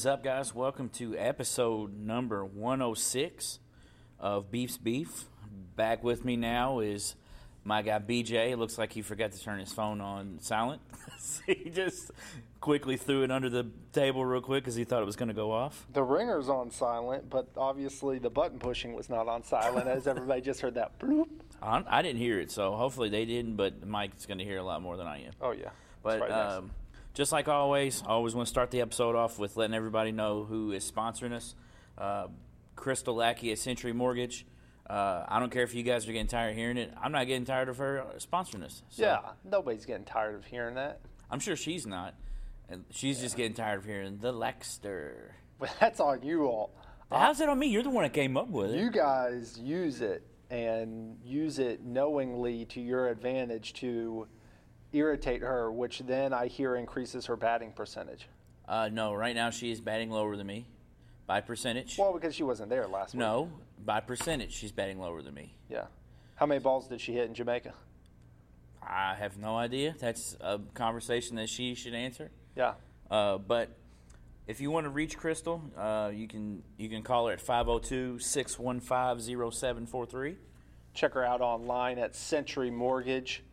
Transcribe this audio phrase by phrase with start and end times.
[0.00, 0.54] Is up, guys?
[0.54, 3.58] Welcome to episode number 106
[4.18, 5.26] of Beef's Beef.
[5.76, 7.16] Back with me now is
[7.64, 8.52] my guy BJ.
[8.52, 10.80] It looks like he forgot to turn his phone on silent.
[11.46, 12.12] he just
[12.62, 15.34] quickly threw it under the table real quick because he thought it was going to
[15.34, 15.86] go off.
[15.92, 20.40] The ringer's on silent, but obviously the button pushing was not on silent, as everybody
[20.40, 21.28] just heard that bloop.
[21.60, 24.64] I, I didn't hear it, so hopefully they didn't, but Mike's going to hear a
[24.64, 25.32] lot more than I am.
[25.42, 25.68] Oh, yeah.
[26.02, 26.70] But right um,
[27.14, 30.44] just like always, I always want to start the episode off with letting everybody know
[30.44, 31.54] who is sponsoring us.
[31.98, 32.28] Uh,
[32.76, 34.46] Crystal Lackey at Century Mortgage.
[34.88, 36.92] Uh, I don't care if you guys are getting tired of hearing it.
[37.00, 38.82] I'm not getting tired of her sponsoring us.
[38.88, 41.00] So yeah, nobody's getting tired of hearing that.
[41.30, 42.14] I'm sure she's not.
[42.68, 45.12] And she's just getting tired of hearing the Lexter.
[45.60, 46.70] But that's on you all.
[47.12, 47.66] How's that on me?
[47.66, 48.78] You're the one that came up with it.
[48.78, 54.26] You guys use it and use it knowingly to your advantage to
[54.92, 58.28] irritate her, which then I hear increases her batting percentage.
[58.68, 60.66] Uh, no, right now she is batting lower than me
[61.26, 61.96] by percentage.
[61.98, 63.20] Well, because she wasn't there last week.
[63.20, 63.50] no,
[63.84, 65.54] by percentage she's batting lower than me.
[65.68, 65.84] Yeah.
[66.36, 67.74] How many balls did she hit in Jamaica?
[68.82, 69.94] I have no idea.
[69.98, 72.30] That's a conversation that she should answer.
[72.56, 72.74] Yeah.
[73.10, 73.70] Uh, but
[74.46, 80.36] if you want to reach Crystal, uh, you can you can call her at 502-615-0743.
[80.94, 83.44] Check her out online at Century Mortgage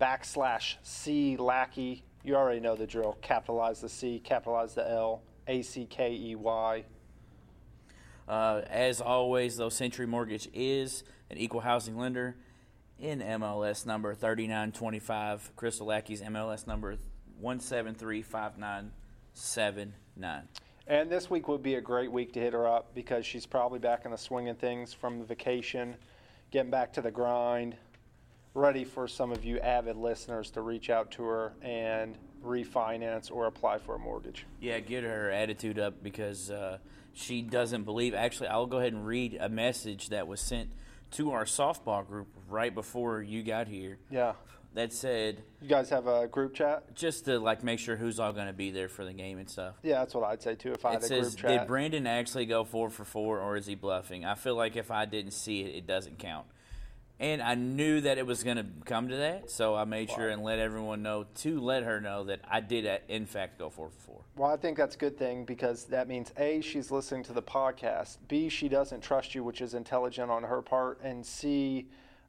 [0.00, 2.04] backslash C Lackey.
[2.22, 3.18] You already know the drill.
[3.20, 6.84] Capitalize the C, capitalize the L, A C K E Y.
[8.26, 12.36] Uh, as always, though, Century Mortgage is an equal housing lender
[12.98, 15.52] in MLS number 3925.
[15.56, 16.96] Crystal Lackey's MLS number
[17.42, 18.90] 1735979.
[20.86, 23.78] And this week would be a great week to hit her up because she's probably
[23.78, 25.96] back in the swing of things from the vacation,
[26.50, 27.76] getting back to the grind,
[28.54, 33.46] ready for some of you avid listeners to reach out to her and refinance or
[33.46, 34.46] apply for a mortgage.
[34.60, 36.78] Yeah, get her attitude up because uh,
[37.12, 38.14] she doesn't believe.
[38.14, 40.70] Actually, I'll go ahead and read a message that was sent
[41.12, 44.32] to our softball group right before you got here Yeah.
[44.74, 46.94] that said You guys have a group chat?
[46.94, 49.48] just to like make sure who's all going to be there for the game and
[49.48, 49.74] stuff.
[49.82, 51.60] Yeah, that's what I'd say too if I It had a says, group chat.
[51.60, 54.24] did Brandon actually go four for four, or is he bluffing?
[54.24, 56.46] I feel like if I didn't see it, it doesn't count.
[57.20, 60.28] And I knew that it was going to come to that, so I made sure
[60.28, 63.70] and let everyone know to let her know that I did, uh, in fact, go
[63.70, 64.20] four for four.
[64.36, 67.42] Well, I think that's a good thing because that means A, she's listening to the
[67.42, 68.18] podcast.
[68.26, 71.00] B, she doesn't trust you, which is intelligent on her part.
[71.04, 71.86] And C,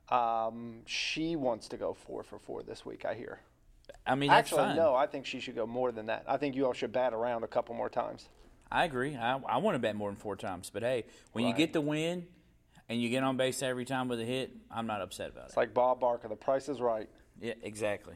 [0.10, 3.40] um, she wants to go four for four this week, I hear.
[4.06, 4.76] I mean, Actually, fine.
[4.76, 6.26] no, I think she should go more than that.
[6.28, 8.30] I think you all should bat around a couple more times.
[8.72, 9.16] I agree.
[9.16, 11.82] I, I want to bet more than four times, but hey, when you get the
[11.82, 12.28] win
[12.90, 15.50] and you get on base every time with a hit, I'm not upset about It's
[15.50, 15.52] it.
[15.52, 17.10] It's like Bob Barker, the price is right.
[17.42, 18.16] Yeah, exactly.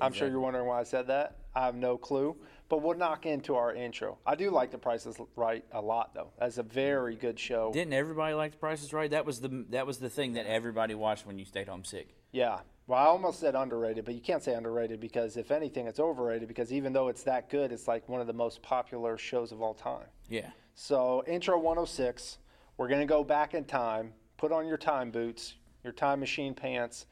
[0.00, 1.36] I'm sure you're wondering why I said that.
[1.54, 2.36] I have no clue.
[2.68, 4.18] But we'll knock into our intro.
[4.24, 6.30] I do like the Price is Right a lot, though.
[6.38, 7.72] That's a very good show.
[7.72, 9.10] Didn't everybody like the Price is right?
[9.10, 12.14] That was the that was the thing that everybody watched when you stayed home sick.
[12.30, 12.60] Yeah.
[12.86, 16.48] Well, I almost said underrated, but you can't say underrated because if anything, it's overrated
[16.48, 19.60] because even though it's that good, it's like one of the most popular shows of
[19.62, 20.06] all time.
[20.28, 20.50] Yeah.
[20.74, 22.38] So, intro 106,
[22.80, 24.10] we're going to go back in time.
[24.38, 27.04] Put on your time boots, your time machine pants.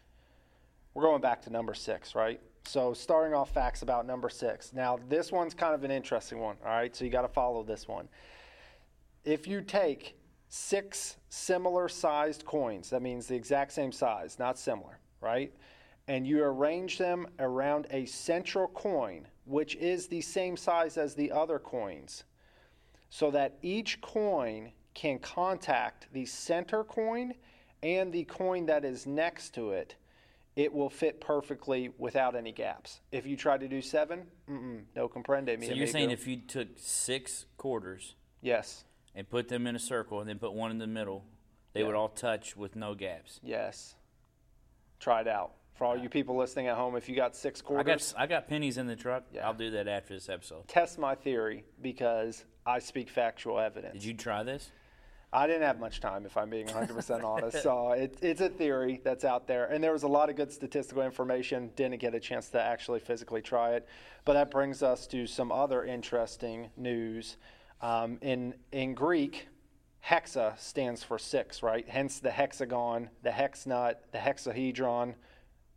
[0.95, 2.41] We're going back to number six, right?
[2.65, 4.73] So, starting off facts about number six.
[4.73, 6.97] Now, this one's kind of an interesting one, all right?
[6.97, 8.09] So, you got to follow this one.
[9.27, 10.17] If you take
[10.49, 15.53] six similar sized coins, that means the exact same size, not similar, right?
[16.07, 21.31] And you arrange them around a central coin, which is the same size as the
[21.31, 22.25] other coins,
[23.11, 27.33] so that each coin can contact the center coin
[27.85, 29.95] and the coin that is next to it.
[30.57, 32.99] It will fit perfectly without any gaps.
[33.13, 35.87] If you try to do seven, no comprende So you're amigo.
[35.87, 38.85] saying if you took six quarters yes,
[39.15, 41.25] and put them in a circle and then put one in the middle,
[41.75, 43.39] they would all touch with no gaps.
[43.45, 43.95] yes,
[44.99, 45.53] try it out.
[45.75, 48.27] For all you people listening at home, if you got six I quarters, got I
[48.27, 49.23] got pennies in the truck.
[49.33, 49.47] Yeah.
[49.47, 50.67] I'll do that after this episode.
[50.67, 53.93] test my theory because I speak factual evidence.
[53.93, 54.73] Did you try this?
[55.33, 57.63] I didn't have much time, if I'm being 100% honest.
[57.63, 59.67] So it, it's a theory that's out there.
[59.67, 61.71] And there was a lot of good statistical information.
[61.77, 63.87] Didn't get a chance to actually physically try it.
[64.25, 67.37] But that brings us to some other interesting news.
[67.83, 69.49] Um, in, in Greek,
[70.05, 71.87] hexa stands for six, right?
[71.89, 75.15] Hence the hexagon, the hex nut, the hexahedron,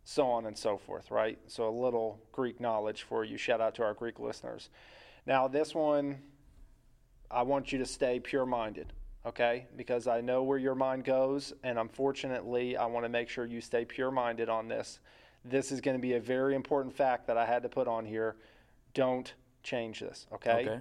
[0.04, 1.38] so on and so forth, right?
[1.46, 3.36] So a little Greek knowledge for you.
[3.36, 4.70] Shout out to our Greek listeners.
[5.26, 6.18] Now, this one,
[7.30, 8.92] I want you to stay pure minded,
[9.26, 9.66] okay?
[9.76, 13.60] Because I know where your mind goes, and unfortunately, I want to make sure you
[13.60, 15.00] stay pure minded on this.
[15.44, 18.04] This is going to be a very important fact that I had to put on
[18.04, 18.36] here.
[18.94, 19.32] Don't
[19.62, 20.66] change this, okay?
[20.66, 20.80] Okay.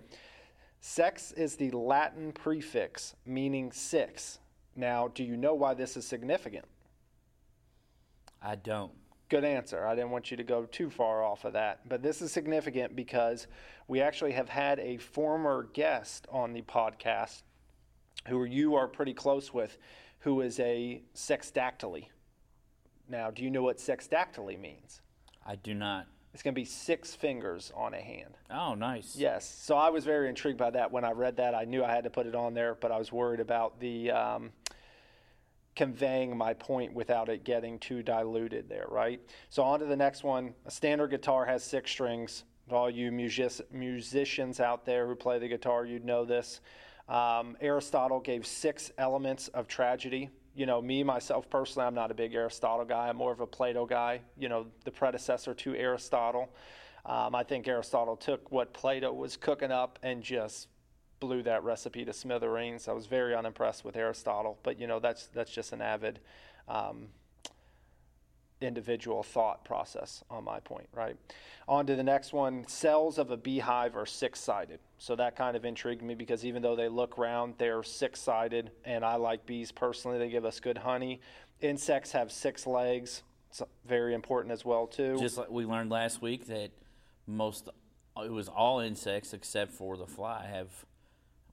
[0.80, 4.40] Sex is the Latin prefix meaning six.
[4.76, 6.66] Now, do you know why this is significant?
[8.42, 8.92] I don't.
[9.30, 9.86] Good answer.
[9.86, 11.88] I didn't want you to go too far off of that.
[11.88, 13.48] But this is significant because
[13.88, 17.44] we actually have had a former guest on the podcast
[18.28, 19.78] who you are pretty close with
[20.20, 22.06] who is a sexdactyly.
[23.10, 25.02] Now, do you know what sexdactyly means?
[25.46, 26.08] I do not.
[26.34, 28.38] It's going to be six fingers on a hand.
[28.50, 29.16] Oh, nice.
[29.18, 29.54] Yes.
[29.64, 30.92] So I was very intrigued by that.
[30.92, 32.98] When I read that, I knew I had to put it on there, but I
[32.98, 34.52] was worried about the um,
[35.76, 39.20] conveying my point without it getting too diluted there, right?
[39.50, 40.54] So on to the next one.
[40.66, 42.46] A standard guitar has six strings.
[42.70, 46.62] All you music- musicians out there who play the guitar, you'd know this.
[47.12, 50.30] Um, Aristotle gave six elements of tragedy.
[50.56, 53.10] You know, me, myself personally, I'm not a big Aristotle guy.
[53.10, 56.50] I'm more of a Plato guy, you know, the predecessor to Aristotle.
[57.06, 60.70] Um, I think Aristotle took what Plato was cooking up and just
[61.20, 62.88] blew that recipe to smithereens.
[62.88, 66.20] I was very unimpressed with Aristotle, but you know that's that's just an avid
[66.70, 67.08] um,
[68.62, 71.18] individual thought process on my point, right?
[71.68, 72.66] On to the next one.
[72.68, 76.76] Cells of a beehive are six-sided, so that kind of intrigued me because even though
[76.76, 80.18] they look round, they're six-sided, and I like bees personally.
[80.18, 81.22] They give us good honey.
[81.60, 83.24] Insects have six legs.
[83.50, 85.18] It's very important as well too.
[85.20, 86.72] Just like we learned last week that
[87.28, 87.70] most
[88.18, 90.68] it was all insects except for the fly have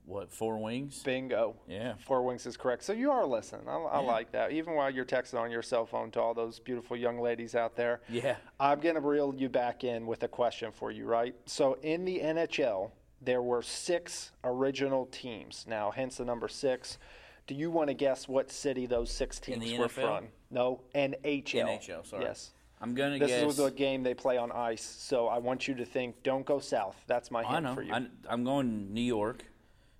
[0.08, 1.02] what four wings?
[1.02, 1.54] Bingo.
[1.68, 1.94] Yeah.
[2.06, 2.82] Four wings is correct.
[2.82, 3.68] So you are listening.
[3.68, 4.06] I, I Yeah.
[4.06, 4.52] like that.
[4.52, 7.76] Even while you're texting on your cell phone to all those beautiful young ladies out
[7.76, 8.00] there.
[8.08, 8.36] Yeah.
[8.58, 11.34] I'm going to reel you back in with a question for you, right?
[11.46, 12.90] So in the NHL,
[13.20, 15.66] there were six original teams.
[15.68, 16.98] Now, hence the number six.
[17.46, 20.18] Do you want to guess what city those six In teams the were NFL?
[20.18, 20.28] from?
[20.50, 21.66] No, NHL.
[21.80, 22.24] NHL, sorry.
[22.24, 22.52] Yes.
[22.80, 23.52] I'm gonna This guess.
[23.54, 24.84] is a game they play on ice.
[24.84, 26.96] So I want you to think, don't go south.
[27.08, 27.92] That's my hint for you.
[27.92, 29.44] I, I'm going New York,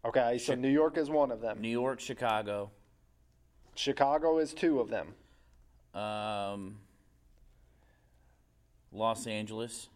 [0.04, 1.60] okay, so New York is one of them.
[1.60, 2.70] New York, Chicago.
[3.74, 5.14] Chicago is two of them.
[5.94, 6.76] Um,
[8.92, 9.88] Los Angeles.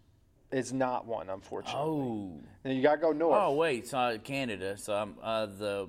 [0.50, 1.80] Is not one, unfortunately.
[1.80, 2.40] Oh.
[2.64, 3.40] Now you got to go north.
[3.40, 4.76] Oh wait, so Canada.
[4.76, 5.88] So um, uh, the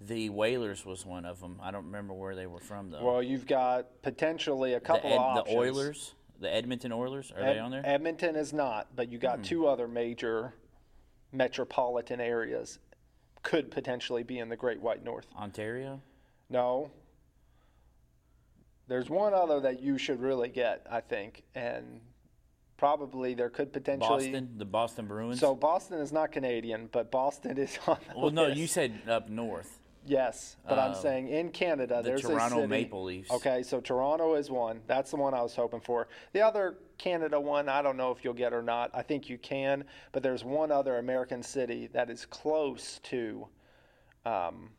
[0.00, 1.58] the Whalers was one of them.
[1.62, 3.04] I don't remember where they were from though.
[3.04, 5.54] Well, you've got potentially a the, couple Ed- of the.
[5.54, 7.82] Oilers, the Edmonton Oilers, are Ed- they on there?
[7.84, 10.54] Edmonton is not, but you got two other major
[11.32, 12.78] metropolitan areas
[13.46, 15.28] could potentially be in the Great White North.
[15.38, 16.00] Ontario.
[16.50, 16.90] No.
[18.88, 22.00] There's one other that you should really get, I think, and
[22.76, 24.32] probably there could potentially.
[24.32, 25.38] Boston, the Boston Bruins.
[25.38, 29.28] So Boston is not Canadian, but Boston is on the well, no, you said up
[29.28, 29.78] north.
[30.08, 32.66] Yes, but I'm Um, saying in Canada, the there's Toronto a city.
[32.68, 33.30] Maple Leafs.
[33.30, 34.80] Okay, so Toronto is one.
[34.86, 36.06] That's the one I was hoping for.
[36.32, 38.90] The other Canada one, I don't know if you'll get or not.
[38.94, 43.48] I think you can, but there's one other American city that is close to
[44.24, 44.70] um,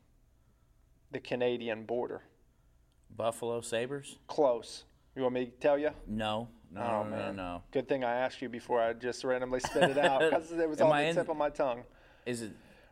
[1.11, 2.21] the Canadian border.
[3.15, 4.17] Buffalo Sabres.
[4.27, 4.85] Close.
[5.15, 5.89] You want me to tell you?
[6.07, 7.63] No, no, Oh, no, no, no.
[7.71, 10.79] Good thing I asked you before I just randomly spit it out because it was
[10.79, 11.83] Am on I the in- tip of my tongue.
[12.25, 12.51] Is it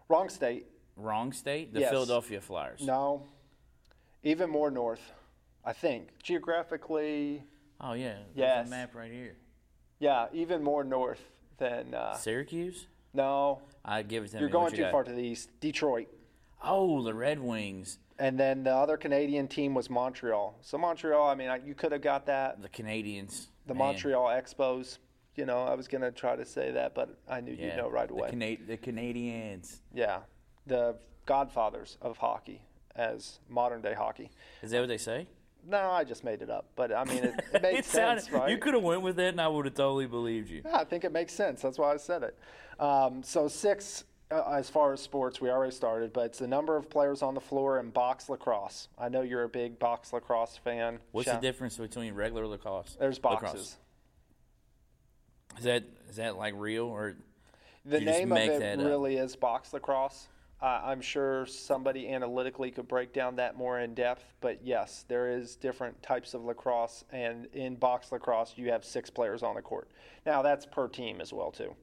[0.09, 0.67] Wrong state.
[0.95, 1.73] Wrong state?
[1.73, 1.89] The Yes.
[1.91, 2.81] Philadelphia Flyers.
[2.85, 3.23] No.
[4.23, 5.11] Even more north,
[5.63, 6.09] I think.
[6.23, 7.43] Geographically,
[7.81, 8.13] Oh yeah.
[8.13, 8.67] There's Yes.
[8.67, 9.35] a map right here.
[9.99, 11.21] yeah, even more north
[11.57, 11.93] than.
[11.93, 12.87] Uh, Syracuse.
[13.13, 14.51] no, I give it to you're me.
[14.53, 14.91] going you too got?
[14.91, 15.49] far to the east.
[15.59, 16.07] Detroit.
[16.63, 20.57] Oh, the Red Wings, And then the other Canadian team was Montreal.
[20.61, 22.61] So Montreal, I mean, I- you could have got that.
[22.61, 23.47] the Canadiens.
[23.67, 23.87] The Man.
[23.87, 24.99] Montreal Expos.
[25.35, 27.65] You know, I was going to try to say that, but I knew Yeah.
[27.65, 28.29] you'd know right away.
[28.31, 29.81] The, Cana- the Canadiens.
[29.93, 30.21] yeah.
[30.67, 30.95] The
[31.25, 32.61] godfathers of hockey
[32.95, 34.31] as modern day hockey.
[34.61, 35.27] Is that what they say?
[35.67, 36.65] No, I just made it up.
[36.75, 38.49] But I mean, it, it makes sounded- sense, right?
[38.49, 40.61] You could have went with it, and I would have totally believed you.
[40.63, 41.61] Yeah, I think it makes sense.
[41.61, 42.37] That's why I said it.
[42.79, 46.77] Um, so six, uh, as far as sports, we already started, but it's the number
[46.77, 48.89] of players on the floor in box lacrosse.
[48.99, 50.99] I know you're a big box lacrosse fan.
[51.11, 52.95] What's Shout- the difference between regular lacrosse?
[52.99, 53.41] There's lacrosse?
[53.41, 53.77] boxes.
[55.57, 57.15] Is that is that like real or?
[57.85, 60.27] The name of it really is box lacrosse.
[60.61, 65.29] Uh, I'm sure somebody analytically could break down that more in depth, but yes, there
[65.29, 69.61] is different types of lacrosse, and in box lacrosse, you have six players on the
[69.61, 69.89] court.
[70.25, 71.75] Now that's per team as well too.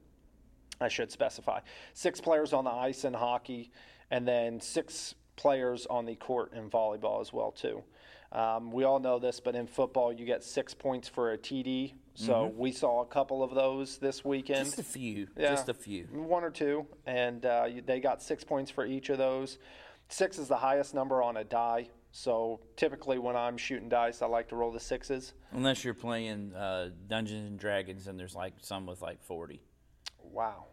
[0.81, 1.59] I should specify
[1.93, 3.71] six players on the ice in hockey,
[4.09, 7.83] and then six players on the court in volleyball as well too.
[8.33, 11.93] Um, we all know this, but in football, you get six points for a TD.
[12.15, 14.65] So we saw a couple of those this weekend.
[14.65, 15.27] Just a few.
[15.37, 15.49] Yeah.
[15.49, 16.05] Just a few.
[16.11, 19.57] One or two, and uh, they got six points for each of those.
[20.09, 21.89] Six is the highest number on a die.
[22.11, 25.33] So typically, when I'm shooting dice, I like to roll the sixes.
[25.51, 29.61] Unless you're playing uh, Dungeons and Dragons, and there's like some with like forty.
[30.21, 30.65] Wow.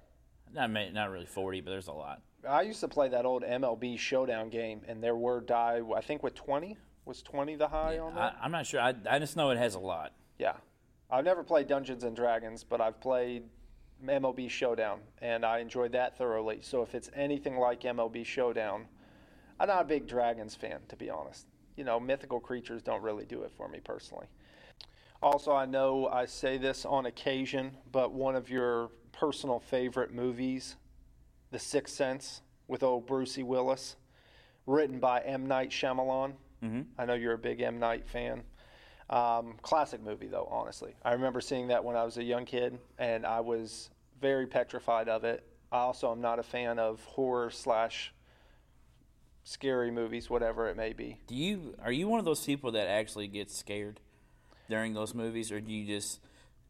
[0.53, 2.21] Not not really forty, but there's a lot.
[2.47, 5.81] I used to play that old MLB Showdown game, and there were die.
[5.97, 6.77] I think with twenty
[7.11, 8.37] was twenty the high on that.
[8.41, 8.81] I, I'm not sure.
[8.81, 10.13] I, I just know it has a lot.
[10.39, 10.55] Yeah.
[11.11, 13.43] I've never played Dungeons and Dragons, but I've played
[14.07, 16.61] MLB Showdown, and I enjoyed that thoroughly.
[16.63, 18.87] So if it's anything like MLB Showdown,
[19.59, 21.47] I'm not a big Dragons fan, to be honest.
[21.77, 24.27] You know, mythical creatures don't really do it for me personally.
[25.21, 30.77] Also, I know I say this on occasion, but one of your personal favorite movies,
[31.51, 33.97] The Sixth Sense, with old Brucey Willis,
[34.65, 35.47] written by M.
[35.47, 36.35] Night Shyamalan.
[36.63, 36.83] Mm-hmm.
[36.99, 37.79] I know you're a big M.
[37.79, 38.43] Night fan.
[39.09, 40.95] Um, classic movie, though, honestly.
[41.05, 43.91] I remember seeing that when I was a young kid, and I was
[44.21, 45.45] very petrified of it.
[45.73, 48.13] I also am not a fan of horror slash
[49.45, 51.19] scary movies, whatever it may be.
[51.27, 54.01] Do you are you one of those people that actually gets scared
[54.69, 56.21] during those movies, or do you just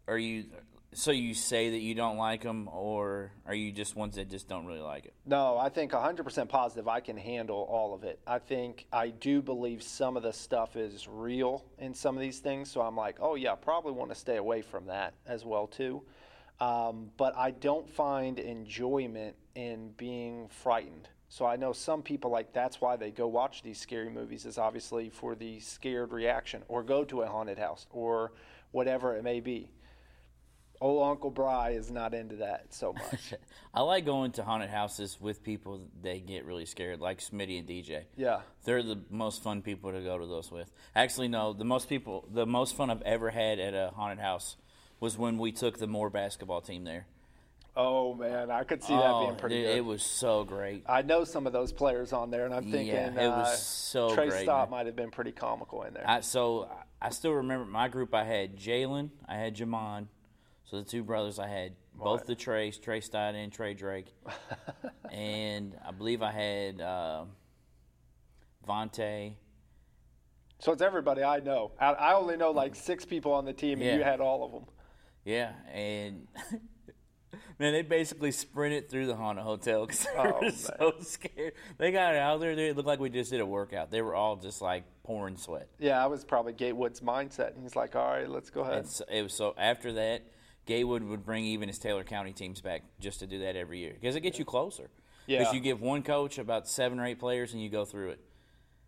[0.07, 0.45] are you
[0.93, 4.49] so you say that you don't like them, or are you just ones that just
[4.49, 5.15] don't really like it?
[5.25, 8.19] No, I think 100% positive I can handle all of it.
[8.27, 12.41] I think I do believe some of the stuff is real in some of these
[12.41, 15.67] things, so I'm like, oh yeah, probably want to stay away from that as well
[15.69, 16.03] too.
[16.59, 21.09] Um, but I don't find enjoyment in being frightened.
[21.29, 24.59] So I know some people like that's why they go watch these scary movies is
[24.59, 28.33] obviously for the scared reaction, or go to a haunted house, or
[28.73, 29.71] whatever it may be.
[30.81, 33.35] Old Uncle Bry is not into that so much.
[33.75, 37.69] I like going to haunted houses with people that get really scared, like Smitty and
[37.69, 38.05] DJ.
[38.17, 38.41] yeah.
[38.65, 40.71] They're the most fun people to go to those with.
[40.97, 44.57] Actually, no, the most people, the most fun I've ever had at a haunted house
[45.01, 47.07] was when we took the Moore basketball team there.
[47.77, 49.77] Oh man, I could see that being pretty dude, good.
[49.77, 50.83] it was so great.
[50.87, 53.57] I know some of those players on there, and I'm thinking Yeah, it was uh,
[53.57, 54.79] so Trey great, Stott man.
[54.79, 56.05] might have been pretty comical in there.
[56.07, 56.69] I, so
[57.01, 58.13] I still remember my group.
[58.13, 60.09] I had Jalen, I had Jamon,
[60.71, 62.27] so the two brothers I had both Right.
[62.29, 64.15] the Trace, Trey Stott and Trey Drake,
[65.11, 67.25] and I believe I had uh,
[68.67, 69.35] Vontae.
[70.61, 71.73] so it's everybody I know.
[71.81, 73.97] I, I only know like six people on the team, and Yeah.
[73.97, 74.65] you had all of them.
[75.25, 76.27] Yeah, and
[77.59, 80.53] man, they basically sprinted through the haunted hotel because they Oh, were man.
[80.53, 81.53] so scared.
[81.79, 82.53] They got out there.
[82.53, 83.91] It looked like we just did a workout.
[83.91, 85.69] They were all just like pouring sweat.
[85.79, 87.55] Yeah, I was probably Gatewood's mindset.
[87.55, 90.23] And he's like, "All right, let's go ahead." And so, it was so after that,
[90.71, 93.93] Gatewood would bring even his Taylor County teams back just to do that every year
[94.01, 94.89] because it gets you closer.
[95.27, 95.53] Because Yeah.
[95.53, 98.21] you give one coach about seven or eight players and you go through it.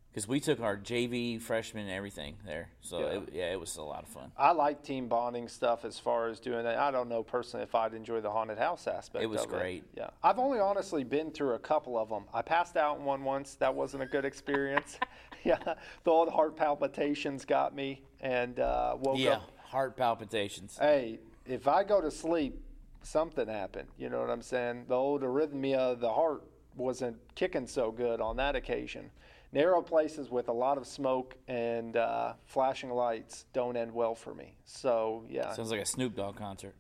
[0.09, 3.07] Because we took our JV freshmen and everything there, so Yeah.
[3.07, 4.31] It, yeah, it was a lot of fun.
[4.37, 6.79] I like team bonding stuff as far as doing that.
[6.79, 9.25] I don't know personally if I'd enjoy the haunted house aspect.
[9.25, 9.83] It was great.
[9.97, 12.27] Yeah, I've only honestly been through a couple of them.
[12.33, 13.57] I passed out in one once.
[13.57, 14.99] That wasn't a good experience.
[15.45, 15.59] yeah,
[16.05, 19.51] the old heart palpitations got me, and uh, woke Yeah, up.
[19.65, 20.79] heart palpitations.
[20.79, 22.61] Hey, if I go to sleep,
[23.03, 23.89] something happened.
[23.99, 24.85] You know what I'm saying?
[24.89, 26.43] The old arrhythmia of the heart
[26.77, 29.11] wasn't kicking so good on that occasion.
[29.53, 34.35] Narrow places with a lot of smoke and uh, flashing lights don't end well for
[34.35, 34.55] me.
[34.65, 36.75] So yeah, Sounds like a Snoop Dogg concert.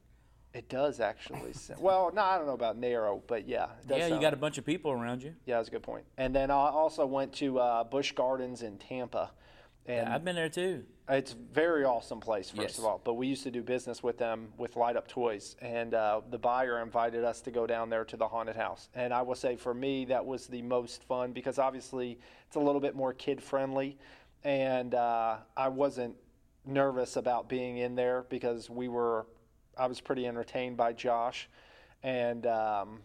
[0.54, 1.52] it does actually.
[1.52, 4.33] sound- well, no, I don't know about narrow, but yeah, it does Yeah, you got
[4.33, 5.35] a bunch of people around you.
[5.45, 6.04] yeah, that's a good point.
[6.16, 9.33] And then I also went to uh, Busch Gardens in Tampa,
[9.85, 10.85] and I've been there too.
[11.09, 12.78] It's a very awesome place, first Yes.
[12.78, 13.00] of all.
[13.02, 16.38] But we used to do business with them with Light Up Toys, and uh, the
[16.38, 18.88] buyer invited us to go down there to the haunted house.
[18.94, 22.61] And I will say, for me, that was the most fun because obviously it's a
[22.61, 23.99] little bit more kid friendly,
[24.44, 26.14] and uh, I wasn't
[26.64, 29.26] nervous about being in there because we were.
[29.76, 31.49] I was pretty entertained by Josh,
[32.02, 32.47] and.
[32.47, 33.00] Um,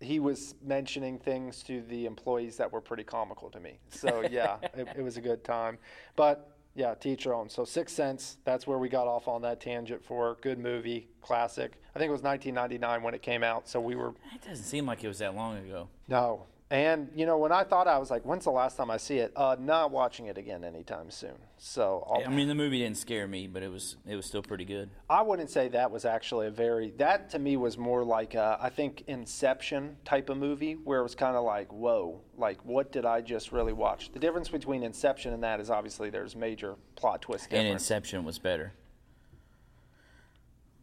[0.00, 3.78] he was mentioning things to the employees that were pretty comical to me.
[3.88, 5.78] So yeah, it, it was a good time.
[6.16, 7.48] But yeah, teach your own.
[7.48, 11.72] So Sixth Sense, that's where we got off on that tangent for good movie, classic.
[11.94, 13.68] I think it was 1999 when it came out.
[13.68, 15.88] So we were It doesn't seem like it was that long ago.
[16.08, 16.46] no.
[16.72, 19.18] And you know, when I thought I was like, when's the last time I see
[19.18, 19.30] it?
[19.36, 21.34] Uh, not watching it again anytime soon.
[21.58, 24.40] So I'll, I mean, the movie didn't scare me, but it was it was still
[24.40, 24.88] pretty good.
[25.10, 28.56] I wouldn't say that was actually a very that to me was more like a,
[28.58, 32.90] I think Inception type of movie where it was kind of like whoa like what
[32.90, 34.10] did I just really watch?
[34.10, 37.66] The difference between Inception and that is obviously there's major plot twist And.
[37.68, 38.72] Inception was better.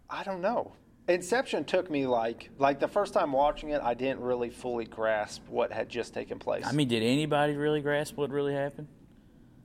[0.07, 0.73] I don't know.
[1.09, 5.41] Inception took me like like the first time watching it I didn't really fully grasp
[5.49, 6.65] what had just taken place.
[6.67, 8.87] I mean, did anybody really grasp what really happened?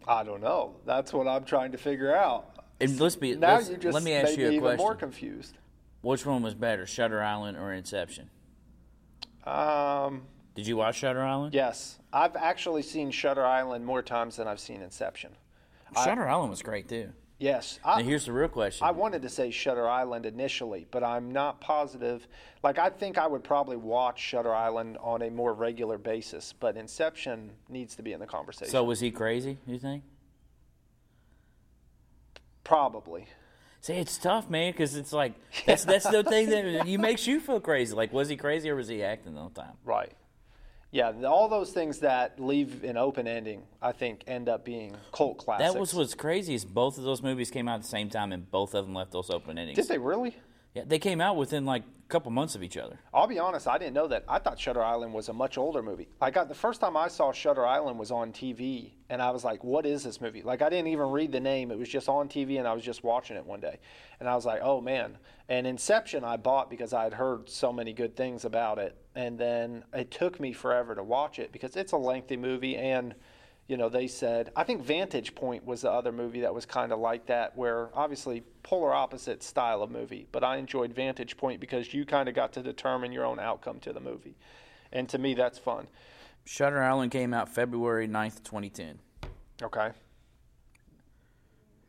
[0.08, 0.76] I don't know.
[0.86, 2.50] That's what I'm trying to figure out.
[2.80, 5.58] And let's be Now let's- you just let me ask you a even more confused.
[6.00, 8.28] Which one was better, Shutter Island or Inception?
[9.44, 11.54] Um, Did you watch Shutter Island?
[11.54, 15.36] yes, I've actually seen Shutter Island more times than I've seen Inception.
[16.02, 17.12] Shutter Island was great too.
[17.44, 17.78] Yes.
[17.84, 18.86] Now here's the real question.
[18.86, 22.26] I wanted to say Shutter Island initially, but I'm not positive.
[22.62, 26.76] Like, I think I would probably watch Shutter Island on a more regular basis, but
[26.76, 28.72] Inception needs to be in the conversation.
[28.72, 29.58] so was he crazy?
[29.66, 30.02] You think?
[32.64, 33.26] probably.
[33.82, 35.34] See, it's tough, man, because it's like
[35.66, 37.94] that's that's the thing that you makes you feel crazy.
[37.94, 39.74] Like, was he crazy or was he acting the whole time?
[39.84, 40.12] Right.
[40.94, 45.38] Yeah, all those things that leave an open ending, I think, end up being cult
[45.38, 45.72] classics.
[45.72, 48.30] That was what's crazy is both of those movies came out at the same time,
[48.30, 49.76] and both of them left those open endings.
[49.76, 50.36] Did they really?
[50.72, 52.98] Yeah, they came out within like couple months of each other.
[53.12, 54.24] I'll be honest, I didn't know that.
[54.28, 56.08] I thought Shutter Island was a much older movie.
[56.20, 59.44] I got the first time I saw Shutter Island was on TV, and I was
[59.44, 62.08] like, "What is this movie?" Like I didn't even read the name; it was just
[62.08, 63.78] on TV, and I was just watching it one day,
[64.20, 65.18] and I was like, "Oh man!"
[65.48, 69.38] And Inception, I bought because I had heard so many good things about it, and
[69.38, 73.14] then it took me forever to watch it because it's a lengthy movie and
[73.66, 76.92] you know, they said, I think Vantage Point was the other movie that was kind
[76.92, 81.60] of like that, where obviously polar opposite style of movie, but I enjoyed Vantage Point
[81.60, 84.36] because you kind of got to determine your own outcome to the movie.
[84.92, 85.86] And to me, that's fun.
[86.44, 88.98] Shutter Island came out February 9th, 2010.
[89.62, 89.90] Okay.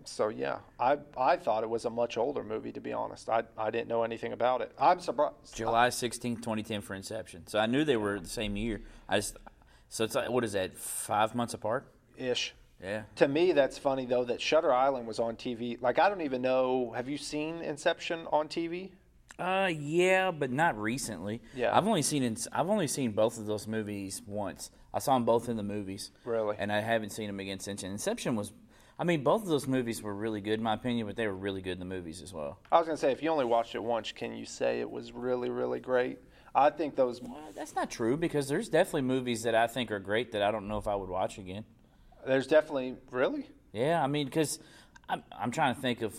[0.05, 3.27] So, yeah, I, I thought it was a much older movie, to be honest.
[3.27, 4.71] I, I didn't know anything about it.
[4.79, 5.53] I'm surprised.
[5.53, 7.47] July 16th, 2010 for Inception.
[7.47, 8.81] So I knew they were the same year.
[9.09, 9.35] I just
[9.89, 10.77] so it's like what is that?
[10.77, 11.87] Five months apart?
[12.17, 12.53] Ish.
[12.83, 13.03] Yeah.
[13.15, 15.81] To me, that's funny, though, that Shutter Island was on TV.
[15.81, 16.91] Like, I don't even know.
[16.95, 18.91] Have you seen Inception on TV?
[19.39, 21.41] Uh, yeah, but not recently.
[21.55, 21.75] Yeah.
[21.75, 24.71] I've only seen I've only seen both of those movies once.
[24.93, 26.11] I saw them both in the movies.
[26.23, 26.55] Really?
[26.57, 27.83] And I haven't seen them again since.
[27.83, 28.53] And Inception was,
[28.97, 31.35] I mean, both of those movies were really good in my opinion, but they were
[31.35, 32.59] really good in the movies as well.
[32.71, 34.89] I was going to say, if you only watched it once, can you say it
[34.89, 36.19] was really, really great?
[36.55, 37.21] I think those.
[37.21, 40.51] Well, that's not true because there's definitely movies that I think are great that I
[40.51, 41.65] don't know if I would watch again.
[42.25, 43.49] There's definitely really.
[43.73, 44.59] Yeah, I mean, because
[45.09, 46.15] I'm I'm trying to think of.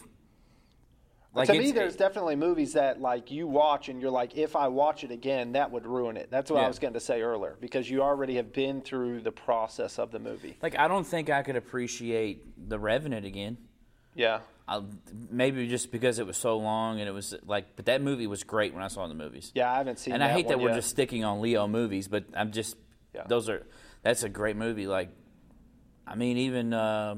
[1.33, 4.69] Like to me, there's definitely movies that like you watch and you're like, if I
[4.69, 6.29] watch it again, that would ruin it.
[6.31, 9.33] That's what I was going to say earlier because you already have been through the
[9.33, 10.57] process of the movie.
[10.63, 13.59] like I don't think I could appreciate The Revenant again.
[14.15, 14.41] Yeah.
[14.69, 14.83] I,
[15.31, 18.43] maybe just because it was so long and it was like, but that movie was
[18.43, 19.53] great when I saw it in the movies.
[19.55, 20.13] Yeah, I haven't seen.
[20.13, 20.17] It.
[20.17, 20.77] And I hate that we're yet.
[20.77, 22.77] just sticking on Leo movies, but I'm just
[23.15, 23.23] Yeah.
[23.29, 23.65] those are
[24.03, 24.87] that's a great movie.
[24.87, 25.11] Like,
[26.07, 27.17] I mean, even uh,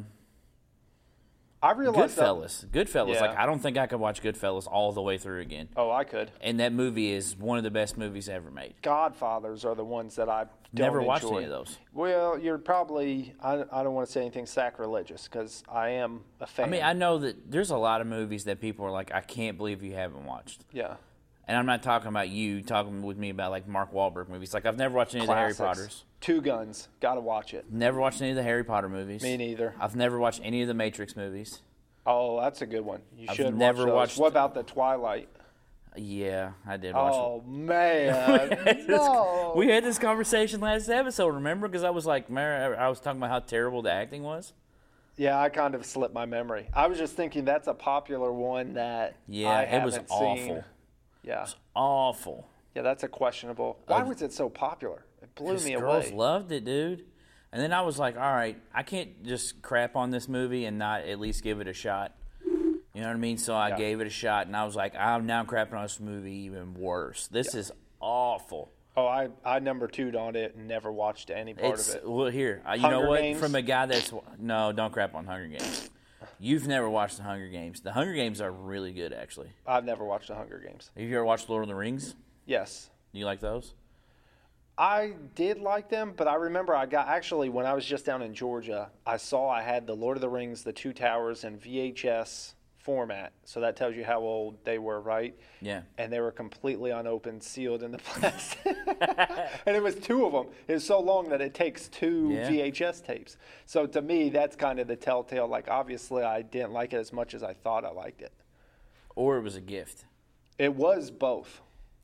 [1.63, 2.67] I realized that- Goodfellas.
[2.67, 3.15] Goodfellas.
[3.15, 3.21] Yeah.
[3.23, 5.69] Like, I don't think I could watch Goodfellas all the way through again.
[5.77, 6.31] Oh, I could.
[6.41, 8.75] And that movie is one of the best movies ever made.
[8.83, 11.37] Godfathers are the ones that I Never watched enjoy.
[11.37, 11.79] any of those.
[11.95, 13.35] Well, you're probably.
[13.43, 16.67] I, I don't want to say anything sacrilegious because I am a fan.
[16.67, 19.21] I mean, I know that there's a lot of movies that people are like, I
[19.23, 20.65] can't believe you haven't watched.
[20.73, 20.97] yeah.
[21.49, 24.53] And I'm not talking about you talking with me about like Mark Wahlberg movies.
[24.53, 25.87] Like I've never watched any of the Harry Classics.
[25.87, 26.05] Potters.
[26.21, 26.89] Two Guns.
[27.01, 27.65] Got to watch it.
[27.73, 29.23] Never watched any of the Harry Potter movies.
[29.23, 29.75] Me neither.
[29.81, 31.63] I've never watched any of the Matrix movies.
[32.07, 33.01] Oh, that's a good one.
[33.17, 35.29] You I've should never watch watched- What about the Twilight?
[35.97, 37.43] Yeah, I did watch oh, it.
[37.47, 38.89] Oh man, it.
[38.89, 39.55] no.
[39.57, 41.67] We had this conversation last episode, remember?
[41.67, 44.53] Because I was like, I was talking about how terrible the acting was.
[45.17, 46.69] yeah, I kind of slipped my memory.
[46.75, 50.37] I was just thinking that's a popular one that Yeah, I it was awful.
[50.37, 50.65] Seen.
[51.29, 52.49] Yeah, Awful.
[52.75, 53.79] yeah, that's a questionable.
[53.87, 55.05] Why was it so popular?
[55.23, 56.17] It blew me girls away.
[56.17, 57.05] loved it, dude.
[57.53, 60.79] And then I was like, all right, I can't just crap on this movie and
[60.79, 62.15] not at least give it a shot.
[62.45, 63.37] You know what I mean?
[63.39, 63.77] So I Yeah.
[63.77, 66.73] gave it a shot, and I was like, I'm now crapping on this movie even
[66.75, 67.29] worse.
[67.29, 68.73] This is awful.
[68.97, 72.09] oh, I I number two on it and never watched any part It's of it.
[72.09, 72.63] well here.
[72.69, 73.21] Uh, you Hunger know what?
[73.21, 73.39] Games?
[73.39, 75.91] From a guy that's no, don't crap on Hunger Games.
[76.41, 77.81] You've never watched the Hunger Games.
[77.81, 79.49] The Hunger Games are really good, actually.
[79.67, 80.91] I've never watched the Hunger Games.
[80.97, 82.15] Have you ever watched Lord of the Rings?
[82.47, 82.91] Yes.
[83.13, 83.75] Do you like those?
[84.77, 88.23] I did like them, but I remember I got actually when I was just down
[88.23, 91.59] in Georgia, I saw I had the Lord of the Rings, the Two Towers, in
[91.59, 92.55] VHS
[92.89, 93.35] format.
[93.45, 95.35] So that tells you how old they were, right?
[95.61, 95.83] Yeah.
[95.99, 98.75] And they were completely unopened, sealed in the plastic.
[99.67, 100.47] and it was two of them.
[100.67, 102.49] It was so long that it takes two Yeah.
[102.49, 103.37] VHS tapes.
[103.67, 105.47] So to me, that's kind of the telltale.
[105.47, 108.33] Like, obviously, I didn't like it as much as I thought I liked it.
[109.15, 110.07] Or it was a gift.
[110.59, 111.61] It was both.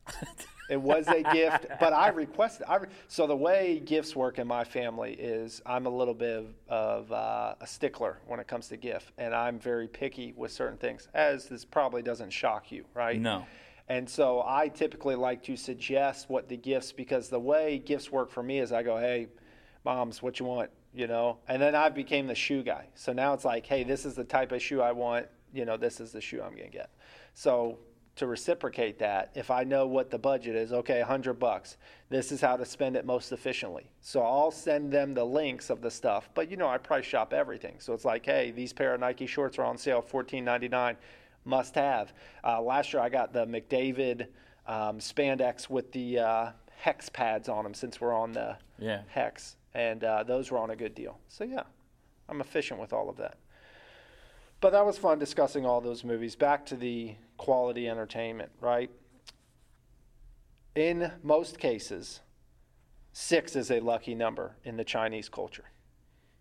[0.68, 2.66] it was a gift, but I requested.
[2.68, 6.38] I re- so the way gifts work in my family is I'm a little bit
[6.38, 10.53] of, of uh, a stickler when it comes to gift, and I'm very picky with
[10.53, 11.09] certain things.
[11.14, 13.20] As this probably doesn't shock you, right?
[13.20, 13.44] No.
[13.88, 18.31] And so I typically like to suggest what the gifts because the way gifts work
[18.31, 19.29] for me is I go, hey,
[19.85, 22.88] moms, what you want, you know, and then I became the shoe guy.
[22.94, 25.27] So now it's like, hey, this is the type of shoe I want.
[25.53, 26.90] You know, this is the shoe I'm gonna get.
[27.35, 27.79] So
[28.16, 30.72] to reciprocate that if I know what the budget is.
[30.72, 31.77] Okay, 100 bucks.
[32.11, 33.90] This is how to spend it most efficiently.
[34.00, 36.31] So I'll send them the links of the stuff.
[36.35, 37.77] But you know, I price shop everything.
[37.81, 40.96] So it's like, hey, these pair of Nike shorts are on sale, 14.99,
[41.44, 42.12] must have.
[42.44, 44.29] Uh, last year I got the McDavid
[44.66, 49.03] um, spandex with the uh, hex pads on them since we're on the Yeah.
[49.09, 51.18] hex, and uh, those were on a good deal.
[51.29, 51.64] So yeah,
[52.29, 53.38] I'm efficient with all of that.
[54.61, 56.35] But that was fun discussing all those movies.
[56.37, 58.90] Back to the quality entertainment, right?
[60.75, 62.20] In most cases,
[63.12, 65.70] six is a lucky number in the Chinese culture.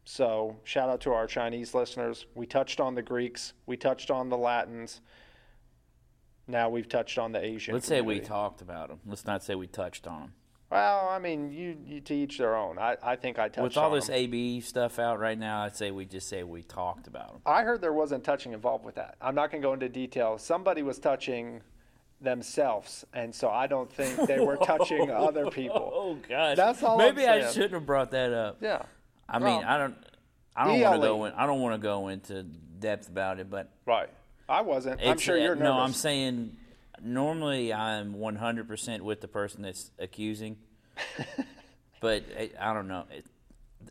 [0.05, 2.25] So, shout out to our Chinese listeners.
[2.35, 5.01] We touched on the Greeks, we touched on the Latins.
[6.45, 7.73] Now we've touched on the Asian.
[7.73, 8.99] Let's say we talked about them.
[9.05, 10.33] Let's not say we touched on them.
[10.73, 12.79] Well, I mean, you, you to each their own.
[12.79, 14.15] I, I think I touched With all this them.
[14.15, 17.41] AB stuff out right now, I'd say we just say we talked about them.
[17.45, 19.15] I heard there wasn't touching involved with that.
[19.21, 20.39] I'm not going to go into detail.
[20.39, 21.61] Somebody was touching
[22.19, 25.91] themselves, and so I don't think they were touching other oh, people.
[25.93, 28.57] Oh gosh, That's all I'm Maybe I shouldn't have brought that up.
[28.59, 28.81] Yeah.
[29.29, 29.95] I mean, I don't.
[30.55, 31.33] I don't want to go in.
[31.33, 34.09] I don't want to go into depth about it, but Right.
[34.49, 35.01] I wasn't.
[35.05, 35.63] I'm sure you're nervous.
[35.63, 36.57] No, I'm saying
[37.03, 40.57] normally I'm 100% with the person that's accusing,
[41.99, 43.05] but I, I don't know.
[43.11, 43.25] It,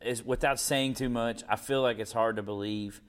[0.00, 3.00] it's, without saying too much, I feel like it's hard to believe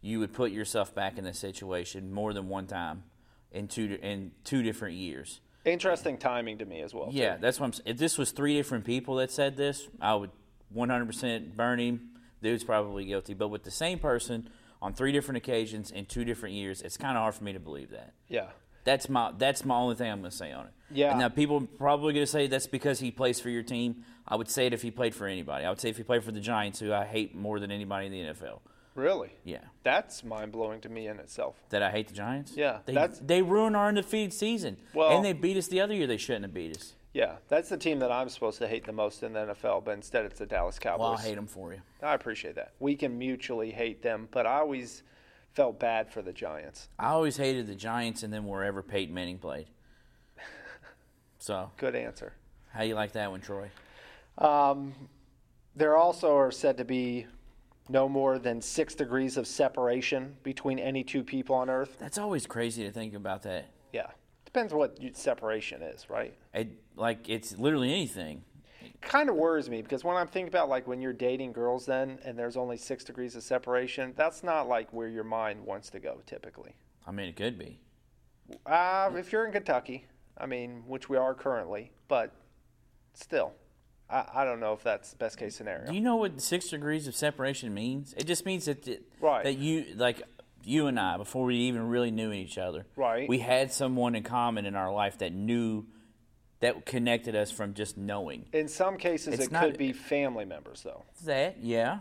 [0.00, 3.02] you would put yourself back in this situation more than one time
[3.50, 5.40] in two in two different years.
[5.64, 7.08] Interesting timing to me as well.
[7.10, 7.42] Yeah, too.
[7.42, 7.82] that's what I'm.
[7.84, 10.30] If this was three different people that said this, I would
[10.74, 12.10] 100% burn him.
[12.42, 13.34] Dude's probably guilty.
[13.34, 14.48] But with the same person
[14.80, 17.60] on three different occasions in two different years, it's kind of hard for me to
[17.60, 18.14] believe that.
[18.28, 18.46] Yeah.
[18.88, 20.72] That's my that's my only thing I'm going to say on it.
[20.90, 21.10] Yeah.
[21.10, 24.02] And now people are probably going to say that's because he plays for your team.
[24.26, 25.66] I would say it if he played for anybody.
[25.66, 28.06] I would say if he played for the Giants, who I hate more than anybody
[28.06, 28.60] in the NFL.
[28.94, 29.30] Really?
[29.44, 29.58] Yeah.
[29.82, 31.56] That's mind blowing to me in itself.
[31.68, 32.52] That I hate the Giants.
[32.56, 34.78] Yeah, They that's- they ruined our undefeated season.
[34.94, 36.06] Well- and they beat us the other year.
[36.06, 36.94] They shouldn't have beat us.
[37.12, 39.92] Yeah, that's the team that I'm supposed to hate the most in the NFL, but
[39.92, 41.00] instead it's the Dallas Cowboys.
[41.04, 41.80] Well, I hate them for you.
[42.02, 42.72] I appreciate that.
[42.80, 45.02] We can mutually hate them, but I always
[45.58, 46.88] felt bad for the Giants.
[47.00, 49.66] I always hated the Giants and then wherever Peyton Manning played.
[51.40, 52.32] So, Good answer.
[52.72, 53.70] how you like that one, Troy?
[54.38, 54.92] Um,
[55.76, 57.26] there also are said to be
[57.88, 61.96] no more than six degrees of separation between any two people on Earth.
[62.00, 63.66] That's always crazy to think about that.
[63.92, 64.08] Yeah,
[64.44, 66.34] depends what separation is, right?
[66.52, 68.42] It, like it's literally anything.
[69.00, 72.18] Kind of worries me because when I'm thinking about like when you're dating girls, then
[72.24, 76.00] and there's only six degrees of separation, that's not like where your mind wants to
[76.00, 76.72] go typically.
[77.06, 77.80] I mean, it could be.
[78.66, 80.06] Uh, if you're in Kentucky,
[80.36, 82.34] I mean, which we are currently, but
[83.14, 83.52] still,
[84.10, 85.86] I, I don't know if that's the best case scenario.
[85.86, 88.14] Do you know what six degrees of separation means?
[88.16, 89.44] It just means that it, Right.
[89.44, 90.22] that you like
[90.64, 92.84] you and I before we even really knew each other.
[92.96, 93.28] Right.
[93.28, 95.86] We had someone in common in our life that knew
[96.60, 98.46] that connected us from just knowing.
[98.52, 101.04] in some cases, It's it not- could be family members, though.
[101.24, 102.00] That yeah.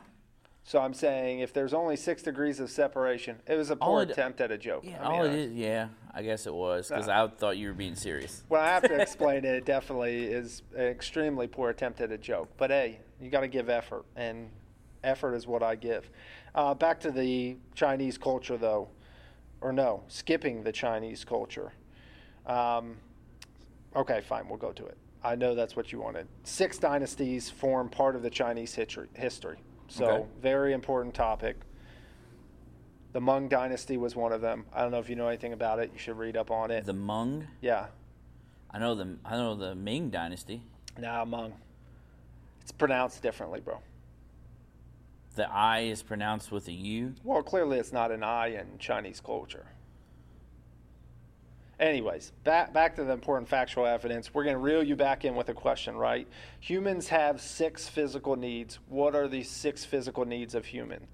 [0.64, 4.10] So I'm saying if there's only six degrees of separation, it was a poor it-
[4.12, 4.84] attempt at a joke.
[4.84, 7.08] Yeah, I mean, all it I- is, yeah, I guess it was because.
[7.08, 8.44] I thought you were being serious.
[8.50, 12.18] Well, I have to explain it, it definitely is an extremely poor attempt at a
[12.18, 12.50] joke.
[12.58, 14.50] But hey, you got to give effort, and
[15.04, 16.10] effort is what I give.
[16.54, 18.90] Uh, back to the Chinese culture, though,
[19.62, 21.72] or no, skipping the Chinese culture.
[22.46, 22.98] Um,
[23.96, 24.98] okay, fine, we'll go to it.
[25.24, 26.28] I know that's what you wanted.
[26.44, 29.58] Six dynasties form part of the Chinese history.
[29.88, 30.26] So, Okay.
[30.42, 31.58] very important topic.
[33.14, 34.66] The Ming Dynasty was one of them.
[34.74, 35.90] I don't know if you know anything about it.
[35.94, 36.86] You should read up on it.
[36.86, 37.88] The Mung, yeah,
[38.70, 40.62] I know the I know the Ming Dynasty.
[41.00, 41.54] Nah, Hmong.
[42.62, 43.80] It's pronounced differently, bro.
[45.36, 47.14] The I is pronounced with a U.
[47.24, 49.66] Well, clearly it's not an I in Chinese culture.
[51.80, 54.34] Anyways, back back to the important factual evidence.
[54.34, 56.28] We're going to reel you back in with a question, right?
[56.62, 58.80] Humans have six physical needs.
[58.90, 61.06] What are the six physical needs of human?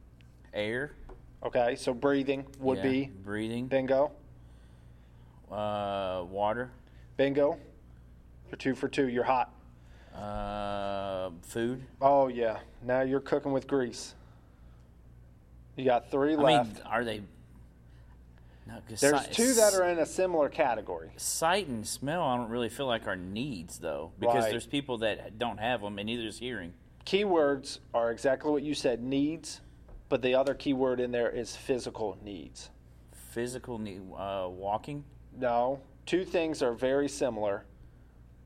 [0.54, 0.92] Air
[1.44, 3.68] Okay, so breathing would yeah, be breathing.
[3.68, 4.12] bingo,
[5.52, 6.72] Uh, water.
[7.18, 7.60] bingo.
[8.50, 9.10] You're two for two.
[9.10, 9.52] You're hot.
[10.16, 11.84] Uh, food.
[12.02, 12.60] Oh yeah.
[12.84, 14.16] Now you're cooking with grease.
[15.76, 16.76] You got three I left.
[16.76, 17.22] mean, are they?
[18.66, 21.12] No, There's si- two that are in a similar category.
[21.18, 24.52] Sight and smell, I don't really feel like are needs though, because Right.
[24.52, 26.74] there's people that don't have them, and neither is hearing.
[27.06, 29.60] keywords are exactly what you said needs
[30.08, 32.70] but the other keyword in there is physical needs
[33.12, 35.04] Physical need, uh, walking.
[35.36, 37.66] no two things are very similar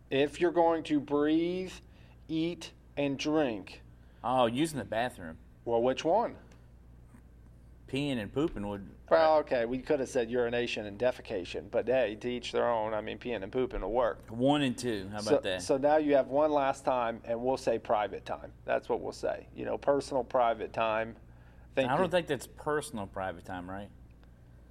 [0.10, 1.72] if you're going to breathe
[2.28, 3.84] eat and drink
[4.24, 6.36] Oh, using the bathroom, well which one
[7.88, 12.16] peeing and pooping would Well, okay, we could have said urination and defecation, but hey,
[12.20, 12.94] to each their own.
[12.94, 14.20] I mean, peeing and pooping will work.
[14.30, 15.08] One and two.
[15.12, 15.62] How about so, that?
[15.62, 18.52] So now you have one last time, and we'll say private time.
[18.66, 19.48] That's what we'll say.
[19.56, 21.16] You know, personal private time.
[21.78, 23.90] I don't think that's personal private time, right?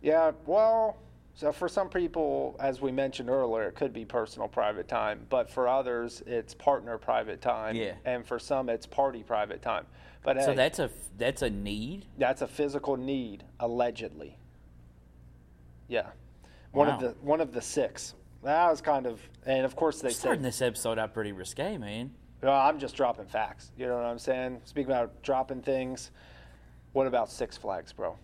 [0.03, 0.96] Yeah, well,
[1.35, 5.49] so for some people, as we mentioned earlier, it could be personal private time, but
[5.49, 7.77] for others, it's partner private time.
[7.77, 7.92] Yeah.
[8.05, 9.87] And for some, it's party private time.
[10.27, 12.07] But So hey, that's a that's a need.
[12.19, 14.37] that's a physical need, allegedly.
[15.89, 16.09] Yeah,
[16.73, 18.15] one of the one of the six.
[18.43, 21.79] That was kind of, and of course they Starting said, this episode out pretty risque,
[21.79, 22.11] man.
[22.43, 23.71] well, I'm just dropping facts.
[23.79, 24.61] You know what I'm saying?
[24.65, 26.11] Speaking about dropping things,
[26.93, 28.19] what about Six Flags, bro?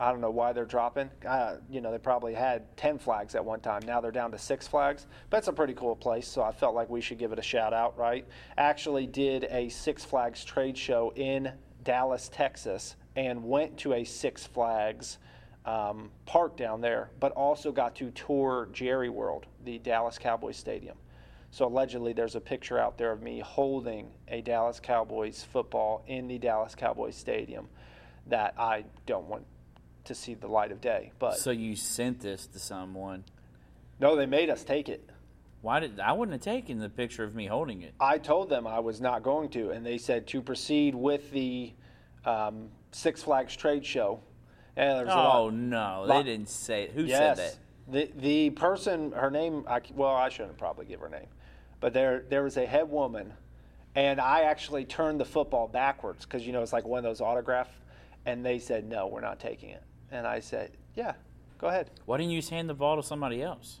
[0.00, 1.10] I don't know why they're dropping.
[1.26, 3.82] Uh, you know, they probably had 10 flags at one time.
[3.84, 5.06] Now they're down to six flags.
[5.28, 7.42] But it's a pretty cool place, so I felt like we should give it a
[7.42, 8.24] shout out, right?
[8.56, 14.46] Actually, did a Six Flags trade show in Dallas, Texas, and went to a Six
[14.46, 15.18] Flags
[15.64, 20.96] um, park down there, but also got to tour Jerry World, the Dallas Cowboys Stadium.
[21.50, 26.28] So allegedly, there's a picture out there of me holding a Dallas Cowboys football in
[26.28, 27.68] the Dallas Cowboys Stadium
[28.26, 29.44] that I don't want
[30.08, 31.12] to see the light of day.
[31.18, 33.24] But So you sent this to someone.
[34.00, 35.08] no, they made us take it.
[35.60, 37.94] Why did I wouldn't have taken the picture of me holding it?
[37.98, 41.72] I told them I was not going to, and they said to proceed with the
[42.24, 44.20] um, Six Flags trade show.
[44.76, 46.92] And there's a Oh lot, no, lot- they didn't say it.
[46.92, 47.56] Who yes, said that?
[47.88, 51.26] the the person, her name, I, well, I shouldn't probably give her name,
[51.80, 53.32] but there there was a head woman,
[53.96, 57.20] and I actually turned the football backwards because you know it's like one of those
[57.20, 57.68] autograph,
[58.26, 61.14] and they said no, we're not taking it, and I said yeah,
[61.58, 61.90] go ahead.
[62.06, 63.80] Why didn't you just hand the ball to somebody else?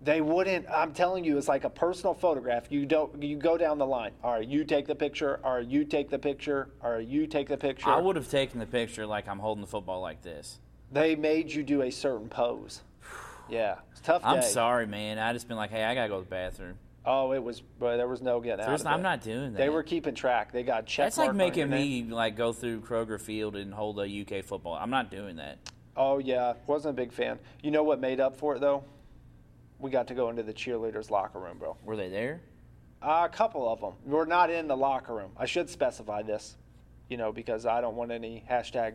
[0.00, 0.66] They wouldn't.
[0.68, 2.70] I'm telling you, it's like a personal photograph.
[2.70, 3.22] You don't.
[3.22, 4.12] You go down the line.
[4.22, 5.40] All right, you take the picture.
[5.44, 6.70] All right, you take the picture.
[6.82, 7.88] All right, you take the picture.
[7.88, 10.58] I would have taken the picture like I'm holding the football like this.
[10.90, 12.82] They made you do a certain pose.
[13.50, 14.22] Yeah, it's tough.
[14.24, 15.18] I'm sorry, man.
[15.18, 16.78] I just been like, hey, I gotta go to the bathroom.
[17.04, 17.60] Oh, it was.
[17.60, 18.94] But there was no getting There's, out.
[18.94, 19.58] I'm not doing that.
[19.58, 20.52] They were keeping track.
[20.52, 21.06] They got check.
[21.06, 24.04] That's like mark on your making me like go through Kroger Field and hold a
[24.04, 24.74] UK football.
[24.74, 25.58] I'm not doing that.
[25.96, 27.38] Oh yeah, wasn't a big fan.
[27.62, 28.84] You know what made up for it though?
[29.78, 31.76] We got to go into the cheerleaders' locker room, bro.
[31.84, 32.40] Were they there?
[33.02, 33.94] Uh, a couple of them.
[34.06, 35.32] We're not in the locker room.
[35.36, 36.56] I should specify this,
[37.08, 38.94] you know, because I don't want any hashtag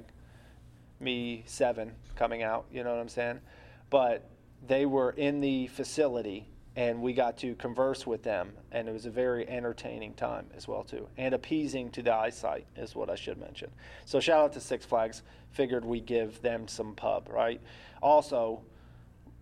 [1.02, 2.65] me seven coming out.
[2.72, 3.41] You know what I'm saying?
[3.89, 4.30] But
[4.65, 9.06] they were in the facility, and we got to converse with them, and it was
[9.06, 13.16] a very entertaining time as well too, and appeasing to the eyesight is what I
[13.16, 13.70] should mention.
[14.06, 15.24] So shout out to Six Flags.
[15.52, 17.60] Figured we give them some pub, right?
[18.02, 18.62] Also,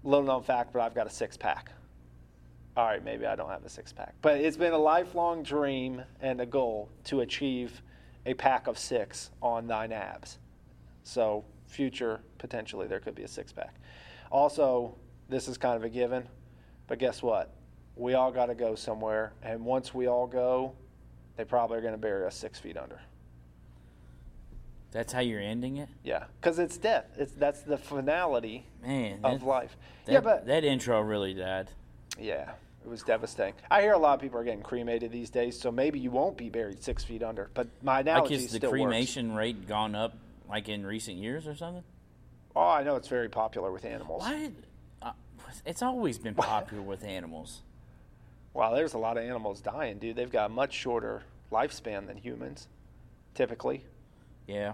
[0.04, 1.72] little known fact, but I've got a six pack
[2.78, 4.14] all right, maybe I don't have a six pack.
[4.22, 7.82] But it's been a lifelong dream and a goal to achieve
[8.26, 10.40] a pack of six on nine abs.
[11.04, 13.76] So, future, potentially, there could be a six pack.
[14.32, 14.96] Also,
[15.30, 16.28] this is kind of a given,
[16.88, 17.54] but guess what?
[17.96, 19.34] We all got to go somewhere.
[19.42, 20.74] And once we all go,
[21.38, 23.00] they probably are going to bury us six feet under.
[24.92, 27.06] That's how you're ending it, Yeah, because it's death.
[27.18, 29.20] It's that's the finality man.
[29.26, 29.76] of that- life.
[30.06, 31.68] That, yeah, but that intro really died.
[32.18, 32.52] Yeah,
[32.86, 33.56] it was devastating.
[33.70, 36.38] I hear a lot of people are getting cremated these days, so maybe you won't
[36.38, 37.50] be buried six feet under.
[37.54, 40.16] But my analogy Like, is the still cremation rate gone up
[40.48, 41.84] like in recent years or something?
[42.56, 44.22] Oh, I know it's very popular with animals.
[44.22, 44.56] Why did?
[45.66, 47.62] It's always been popular with animals.
[48.54, 50.16] Wow, there's a lot of animals dying, dude.
[50.16, 52.68] They've got a much shorter lifespan than humans,
[53.34, 53.84] typically.
[54.48, 54.74] Yeah.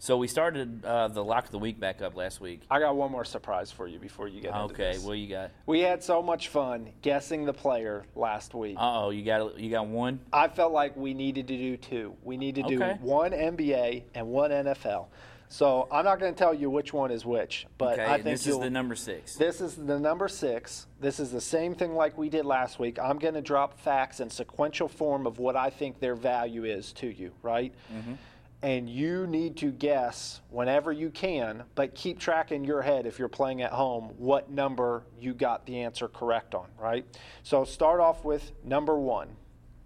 [0.00, 2.60] So we started uh, the lock of the week back up last week.
[2.70, 5.50] I got one more surprise for you before you get into Okay, what you got?
[5.66, 8.76] we had so much fun guessing the player last week.
[8.78, 10.20] Uh oh, you got you got one.
[10.32, 12.14] I felt like we needed to do two.
[12.22, 12.96] We need to do Okay.
[13.00, 15.06] one NBA and one NFL.
[15.48, 18.24] So I'm not going to tell you which one is which, but Okay, I think
[18.24, 19.34] this is the number six.
[19.36, 20.86] This is the number six.
[21.00, 22.98] This is the same thing like we did last week.
[22.98, 26.92] I'm going to drop facts in sequential form of what I think their value is
[26.94, 27.72] to you, right?
[27.92, 28.14] Mm-hmm.
[28.60, 33.18] And you need to guess whenever you can, but keep track in your head if
[33.18, 37.06] you're playing at home what number you got the answer correct on, right?
[37.44, 39.28] So start off with number one.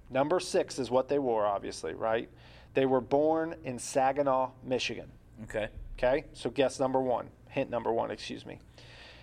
[0.08, 2.30] Number six is what they wore, obviously, right?
[2.74, 5.10] They were born in Saginaw, Michigan.
[5.44, 5.68] Okay.
[5.98, 8.58] Okay, so guess number one, hint number one, excuse me.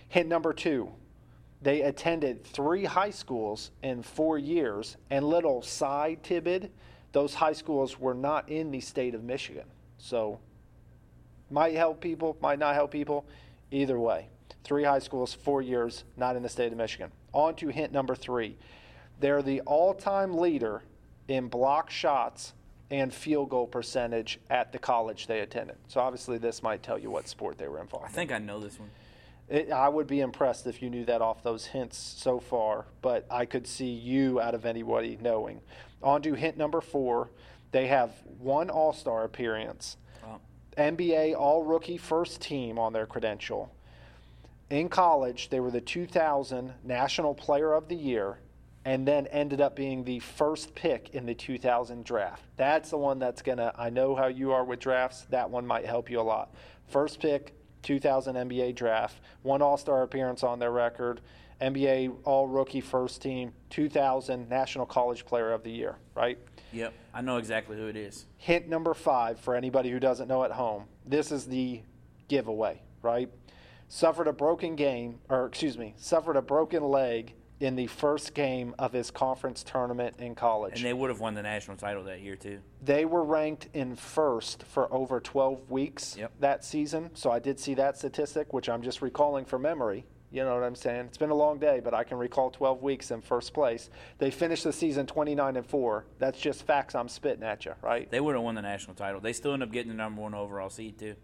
[0.08, 0.90] Hint number two,
[1.60, 6.72] they attended three high schools in four years, and little side tidbit,
[7.12, 9.66] those high schools were not in the state of Michigan.
[9.98, 10.40] So,
[11.50, 13.26] might help people, might not help people.
[13.72, 14.28] Either way,
[14.64, 17.10] three high schools, four years, not in the state of Michigan.
[17.32, 18.56] On to hint number three.
[19.18, 20.82] They're the all time leader
[21.28, 22.54] in block shots
[22.90, 25.76] and field goal percentage at the college they attended.
[25.88, 28.14] So obviously, this might tell you what sport they were involved I in.
[28.14, 28.90] think I know this one.
[29.48, 33.26] It, I would be impressed if you knew that off those hints so far, but
[33.30, 35.60] I could see you out of anybody knowing.
[36.02, 37.30] On to hint number four.
[37.72, 40.38] They have one All Star appearance, Oh,
[40.76, 43.72] NBA All Rookie First Team on their credential.
[44.70, 48.38] In college, they were the 2000 National Player of the Year
[48.84, 52.42] and then ended up being the first pick in the 2000 draft.
[52.56, 55.26] That's the one that's going to, I know how you are with drafts.
[55.30, 56.54] That one might help you a lot.
[56.88, 61.20] First pick, 2000 NBA draft, one All Star appearance on their record,
[61.60, 66.38] NBA All Rookie First Team, 2000 National College Player of the Year, right?
[66.72, 66.94] yep.
[67.12, 68.26] I know exactly who it is.
[68.36, 70.84] Hint number five for anybody who doesn't know at home.
[71.04, 71.82] This is the
[72.28, 73.28] giveaway, right?
[73.88, 78.74] Suffered a broken game, or excuse me, suffered a broken leg in the first game
[78.78, 80.74] of his conference tournament in college.
[80.76, 82.60] And they would have won the national title that year too.
[82.82, 86.32] They were ranked in first for over 12 weeks Yep.
[86.40, 87.10] that season.
[87.14, 90.06] So I did see that statistic, which I'm just recalling from memory.
[90.32, 91.06] You know what I'm saying?
[91.06, 93.90] It's been a long day, but I can recall 12 weeks in first place.
[94.18, 96.06] They finished the season 29 and 4.
[96.20, 98.08] That's just facts I'm spitting at you, right?
[98.10, 99.20] They would have won the national title.
[99.20, 101.16] They still end up getting the number one overall seed too.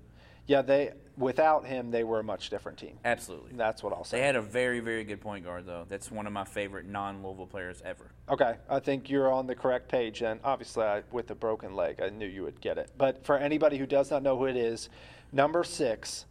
[0.47, 2.99] Yeah, they without him they were a much different team.
[3.05, 3.53] Absolutely.
[3.55, 4.19] That's what I'll say.
[4.19, 5.87] They had a very, very good point guard though.
[5.89, 8.11] That's one of my favorite non-Louisville players ever.
[8.29, 10.23] Okay, I think you're on the correct page.
[10.23, 12.91] And obviously, I, with the broken leg, I knew you would get it.
[12.97, 14.89] But for anybody who does not know who it is,
[15.33, 16.27] number six,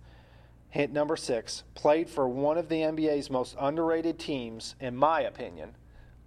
[0.69, 5.75] hint number six, played for one of the NBA's most underrated teams, in my opinion,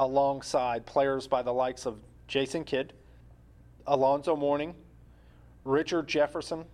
[0.00, 2.92] alongside players by the likes of Jason Kidd,
[3.86, 4.74] Alonzo Mourning,
[5.64, 6.64] Richard Jefferson,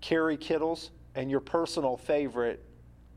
[0.00, 2.62] Kerry Kittles, and your personal favorite,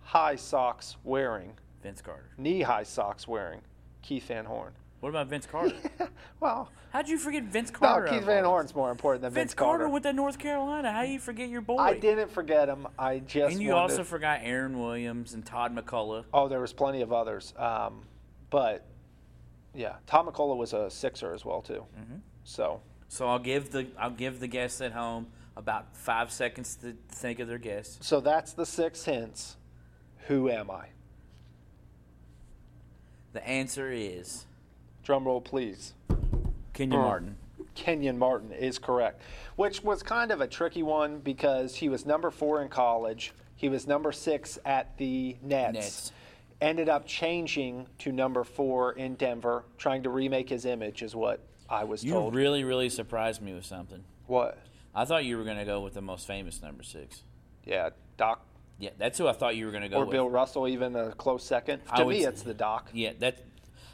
[0.01, 2.29] high socks wearing, Vince Carter.
[2.37, 3.61] knee high socks wearing,
[4.01, 4.73] Keith Van Horn.
[5.01, 5.75] What about Vince Carter?
[6.41, 8.07] Well, How'd you forget Vince Carter?
[8.07, 8.11] no?
[8.13, 9.31] Keith Van Horn's more important than?
[9.31, 9.93] Vince, Vince Carter Carter.
[9.93, 10.91] with the North Carolina.
[10.91, 11.77] How you forget your boy?
[11.77, 12.87] I didn't forget him.
[12.97, 16.23] I just And you wanted- also forgot Aaron Williams and Todd MacCulloch.
[16.33, 18.03] Oh, there was plenty of others, um,
[18.49, 18.85] but
[19.75, 21.85] yeah, Tom MacCulloch was a Sixer as well too.
[21.99, 22.15] Mm-hmm.
[22.43, 26.95] So So I'll give the I'll give the guests at home about five seconds to
[27.09, 27.97] think of their guess.
[28.01, 29.57] so that's the six hints.
[30.27, 30.87] Who am I?
[33.33, 34.45] The answer is
[35.03, 35.93] Drum roll, please.
[36.73, 37.03] Kenyon Oh.
[37.03, 37.35] Martin.
[37.75, 39.21] Kenyon Martin is correct,
[39.55, 43.33] which was kind of a tricky one because he was number four in college.
[43.55, 45.73] He was number six at the Nets.
[45.73, 46.11] Nets.
[46.61, 51.39] Ended up changing to number four in Denver, trying to remake his image, is what
[51.69, 52.35] I was You told.
[52.35, 54.03] really, really surprised me with something.
[54.27, 54.57] what?
[54.95, 57.21] I thought you were going to go with the most famous number six.
[57.65, 58.45] Yeah, Doc
[58.79, 60.03] Yeah, that's who I thought you were going to go with.
[60.03, 60.13] or with.
[60.13, 61.81] Bill Russell, even a close second.
[61.95, 62.89] To me, it's the Doc.
[62.93, 63.43] Yeah, that.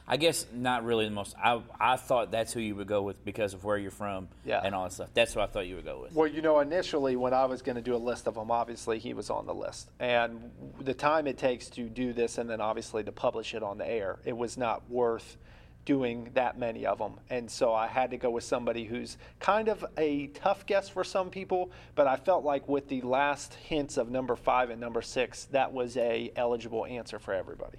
[0.07, 1.35] I guess not really the most.
[1.43, 4.61] I I thought that's who you would go with because of where you're from Yeah.
[4.63, 5.09] and all that stuff.
[5.15, 6.13] That's who I thought you would go with.
[6.13, 8.99] Well, you know, initially when I was going to do a list of them, obviously
[8.99, 9.89] he was on the list.
[9.99, 13.79] And the time it takes to do this and then obviously to publish it on
[13.79, 15.37] the air, it was not worth
[15.85, 17.13] doing that many of them.
[17.29, 21.03] And so I had to go with somebody who's kind of a tough guess for
[21.03, 25.01] some people, but I felt like with the last hints of number 5 and number
[25.01, 27.77] 6, that was a eligible answer for everybody.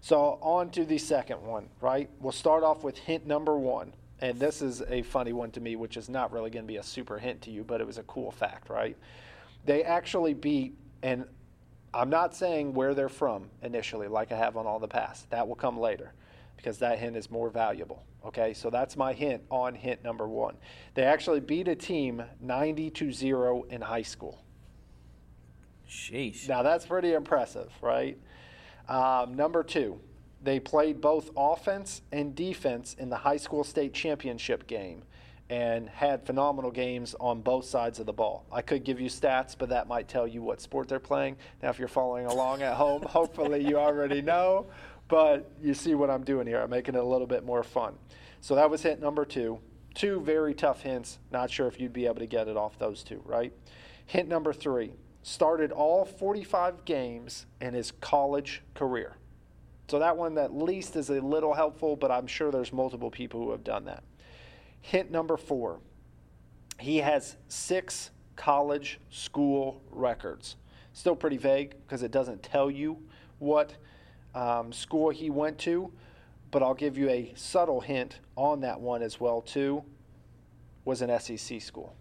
[0.00, 2.08] So on to the second one, right?
[2.20, 3.92] We'll start off with hint number 1.
[4.20, 6.76] And this is a funny one to me, which is not really going to be
[6.76, 8.96] a super hint to you, but it was a cool fact, right?
[9.64, 11.24] They actually beat, and
[11.92, 15.28] I'm not saying where they're from initially, like I have on all the past.
[15.30, 16.12] That will come later
[16.62, 18.04] because that hint is more valuable.
[18.24, 20.56] Okay, so that's my hint on hint number one.
[20.94, 24.44] They actually beat a team 90 to 0 in high school.
[25.88, 26.48] Sheesh.
[26.48, 28.16] Now that's pretty impressive, right?
[28.88, 30.00] Um, number two,
[30.42, 35.02] they played both offense and defense in the high school state championship game
[35.50, 38.46] and had phenomenal games on both sides of the ball.
[38.50, 41.36] I could give you stats, but that might tell you what sport they're playing.
[41.62, 44.68] Now, if you're following along at home, hopefully you already know,
[45.12, 46.62] but you see what I'm doing here.
[46.62, 47.92] I'm making it a little bit more fun.
[48.40, 49.58] So that was hint number two.
[49.94, 51.18] Two very tough hints.
[51.30, 53.52] Not sure if you'd be able to get it off those two, right?
[54.06, 59.16] Hint number three started all 45 games in his college career.
[59.88, 63.44] So that one at least is a little helpful, but I'm sure there's multiple people
[63.44, 64.04] who have done that.
[64.80, 65.80] Hint number four
[66.80, 70.56] he has six college school records.
[70.94, 72.96] Still pretty vague because it doesn't tell you
[73.38, 73.74] what
[74.34, 75.92] um, school he went to,
[76.50, 79.84] but I'll give you a subtle hint on that one as well too.
[80.84, 81.94] Was an SEC school.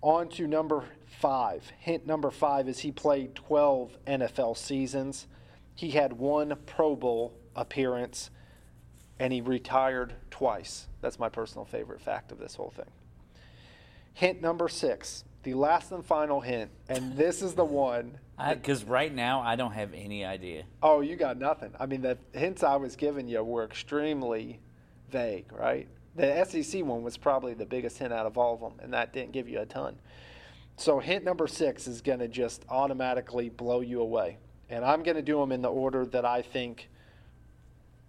[0.00, 1.70] On to number five.
[1.78, 5.26] Hint number five is he played 12 NFL seasons.
[5.74, 8.30] He had one Pro Bowl appearance
[9.18, 10.88] and he retired twice.
[11.00, 12.90] That's my personal favorite fact of this whole thing.
[14.12, 18.18] Hint number six, the last and final hint, and this is the one.
[18.36, 20.64] Because right now I don't have any idea.
[20.82, 21.70] Oh, you got nothing.
[21.78, 24.58] I mean, the hints I was giving you were extremely
[25.10, 25.86] vague, right?
[26.16, 29.12] The SEC one was probably the biggest hint out of all of them, and that
[29.12, 29.96] didn't give you a ton.
[30.76, 34.38] So, hint number six is going to just automatically blow you away.
[34.68, 36.88] And I'm going to do them in the order that I think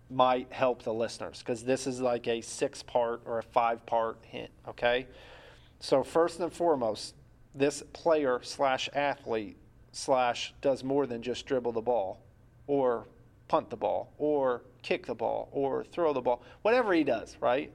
[0.09, 4.17] might help the listeners because this is like a six part or a five part
[4.23, 5.07] hint, okay?
[5.79, 7.13] So, first and foremost,
[7.55, 9.57] this player slash athlete
[9.91, 12.21] slash does more than just dribble the ball
[12.67, 13.07] or
[13.47, 17.71] punt the ball or kick the ball or throw the ball, whatever he does, right?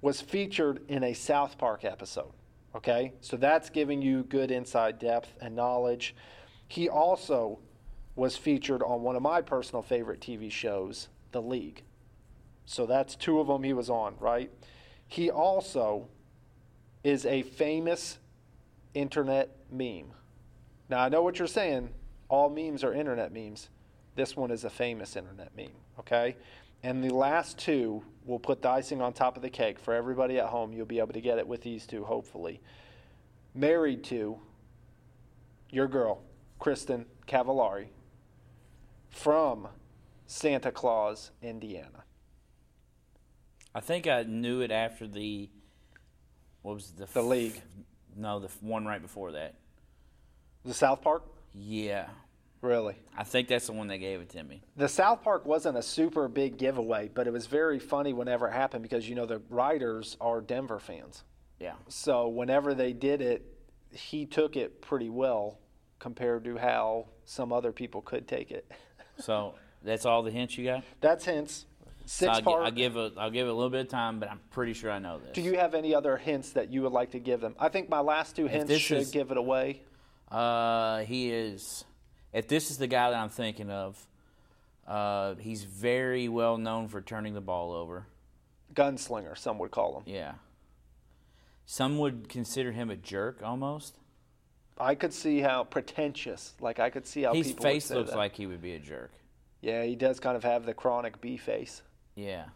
[0.00, 2.32] Was featured in a South Park episode.
[2.74, 3.12] Okay?
[3.20, 6.14] So that's giving you good inside depth and knowledge.
[6.68, 7.58] He also
[8.14, 11.82] was featured on one of my personal favorite TV shows, The League.
[12.64, 14.50] So that's two of them he was on, right?
[15.06, 16.08] He also
[17.04, 18.18] is a famous
[18.96, 20.10] internet meme.
[20.88, 21.90] Now, I know what you're saying.
[22.28, 23.68] All memes are internet memes.
[24.14, 26.36] This one is a famous internet meme, okay?
[26.82, 30.38] And the last two will put the icing on top of the cake for everybody
[30.38, 30.72] at home.
[30.72, 32.62] You'll be able to get it with these two, hopefully.
[33.54, 34.38] Married to
[35.70, 36.22] your girl,
[36.58, 37.88] Kristin Cavallari,
[39.10, 39.68] from
[40.26, 42.04] Santa Claus, Indiana.
[43.74, 45.50] I think I knew it after the
[46.62, 47.62] what was the The league.
[48.16, 49.54] No, the f- one right before that.
[50.64, 51.22] The South Park?
[51.54, 52.08] Yeah,
[52.62, 52.96] Really?
[53.16, 54.62] I think that's the one that gave it to me.
[54.76, 58.52] The South Park wasn't a super big giveaway, but it was very funny whenever it
[58.52, 61.22] happened because, you know, the writers are Denver fans.
[61.60, 61.74] Yeah.
[61.88, 63.44] So whenever they did it,
[63.92, 65.58] he took it pretty well
[65.98, 68.70] compared to how some other people could take it.
[69.18, 70.84] So that's all the hints you got.
[71.00, 71.64] That's hints.
[72.06, 72.64] So I'll, part.
[72.64, 74.90] I'll give a I'll give it a little bit of time, but I'm pretty sure
[74.90, 75.32] I know this.
[75.34, 77.56] Do you have any other hints that you would like to give them?
[77.58, 79.82] I think my last two hints should is- give it away.
[80.30, 81.84] Uh, he is.
[82.32, 84.06] If this is the guy that I'm thinking of,
[84.86, 88.06] uh, he's very well known for turning the ball over.
[88.74, 90.02] Gunslinger, some would call him.
[90.06, 90.34] Yeah.
[91.64, 93.98] Some would consider him a jerk almost.
[94.78, 96.54] I could see how pretentious.
[96.60, 98.16] Like I could see how His face looks that.
[98.16, 99.12] like he would be a jerk.
[99.60, 101.82] Yeah, he does kind of have the chronic B face.
[102.16, 102.46] Yeah.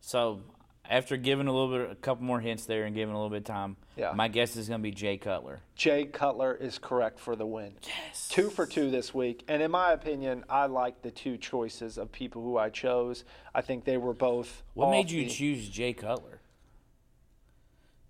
[0.00, 0.40] So
[0.88, 3.38] after giving a little bit, a couple more hints there, and giving a little bit
[3.38, 4.12] of time, Yeah.
[4.12, 5.60] my guess is going to be Jay Cutler.
[5.76, 7.74] Jay Cutler is correct for the win.
[7.86, 8.28] Yes.
[8.28, 9.44] Two for two this week.
[9.46, 13.24] And in my opinion, I like the two choices of people who I chose.
[13.54, 14.62] I think they were both.
[14.74, 16.40] What made you the- choose Jay Cutler?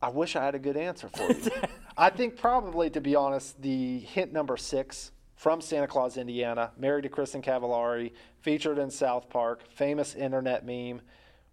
[0.03, 1.51] I wish I had a good answer for you.
[1.99, 5.11] I think probably, to be honest, the hint number six
[5.41, 8.13] from Santa Claus, Indiana, married to Kristin Cavallari,
[8.43, 11.01] featured in South Park, famous internet meme,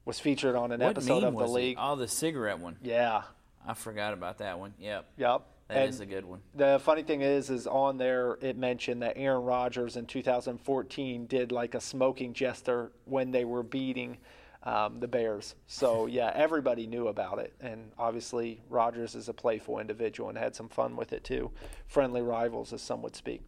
[0.03, 1.53] was featured on an What episode of the was it?
[1.53, 1.77] league.
[1.79, 2.75] Oh, the cigarette one.
[2.83, 3.21] Yeah.
[3.65, 4.73] I forgot about that one.
[4.77, 5.05] Yep.
[5.15, 5.41] Yep.
[5.69, 6.41] that is And a good one.
[6.53, 11.53] The funny thing is, is on there it mentioned that Aaron Rodgers in 2014 did
[11.53, 14.17] like a smoking gesture when they were beating
[14.63, 15.55] um, the Bears.
[15.65, 20.57] So yeah, everybody knew about it, and obviously Rodgers is a playful individual and had
[20.57, 21.51] some fun with it too.
[21.87, 23.43] Friendly rivals, as some would speak.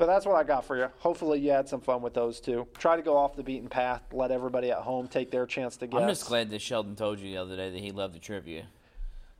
[0.00, 0.86] But that's what I got for you.
[1.00, 2.66] Hopefully, you had some fun with those two.
[2.78, 4.00] Try to go off the beaten path.
[4.12, 6.00] Let everybody at home take their chance to guess.
[6.00, 8.64] I'm just glad that Sheldon told you the other day that he loved the trivia.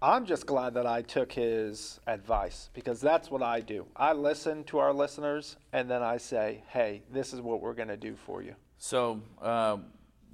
[0.03, 3.87] I'm just glad that I took his advice because that's what I do.
[3.97, 7.89] I listen to our listeners and then I say, hey, this is what we're going
[7.89, 8.55] to do for you.
[8.77, 9.79] So, uh,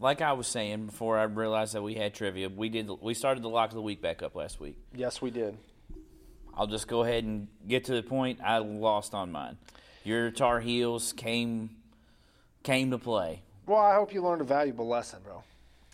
[0.00, 2.48] like I was saying before, I realized that we had trivia.
[2.48, 2.90] We did.
[3.00, 4.76] We started the lock of the week back up last week.
[4.92, 5.56] Yes, we did.
[6.52, 8.40] I'll just go ahead and get to the point.
[8.42, 9.56] I lost on mine.
[10.06, 11.70] Your Tar Heels came
[12.62, 13.42] came to play.
[13.66, 15.42] Well, I hope you learned a valuable lesson, bro.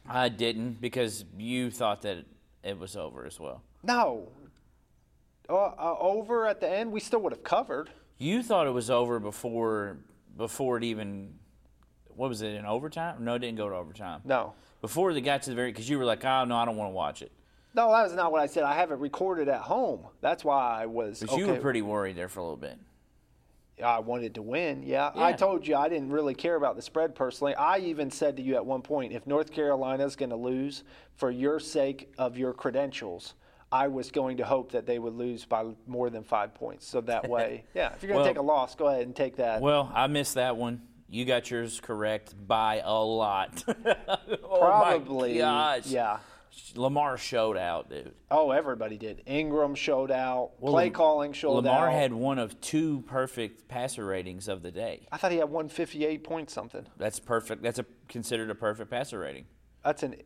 [0.06, 2.26] I didn't because you thought that
[2.62, 3.62] it was over as well.
[3.82, 4.28] No.
[5.48, 7.88] Uh, uh, over at the end, we still would have covered.
[8.18, 9.96] You thought it was over before
[10.36, 11.32] before it even.
[12.14, 13.24] What was it in overtime?
[13.24, 14.20] No, it didn't go to overtime.
[14.24, 14.52] No.
[14.82, 16.90] Before they got to the very, because you were like, "Oh no, I don't want
[16.90, 17.32] to watch it."
[17.74, 18.64] No, that was not what I said.
[18.64, 20.06] I have it recorded at home.
[20.20, 21.20] That's why I was.
[21.20, 21.40] But okay.
[21.40, 22.78] you were pretty worried there for a little bit.
[23.82, 24.82] I wanted to win.
[24.82, 25.10] Yeah.
[25.14, 27.54] I told you I didn't really care about the spread personally.
[27.54, 30.84] I even said to you at one point, if North Carolina is going to lose
[31.16, 33.34] for your sake of your credentials,
[33.70, 36.86] I was going to hope that they would lose by more than five points.
[36.86, 39.16] So that way, yeah, if you're going to Well- take a loss, go ahead and
[39.16, 39.62] take that.
[39.62, 40.82] Well, I missed that one.
[41.08, 43.62] You got yours correct by a lot.
[43.68, 46.18] oh Probably, yeah.
[46.74, 48.12] Lamar showed out, dude.
[48.30, 49.22] Oh, everybody did.
[49.26, 50.52] Ingram showed out.
[50.60, 51.80] Play calling showed Lamar out.
[51.80, 55.06] Lamar had one of two perfect passer ratings of the day.
[55.10, 56.86] I thought he had 158 point something.
[56.96, 57.62] That's perfect.
[57.62, 59.46] That's a considered a perfect passer rating.
[59.84, 60.16] That's an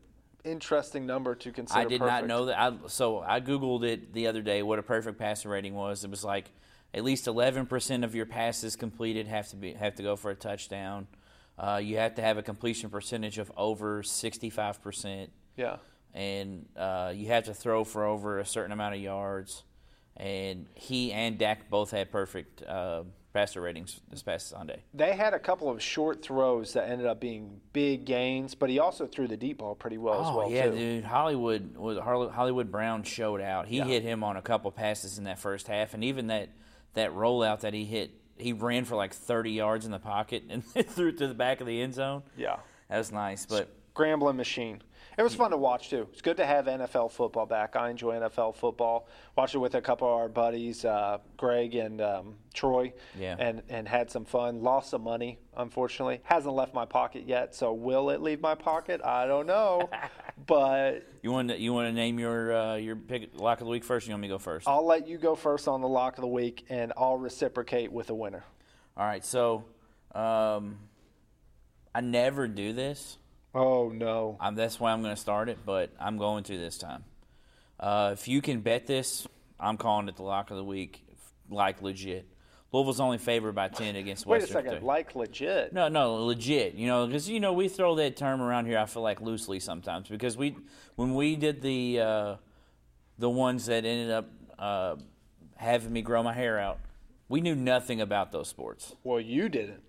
[0.45, 1.81] interesting number to consider.
[1.81, 2.59] I did not know that.
[2.59, 4.63] I, so I googled it the other day.
[4.63, 6.05] What a perfect passer rating was.
[6.05, 6.51] It was like
[6.95, 10.31] at least eleven percent of your passes completed have to be have to go for
[10.31, 11.07] a touchdown.
[11.59, 15.77] Uh, you have to have a completion percentage of over sixty five percent, Yeah.
[16.15, 19.63] And uh, you have to throw for over a certain amount of yards.
[20.17, 23.03] And he and Dak both had perfect uh,
[23.35, 24.83] passer ratings this past Sunday.
[24.95, 28.79] They had a couple of short throws that ended up being big gains, but he
[28.79, 30.75] also threw the deep ball pretty well as Oh well yeah, too.
[30.77, 31.05] dude.
[31.05, 33.67] Hollywood was Hollywood Brown showed out.
[33.69, 33.85] He Yeah.
[33.85, 36.49] hit him on a couple passes in that first half, and even that
[36.95, 40.65] that rollout that he hit, he ran for like thirty yards in the pocket and
[40.65, 42.23] threw it to the back of the end zone.
[42.39, 42.57] Yeah.
[42.89, 44.81] That was nice, but Scrambling machine.
[45.19, 46.07] It was fun to watch too.
[46.13, 47.75] It's good to have NFL football back.
[47.75, 49.09] I enjoy NFL football.
[49.35, 53.35] Watched it with a couple of our buddies, uh, Greg and um, Troy, Yeah.
[53.39, 54.63] and and had some fun.
[54.63, 56.21] Lost some money, unfortunately.
[56.25, 57.55] Hasn't left my pocket yet.
[57.55, 59.01] So will it leave my pocket?
[59.03, 59.89] I don't know,
[60.47, 63.71] but you want to you want to name your uh, your pick lock of the
[63.71, 64.07] week first?
[64.07, 64.69] Or you want me to go first?
[64.69, 68.11] I'll let you go first on the lock of the week, and I'll reciprocate with
[68.11, 68.45] a winner.
[68.99, 69.65] All right, so
[70.15, 70.77] um,
[71.95, 73.17] I never do this.
[73.57, 74.37] Oh no!
[74.39, 77.05] Um, that's why I'm going to start it, but I'm going to this time.
[77.81, 79.27] Uh, if you can bet this,
[79.59, 81.03] I'm calling it the lock of the week,
[81.49, 82.27] like legit.
[82.73, 84.85] Louisville's only favored by ten against Wait a second, Kentucky.
[84.85, 85.73] like legit.
[85.73, 86.75] No, no, legit.
[86.75, 88.77] You know, because you know we throw that term around here.
[88.77, 90.55] I feel like loosely sometimes because we,
[90.97, 92.37] when we did the, uh,
[93.19, 94.29] the ones that ended up
[94.59, 94.97] uh,
[95.55, 96.79] having me grow my hair out,
[97.31, 98.95] we knew nothing about those sports.
[99.03, 99.83] Well, you didn't.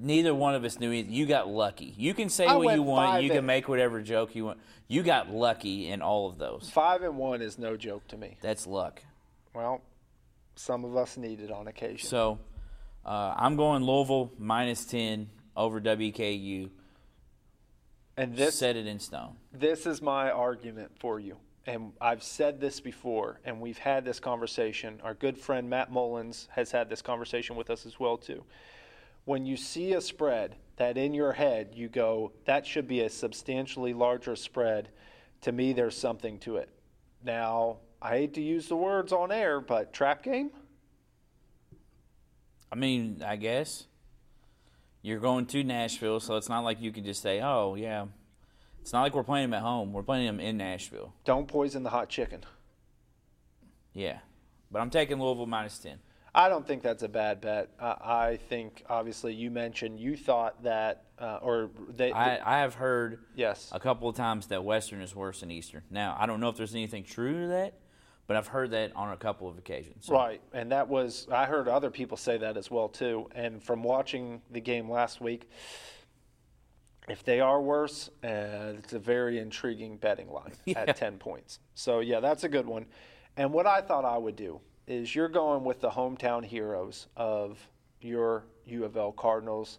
[0.00, 1.10] Neither one of us knew either.
[1.10, 1.94] You got lucky.
[1.96, 3.22] You can say I what you want.
[3.22, 4.58] You can make whatever joke you want.
[4.86, 6.70] You got lucky in all of those.
[6.72, 8.36] Five and one is no joke to me.
[8.40, 9.02] That's luck.
[9.54, 9.82] Well,
[10.54, 12.08] some of us need it on occasion.
[12.08, 12.38] So
[13.04, 16.70] uh, I'm going Louisville minus ten over WKU.
[18.16, 19.36] and this Set it in stone.
[19.52, 21.36] this is my argument for you.
[21.66, 25.00] And I've said this before, and we've had this conversation.
[25.04, 28.42] Our good friend Matt Mullins has had this conversation with us as well too.
[29.28, 33.10] When you see a spread that in your head you go, that should be a
[33.10, 34.88] substantially larger spread,
[35.42, 36.70] to me there's something to it.
[37.22, 40.50] Now, I hate to use the words on air, but trap game?
[42.72, 43.86] I mean, I guess
[45.02, 48.06] you're going to Nashville, so it's not like you can just say, "Oh, yeah."
[48.80, 49.92] It's not like we're playing them at home.
[49.92, 51.12] We're playing them in Nashville.
[51.26, 52.44] Don't poison the hot chicken.
[53.92, 54.20] Yeah,
[54.70, 55.98] but I'm taking Louisville minus ten.
[56.38, 57.68] I don't think that's a bad bet.
[57.80, 62.74] Uh, I think obviously you mentioned you thought that, uh, or they, I, I have
[62.74, 65.82] heard yes, a couple of times that Western is worse than Eastern.
[65.90, 67.80] Now, I don't know if there's anything true to that,
[68.28, 70.06] but I've heard that on a couple of occasions.
[70.06, 73.28] So, right, and that was I heard other people say that as well too.
[73.34, 75.50] And from watching the game last week,
[77.08, 80.84] if they are worse, uh, it's a very intriguing betting line Yeah.
[80.86, 81.58] at ten points.
[81.74, 82.86] So yeah, that's a good one.
[83.36, 87.58] And what I thought I would do is you're going with the hometown heroes of
[88.00, 89.78] your U of L Cardinals.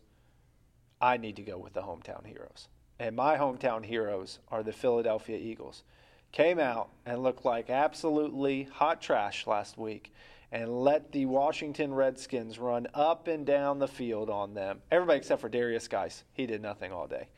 [1.02, 2.68] I need to go with the hometown heroes.
[3.00, 5.84] And my hometown heroes are the Philadelphia Eagles.
[6.32, 10.14] Came out and looked like absolutely hot trash last week
[10.52, 14.82] and let the Washington Redskins run up and down the field on them.
[14.92, 16.24] Everybody except for Derrius Guice.
[16.34, 17.30] He did nothing all day,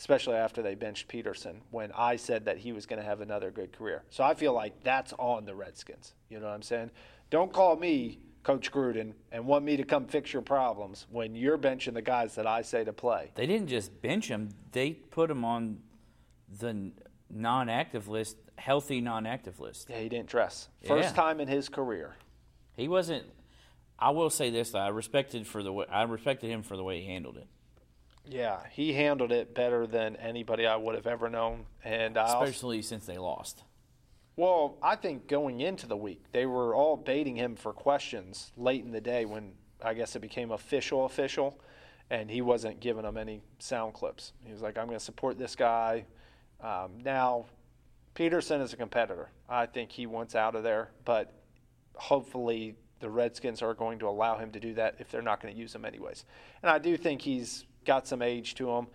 [0.00, 3.50] especially after they benched Peterson when I said that he was going to have another
[3.50, 4.02] good career.
[4.08, 6.14] So I feel like that's on the Redskins.
[6.30, 6.90] You know what I'm saying?
[7.28, 11.58] Don't call me Coach Gruden and want me to come fix your problems when you're
[11.58, 13.30] benching the guys that I say to play.
[13.34, 15.80] They didn't just bench him; they put him on
[16.58, 16.92] the
[17.28, 19.90] non-active list, healthy non-active list.
[19.90, 20.70] Yeah, he didn't dress.
[20.86, 21.22] First Yeah.
[21.22, 22.16] time in his career.
[22.74, 23.26] He wasn't.
[23.98, 27.02] I will say this: I respected for the way I respected him for the way
[27.02, 27.46] he handled it,
[28.26, 31.66] Yeah, he handled it better than anybody I would have ever known.
[31.84, 33.64] And I also, especially since they lost.
[34.36, 38.84] well, I think going into the week, they were all baiting him for questions late
[38.84, 39.52] in the day when
[39.82, 41.58] I guess it became official official,
[42.10, 44.32] and he wasn't giving them any sound clips.
[44.44, 46.04] He was like, "I'm going to support this guy."
[46.60, 47.46] Um, now,
[48.14, 49.30] Peterson is a competitor.
[49.48, 51.32] I think he wants out of there, but
[51.94, 55.54] hopefully the Redskins are going to allow him to do that if they're not going
[55.54, 56.26] to use him anyways.
[56.62, 58.86] And I do think he's got some age to him.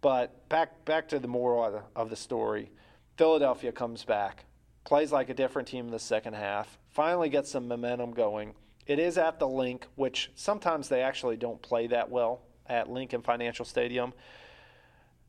[0.00, 2.70] But back back to the moral of the, of the story,
[3.16, 4.44] Philadelphia comes back,
[4.84, 8.54] plays like a different team in the second half, finally gets some momentum going.
[8.86, 13.22] It is at the Linc, which sometimes they actually don't play that well at Lincoln
[13.22, 14.12] Financial Stadium.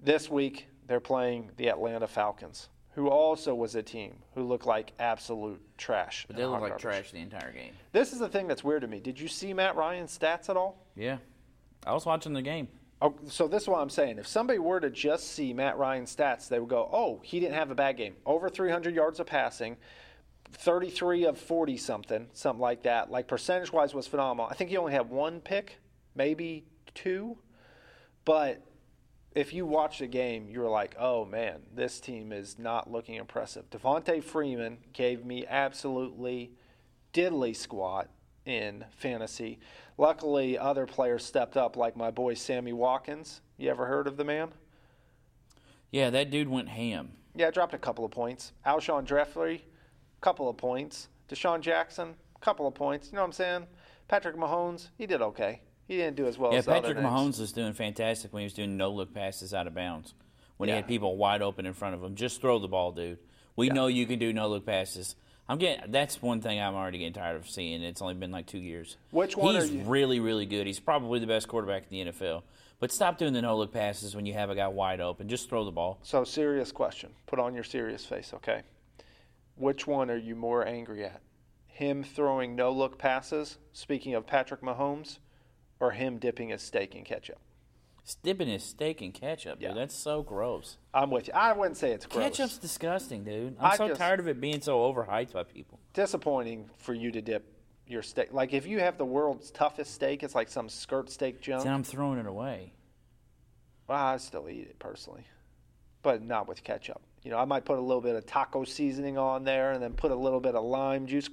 [0.01, 4.91] This week they're playing the Atlanta Falcons, who also was a team who looked like
[4.99, 6.25] absolute trash.
[6.27, 6.81] But they looked like garbage.
[6.81, 7.71] trash the entire game.
[7.93, 8.99] This is the thing that's weird to me.
[8.99, 10.77] Did you see Matt Ryan's stats at all?
[10.95, 11.17] Yeah.
[11.85, 12.67] I was watching the game.
[13.01, 14.19] Oh, so this is what I'm saying.
[14.19, 17.55] If somebody were to just see Matt Ryan's stats, they would go, "Oh, he didn't
[17.55, 18.15] have a bad game.
[18.25, 19.77] Over 300 yards of passing,
[20.51, 23.11] 33 of 40 something, something like that.
[23.11, 24.49] Like percentage wise was phenomenal.
[24.49, 25.79] I think he only had one pick,
[26.15, 27.37] maybe two,
[28.23, 28.61] but
[29.35, 33.69] if you watch the game, you're like, "Oh man, this team is not looking impressive."
[33.69, 36.53] Devonta Freeman gave me absolutely
[37.13, 38.09] diddly squat
[38.45, 39.59] in fantasy.
[39.97, 43.41] Luckily, other players stepped up, like my boy Sammy Watkins.
[43.57, 44.49] You ever heard of the man?
[45.91, 47.13] Yeah, that dude went ham.
[47.33, 48.51] Yeah, dropped a couple of points.
[48.65, 49.63] Alshon Jeffery,
[50.21, 51.07] couple of points.
[51.29, 53.07] DeSean Jackson, couple of points.
[53.07, 53.67] You know what I'm saying?
[54.07, 55.61] Patrick Mahomes, he did okay.
[55.87, 56.97] He didn't do as well Yeah, as Patrick.
[56.97, 60.13] Mahomes was doing fantastic when he was doing no look passes out of bounds.
[60.57, 60.75] When Yeah.
[60.75, 62.15] he had people wide open in front of him.
[62.15, 63.19] Just throw the ball, dude.
[63.55, 63.73] We Yeah.
[63.73, 65.15] know you can do no look passes.
[65.47, 67.83] I'm getting that's one thing I'm already getting tired of seeing.
[67.83, 68.97] It's only been like two years.
[69.11, 70.65] Which one He's really, really good.
[70.65, 72.43] He's probably the best quarterback in the NFL.
[72.79, 75.29] But stop doing the no look passes when you have a guy wide open.
[75.29, 75.99] Just throw the ball.
[76.03, 77.11] So, serious question.
[77.25, 78.63] Put on your serious face, okay?
[79.55, 81.21] Which one are you more angry at?
[81.67, 85.19] Him throwing no look passes, speaking of Patrick Mahomes,
[85.79, 87.39] or him dipping his steak in ketchup?
[88.21, 89.69] Dipping his steak in ketchup, dude.
[89.69, 89.73] Yeah.
[89.73, 90.77] That's so gross.
[90.93, 91.33] I'm with you.
[91.33, 92.23] I wouldn't say it's gross.
[92.23, 93.55] Ketchup's disgusting, dude.
[93.59, 95.79] I'm I so tired of it being so overhyped by people.
[95.93, 97.51] disappointing for you to dip
[97.87, 98.31] your steak.
[98.31, 101.63] Like if you have the world's toughest steak, it's like some skirt steak junk.
[101.63, 102.73] Then I'm throwing it away.
[103.87, 105.25] Well, I still eat it personally,
[106.03, 107.01] but not with ketchup.
[107.23, 109.93] You know, I might put a little bit of taco seasoning on there, and then
[109.93, 111.27] put a little bit of lime juice.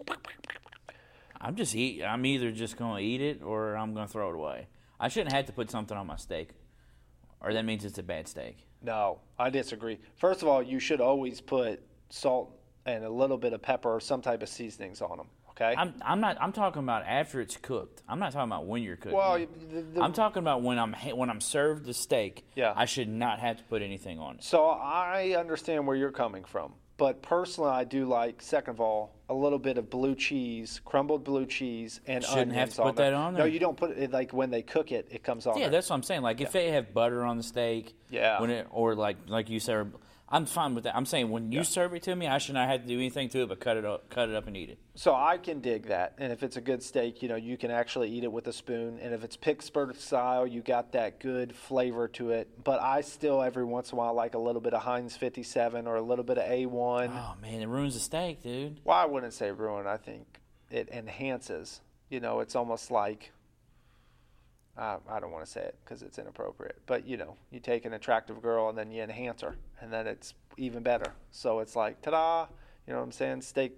[1.41, 2.03] I'm just eat.
[2.03, 4.69] I'm either just going to eat it or I'm going to throw it away.
[5.01, 6.51] I shouldn't have to put something on my steak,
[7.43, 8.59] or that means it's a bad steak.
[8.83, 9.99] No, I disagree.
[10.17, 14.01] First of all, you should always put salt and a little bit of pepper or
[14.01, 15.27] some type of seasonings on them.
[15.51, 15.75] Okay.
[15.77, 16.39] I'm I'm not.
[16.41, 18.03] I'm talking about after it's cooked.
[18.09, 19.19] I'm not talking about when you're cooking.
[19.19, 22.47] well, the, the, I'm talking about when I'm when I'm served the steak.
[22.55, 22.73] Yeah.
[22.75, 24.45] I should not have to put anything on it.
[24.45, 28.43] So I understand where you're coming from, but personally, I do like.
[28.43, 32.71] Second of all, a little bit of blue cheese, crumbled blue cheese, and Shouldn't have
[32.71, 33.11] to put on there.
[33.11, 35.09] that on No, you don't put it like when they cook it.
[35.11, 35.57] It comes on.
[35.57, 35.71] Yeah, there.
[35.73, 36.23] that's what I'm saying.
[36.23, 38.41] Like if they have butter on the steak, Yeah.
[38.41, 39.91] when it or like like you said,
[40.33, 40.97] I'm fine with that.
[40.97, 41.65] I'm saying when you Yeah.
[41.65, 43.77] serve it to me, I should not have to do anything to it but cut
[43.77, 44.79] it up, cut it up and eat it.
[44.95, 47.71] So I can dig that, and if it's a good steak, you know, you can
[47.71, 48.99] actually eat it with a spoon.
[49.01, 52.49] And if it's Pittsburgh style, you got that good flavor to it.
[52.65, 55.87] But I still every once in a while like a little bit of Heinz 57
[55.87, 57.11] or a little bit of A1.
[57.13, 58.81] Oh man, it ruins the steak, dude.
[58.85, 59.87] Well, I wouldn't say ruin.
[59.87, 61.83] I think it enhances.
[62.09, 63.33] You know, it's almost like
[64.77, 67.85] uh, I don't want to say it because it's inappropriate, but you know, you take
[67.85, 71.13] an attractive girl and then you enhance her, and then it's even better.
[71.31, 72.47] So it's like, ta-da!
[72.87, 73.43] You know what I'm saying?
[73.43, 73.73] Steak,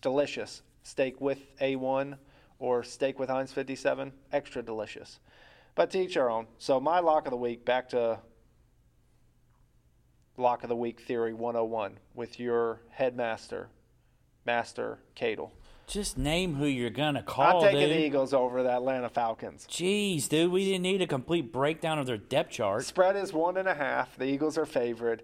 [0.00, 0.62] delicious.
[0.82, 2.18] Steak with A1
[2.58, 5.18] or steak with Heinz 57, extra delicious.
[5.74, 6.46] But to each our own.
[6.58, 8.20] So my lock of the week, back to
[10.36, 13.68] lock of the week theory 101 with your headmaster,
[14.44, 15.50] Master Cadle.
[15.86, 17.98] Just name who you're gonna call, I'm taking dude.
[17.98, 19.66] the Eagles over the Atlanta Falcons.
[19.70, 22.84] Jeez, dude, we didn't need a complete breakdown of their depth chart.
[22.84, 24.16] Spread is one and a half.
[24.16, 25.22] The Eagles are favored.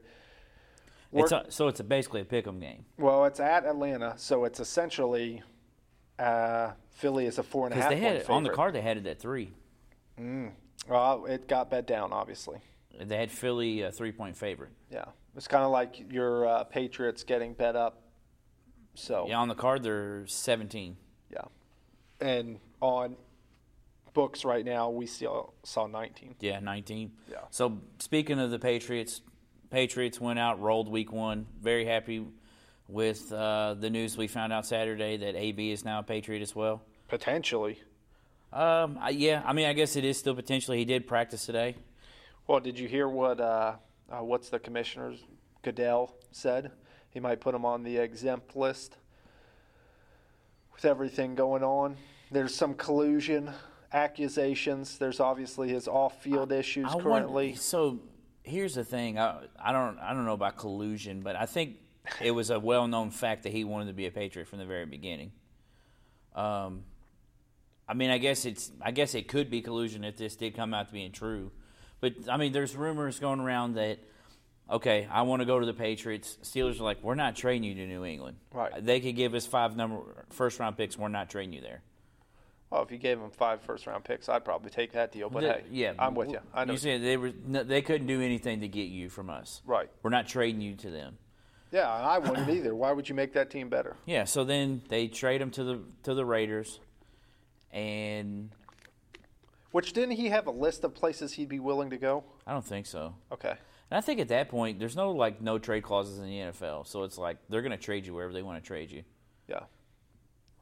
[1.12, 4.60] It's a, so it's a, basically a pick'em game well, it's at Atlanta, so it's
[4.60, 5.42] essentially
[6.20, 7.90] uh, Philly is a four and a half.
[7.90, 8.74] they had it on the card.
[8.74, 9.52] They had it at three.
[10.88, 12.58] Well, it got bet down, obviously.
[13.00, 14.70] They had Philly a three point favorite.
[14.90, 15.06] Yeah,
[15.36, 18.02] it's kind of like your uh, Patriots getting bet up.
[18.94, 20.96] So Yeah, on the card they're seventeen.
[21.32, 21.44] yeah,
[22.20, 23.16] and on
[24.12, 26.34] books right now we still saw 19.
[26.40, 27.12] Yeah, nineteen.
[27.30, 27.38] Yeah.
[27.50, 29.22] So speaking of the Patriots,
[29.70, 31.46] Patriots went out, rolled week one.
[31.62, 32.26] Very happy
[32.88, 36.54] with uh, the news we found out Saturday that AB is now a Patriot as
[36.56, 36.82] well.
[37.08, 37.80] Potentially.
[38.52, 40.78] Um, I, yeah, I mean, I guess it is still potentially.
[40.78, 41.76] He did practice today.
[42.48, 43.74] Well, did you hear what uh,
[44.10, 45.20] uh, what's the commissioner's
[45.62, 46.72] Goodell said?
[47.10, 48.96] He might put him on the exempt list
[50.72, 51.96] with everything going on.
[52.30, 53.50] There's some collusion
[53.92, 54.98] accusations.
[54.98, 57.54] There's obviously his off-field issues I currently.
[57.56, 58.00] so
[58.44, 59.18] here's the thing.
[59.18, 61.76] I, I don't I don't know about collusion, but I think
[62.20, 64.66] it was a well known fact that he wanted to be a Patriot from the
[64.66, 65.32] very beginning.
[66.34, 66.84] Um,
[67.88, 70.72] I mean, I guess it's I guess it could be collusion if this did come
[70.72, 71.50] out to being true,
[72.00, 73.98] but I mean, there's rumors going around that.
[74.70, 76.38] Okay, I want to go to the Patriots.
[76.42, 78.36] Steelers are like, we're not trading you to New England.
[78.54, 78.72] Right.
[78.84, 80.96] They could give us five number first round picks.
[80.96, 81.82] We're not trading you there.
[82.70, 85.28] Well, if you gave them five first-round picks, I'd probably take that deal.
[85.28, 86.38] But The- hey, yeah, I'm with you.
[86.54, 86.74] I know.
[86.74, 89.60] You said they were no, they couldn't do anything to get you from us.
[89.66, 89.90] Right.
[90.04, 91.18] We're not trading you to them.
[91.72, 92.72] Yeah, I wouldn't either.
[92.72, 93.96] Why would you make that team better?
[94.06, 96.78] Yeah, so then they trade him to the to the Raiders,
[97.72, 98.50] and
[99.72, 102.22] Which didn't he have a list of places he'd be willing to go?
[102.46, 103.14] I don't think so.
[103.32, 103.54] Okay.
[103.90, 106.86] And I think at that point, there's no like no trade clauses in the NFL,
[106.86, 109.02] so it's like they're going to trade you wherever they want to trade you.
[109.48, 109.60] Yeah.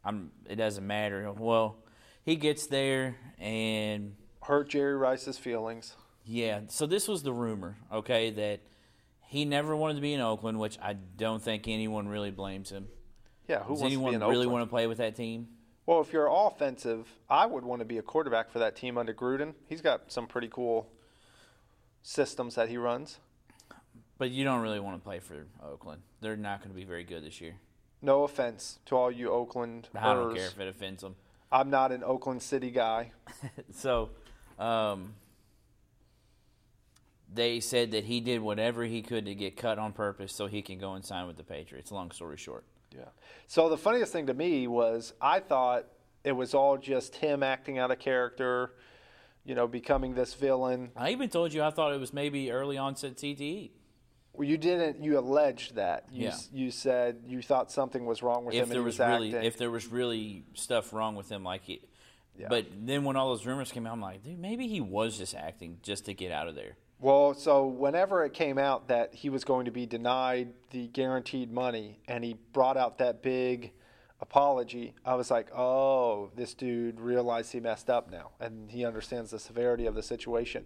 [0.04, 0.30] I'm.
[0.48, 1.30] It doesn't matter.
[1.32, 1.76] Well,
[2.24, 5.94] he gets there, and Hurt Jerry Rice's feelings.
[6.24, 6.60] yeah.
[6.68, 8.60] So this was the rumor, okay, that
[9.26, 12.88] he never wanted to be in Oakland, which I don't think anyone really blames him.
[13.46, 14.52] Yeah, who Does wants anyone to be in really Oakland?
[14.52, 15.48] want to play with that team?
[15.84, 19.12] Well, if you're offensive, I would want to be a quarterback for that team under
[19.14, 19.54] Gruden.
[19.68, 20.86] He's got some pretty cool
[22.08, 23.18] systems that he runs.
[24.16, 26.00] But you don't really want to play for Oakland.
[26.20, 27.56] They're not going to be very good this year.
[28.00, 29.88] No offense to all you Oakland.
[29.94, 31.16] I don't care if it offends them.
[31.52, 33.12] I'm not an Oakland City guy.
[33.72, 34.10] So,
[34.58, 35.14] um,
[37.32, 40.62] they said that he did whatever he could to get cut on purpose so he
[40.62, 41.92] can go and sign with the Patriots.
[41.92, 42.64] Long story short.
[42.96, 43.04] Yeah.
[43.46, 45.84] So the funniest thing to me was I thought
[46.24, 48.72] it was all just him acting out of character,
[49.48, 50.90] you know, becoming this villain.
[50.94, 53.70] I even told you I thought it was maybe early onset CTE.
[54.34, 55.02] Well, you didn't.
[55.02, 56.04] You alleged that.
[56.12, 56.36] You, Yeah.
[56.52, 58.58] you said you thought something was wrong with him.
[58.58, 61.44] If and there he was was really, if there was really stuff wrong with him,
[61.44, 61.80] like he.
[62.38, 62.48] Yeah.
[62.50, 65.34] But then when all those rumors came out, I'm like, dude, maybe he was just
[65.34, 66.76] acting just to get out of there.
[67.00, 71.50] Well, so whenever it came out that he was going to be denied the guaranteed
[71.50, 73.72] money and he brought out that big
[74.20, 79.30] apology, I was like, oh, this dude realized he messed up now and he understands
[79.30, 80.64] the severity of the situation.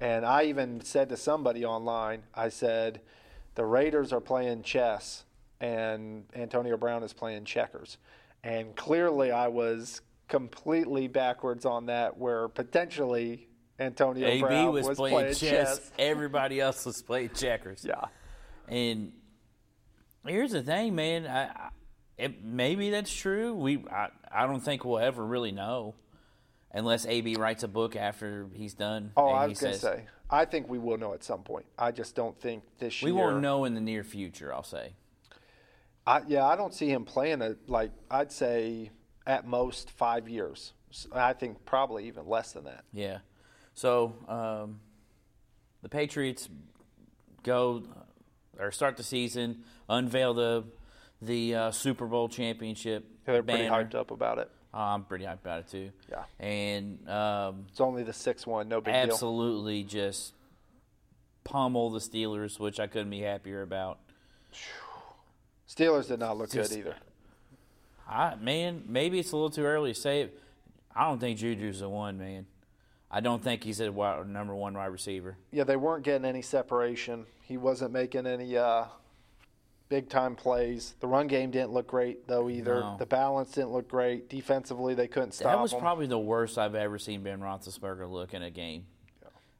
[0.00, 3.00] And I even said to somebody online, I said,
[3.54, 5.24] the Raiders are playing chess
[5.60, 7.98] and Antonio Brown is playing checkers.
[8.44, 13.48] And clearly I was completely backwards on that, where potentially
[13.80, 15.90] Antonio AB Brown was, playing, chess, chess.
[15.98, 17.84] Everybody else was playing checkers.
[17.88, 18.04] Yeah.
[18.68, 19.12] And
[20.26, 21.26] here's the thing, man.
[21.26, 21.68] I, I
[22.18, 23.54] it, maybe that's true.
[23.54, 25.94] We I, I don't think we'll ever really know
[26.72, 29.12] unless AB writes a book after he's done.
[29.16, 31.66] Oh, and I was going to say, I think we will know at some point.
[31.78, 33.14] I just don't think this we year.
[33.14, 34.52] We won't know in the near future.
[34.52, 34.92] I'll say.
[36.06, 38.90] I, yeah, I don't see him playing it like I'd say
[39.26, 40.72] at most five years.
[41.12, 42.84] I think probably even less than that.
[42.92, 43.18] Yeah.
[43.74, 44.80] So um,
[45.82, 46.48] the Patriots
[47.42, 47.82] go
[48.58, 50.64] or start the season, unveil the
[51.22, 53.04] the uh, Super Bowl championship.
[53.24, 54.50] They're pretty hyped up about it.
[54.72, 55.90] Uh, I'm pretty hyped about it too.
[56.10, 56.24] Yeah.
[56.38, 59.02] And um, It's only the sixth one, no big deal.
[59.02, 60.34] absolutely just
[61.44, 63.98] pummel the Steelers, which I couldn't be happier about.
[65.68, 66.96] Steelers did not look Just- good either.
[68.10, 70.40] I man, maybe it's a little too early to say it.
[70.96, 72.46] I don't think Juju's the one, man.
[73.10, 75.36] I don't think he's a number one wide receiver.
[75.50, 77.26] Yeah, they weren't getting any separation.
[77.42, 78.84] He wasn't making any uh,
[79.88, 80.94] big time plays.
[81.00, 82.80] The run game didn't look great though either.
[82.80, 82.96] No.
[82.98, 84.28] The balance didn't look great.
[84.28, 85.80] Defensively, they couldn't stop that was him.
[85.80, 88.86] probably the worst I've ever seen Ben Roethlisberger look in a game.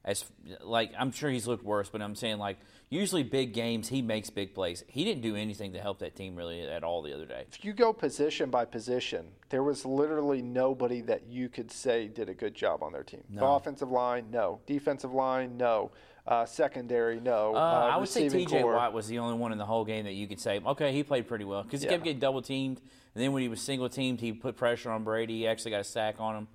[0.05, 0.25] As
[0.63, 2.59] like I'm sure he's looked worse, but I'm saying like
[2.89, 4.83] usually big games he makes big plays.
[4.87, 7.45] He didn't do anything to help that team really at all the other day.
[7.53, 12.29] if you go position by position, there was literally nobody that you could say did
[12.31, 13.23] a good job on their team.
[13.29, 14.61] The offensive line, no.
[14.67, 15.91] Defensive line, no.
[16.29, 17.55] Uh, secondary, no.
[17.57, 18.61] Uh, I would say T.J.
[18.61, 18.75] core.
[18.75, 21.03] Watt was the only one in the whole game that you could say, okay, he
[21.03, 21.93] played pretty well because he Yeah.
[21.93, 22.83] kept getting double teamed,
[23.15, 25.39] and then when he was single teamed, he put pressure on Brady.
[25.39, 26.49] He actually got a sack on him.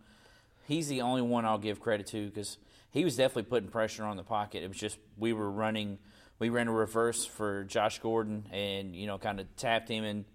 [0.68, 2.58] He's the only one I'll give credit to because
[2.92, 4.62] he was definitely putting pressure on the pocket.
[4.62, 5.98] It was just we were running,
[6.38, 10.26] we ran a reverse for Josh Gordon, and you know, kind of tapped him and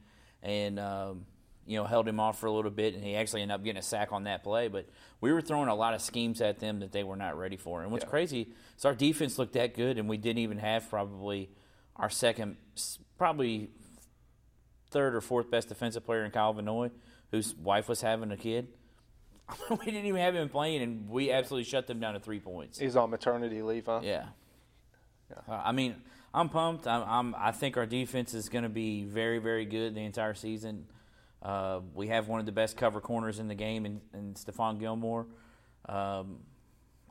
[0.43, 1.26] and um,
[1.69, 3.79] you know held him off for a little bit, and he actually ended up getting
[3.79, 4.69] a sack on that play.
[4.69, 4.89] But
[5.21, 7.83] we were throwing a lot of schemes at them that they were not ready for.
[7.83, 8.11] And what's Yeah.
[8.11, 11.51] crazy is our defense looked that good, and we didn't even have probably
[11.97, 12.57] our second,
[13.19, 13.71] probably
[14.91, 16.91] third or fourth best defensive player in Kyle Van Noy,
[17.31, 18.69] whose wife was having a kid.
[19.71, 22.79] we didn't even have him playing, and we absolutely shut them down to three points.
[22.79, 24.01] He's on maternity leave, huh?
[24.03, 24.27] Yeah.
[25.47, 25.97] Uh, I mean,
[26.33, 26.87] I'm pumped.
[26.87, 30.35] I'm, I'm, I think our defense is going to be very, very good the entire
[30.35, 30.87] season.
[31.43, 34.78] Uh, we have one of the best cover corners in the game in, in Stephon
[34.80, 35.26] Gilmore.
[35.89, 36.39] Um,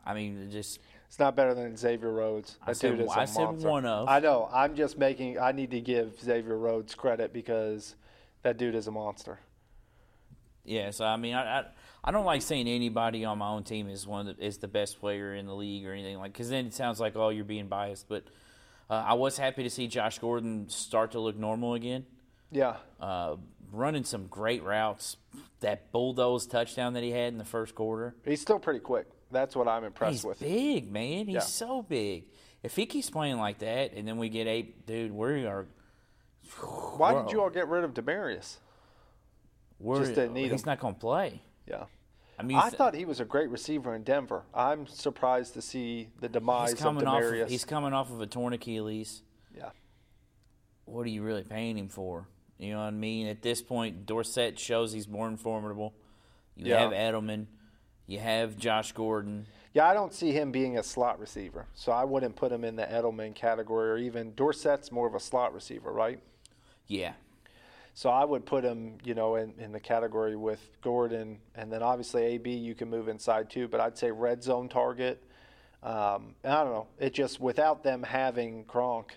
[0.05, 2.57] I mean, it just It's not better than Xavier Rhodes.
[2.61, 3.69] I said- dude is a I said monster.
[3.69, 4.07] one of.
[4.09, 4.49] I know.
[4.53, 5.39] I'm just making.
[5.39, 7.95] I need to give Xavier Rhodes credit because
[8.43, 9.39] that dude is a monster.
[10.65, 11.65] Yeah, so I mean, I, I
[12.03, 14.67] I don't like saying anybody on my own team is one of the, is the
[14.67, 17.45] best player in the league or anything like because then it sounds like oh you're
[17.45, 18.07] being biased.
[18.09, 18.25] But
[18.89, 22.05] uh, I was happy to see Josh Gordon start to look normal again,
[22.51, 22.78] Yeah.
[22.99, 23.36] uh,
[23.72, 25.18] running some great routes.
[25.61, 28.15] That bulldoze touchdown that he had in the first quarter.
[28.24, 29.07] He's still pretty quick.
[29.32, 30.39] That's what I'm impressed He's with.
[30.39, 31.26] big, man.
[31.26, 31.39] He's Yeah.
[31.41, 32.26] so big.
[32.63, 35.65] If he keeps playing like that, and then we get eight, dude, we are
[36.97, 37.24] Why Whoa.
[37.24, 38.57] did you all get rid of Demaryius?
[39.80, 40.68] We're, Just didn't need he's him.
[40.68, 41.41] not going to play.
[41.68, 41.86] Yeah.
[42.39, 44.43] I mean, I thought he was a great receiver in Denver.
[44.53, 47.22] I'm surprised to see the demise he's of coming off.
[47.22, 47.43] Demaryius.
[47.43, 49.24] Of, he's coming off of a torn Achilles.
[49.55, 49.70] yeah.
[50.86, 52.28] What are you really paying him for?
[52.58, 53.28] You know what I mean?
[53.28, 55.93] At this point, Dorsett shows he's more formidable.
[56.55, 56.80] You Yeah.
[56.80, 57.45] have Edelman.
[58.08, 59.45] You have Josh Gordon.
[59.74, 61.68] Yeah, I don't see him being a slot receiver.
[61.76, 65.20] So I wouldn't put him in the Edelman category or even Dorsett's more of a
[65.20, 66.20] slot receiver, right?
[66.88, 67.14] Yeah.
[67.93, 71.84] So I would put him, you know, in, in the category with Gordon, and then
[71.84, 73.68] obviously AB you can move inside too.
[73.68, 75.22] But I'd say red zone target.
[75.84, 76.88] Um, I don't know.
[76.99, 79.12] It just without them having Gronk,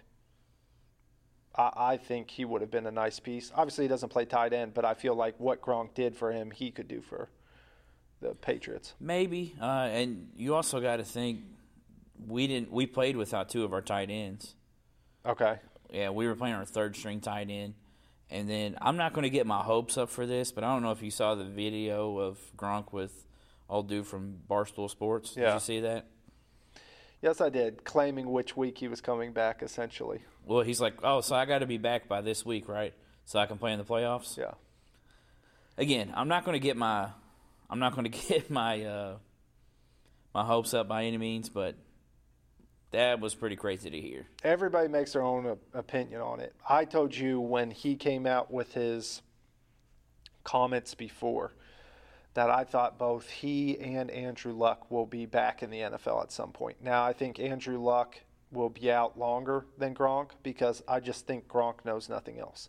[1.61, 3.52] I, I think he would have been a nice piece.
[3.54, 6.50] Obviously he doesn't play tight end, but I feel like what Gronk did for him,
[6.50, 7.28] he could do for
[8.20, 8.94] the Patriots.
[8.98, 9.54] Maybe.
[9.61, 11.40] Uh, and you also got to think
[12.26, 12.70] we didn't.
[12.70, 14.54] We played without two of our tight ends.
[15.24, 15.58] Okay.
[15.90, 17.74] Yeah, we were playing our third string tight end.
[18.30, 20.82] And then I'm not going to get my hopes up for this, but I don't
[20.82, 23.26] know if you saw the video of Gronk with
[23.68, 25.34] old dude from Barstool Sports.
[25.36, 25.46] Yeah.
[25.46, 26.06] Did you see that?
[27.23, 30.21] Yes, I did, claiming which week he was coming back, essentially.
[30.47, 32.95] Well, he's like, oh, so I got to be back by this week, right?
[33.27, 34.39] So I can play in the playoffs.
[34.39, 34.53] Yeah.
[35.77, 37.09] Again, I'm not going to get my,
[37.68, 39.16] I'm not going to get my, uh,
[40.35, 41.75] my hopes up by any means, but
[42.93, 44.27] that was pretty crazy to hear.
[44.43, 46.55] Everybody makes their own opinion on it.
[46.68, 49.21] I told you when he came out with his
[50.43, 51.53] comments before
[52.35, 56.33] that I thought both he and Andrew Luck will be back in the NFL at
[56.33, 56.76] some point.
[56.83, 58.20] Now, I think Andrew Luck
[58.53, 62.68] will be out longer than Gronk because I just think Gronk knows nothing else.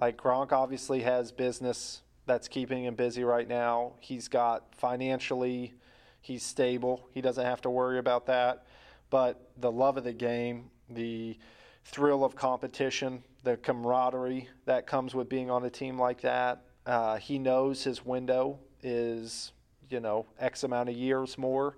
[0.00, 3.92] Like, Gronk obviously has business that's keeping him busy right now.
[4.00, 5.74] He's got financially,
[6.20, 7.08] he's stable.
[7.14, 8.66] He doesn't have to worry about that.
[9.10, 11.38] But the love of the game, the
[11.84, 17.16] thrill of competition, the camaraderie that comes with being on a team like that, uh,
[17.16, 19.52] he knows his window is,
[19.90, 21.76] you know, X amount of years more.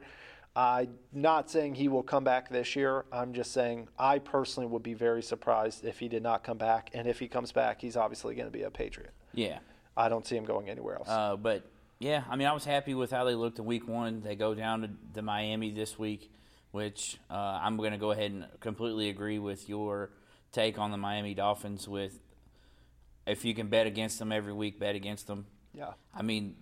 [0.55, 3.05] I'm not saying he will come back this year.
[3.13, 6.91] I'm just saying I personally would be very surprised if he did not come back.
[6.95, 9.13] And if he comes back, he's obviously going to be a Patriot.
[9.35, 9.59] Yeah.
[9.97, 11.09] I don't see him going anywhere else.
[11.09, 11.63] Uh, but
[12.01, 14.21] yeah, I mean, I was happy with how they looked in week one.
[14.23, 16.31] They go down to, to Miami this week,
[16.73, 20.11] which uh, I'm going to go ahead and completely agree with your
[20.51, 21.87] take on the Miami Dolphins.
[21.87, 22.19] With
[23.27, 25.47] if you can bet against them every week, bet against them.
[25.73, 25.93] yeah.
[26.15, 26.57] I mean,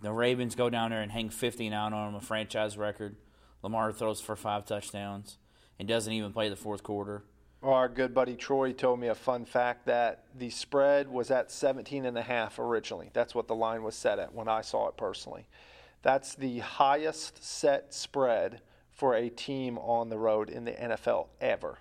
[0.00, 3.16] the Ravens go down there and hang 59 on them, a franchise record.
[3.62, 5.38] Lamar throws for five touchdowns
[5.78, 7.24] and doesn't even play the fourth quarter.
[7.62, 12.06] Our good buddy Troy told me a fun fact that the spread was at 17
[12.06, 13.10] and a half originally.
[13.12, 15.48] That's what the line was set at when I saw it personally.
[16.02, 18.60] That's the highest set spread
[18.92, 21.78] for a team on the road in the NFL ever.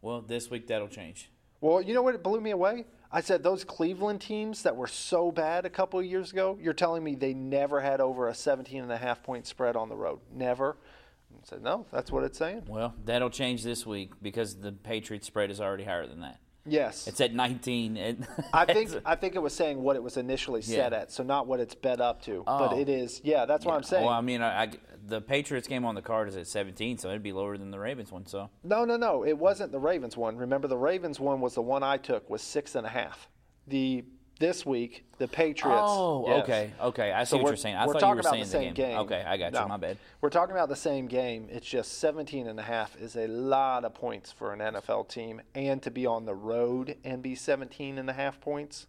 [0.00, 1.30] Well, this week that'll change.
[1.60, 2.84] Well, you know what blew me away?
[3.16, 6.74] I said those Cleveland teams that were so bad a couple of years ago, you're
[6.74, 9.96] telling me they never had over a 17 and a half point spread on the
[9.96, 10.20] road.
[10.34, 10.76] Never.
[11.32, 12.64] I said, no, that's what it's saying.
[12.68, 16.40] Well, that'll change this week because the Patriots spread is already higher than that.
[16.66, 17.08] Yes.
[17.08, 17.96] It's at 19.
[18.06, 20.98] And I think I think it was saying what it was initially set Yeah.
[20.98, 22.42] at, so not what it's bet up to.
[22.44, 22.78] But Oh.
[22.78, 24.04] it is, yeah, that's what I'm saying.
[24.04, 24.70] Well, I mean, I, I-
[25.06, 27.78] the Patriots game on the card is at 17, so it'd be lower than the
[27.78, 28.26] Ravens one.
[28.26, 30.36] So no, no, no, it wasn't the Ravens one.
[30.36, 33.28] Remember, the Ravens one was the one I took was six and a half.
[33.66, 34.04] The
[34.38, 35.80] this week the Patriots.
[35.82, 36.42] Oh, yes.
[36.42, 37.12] okay, okay.
[37.12, 37.76] I see So what you're saying.
[37.76, 38.98] I thought you were about saying the same game.
[38.98, 39.60] Okay, I got you.
[39.60, 39.68] No.
[39.68, 39.96] My bad.
[40.20, 41.48] We're talking about the same game.
[41.50, 45.40] It's just 17 and a half is a lot of points for an NFL team,
[45.54, 48.86] and to be on the road and be 17 and a half points.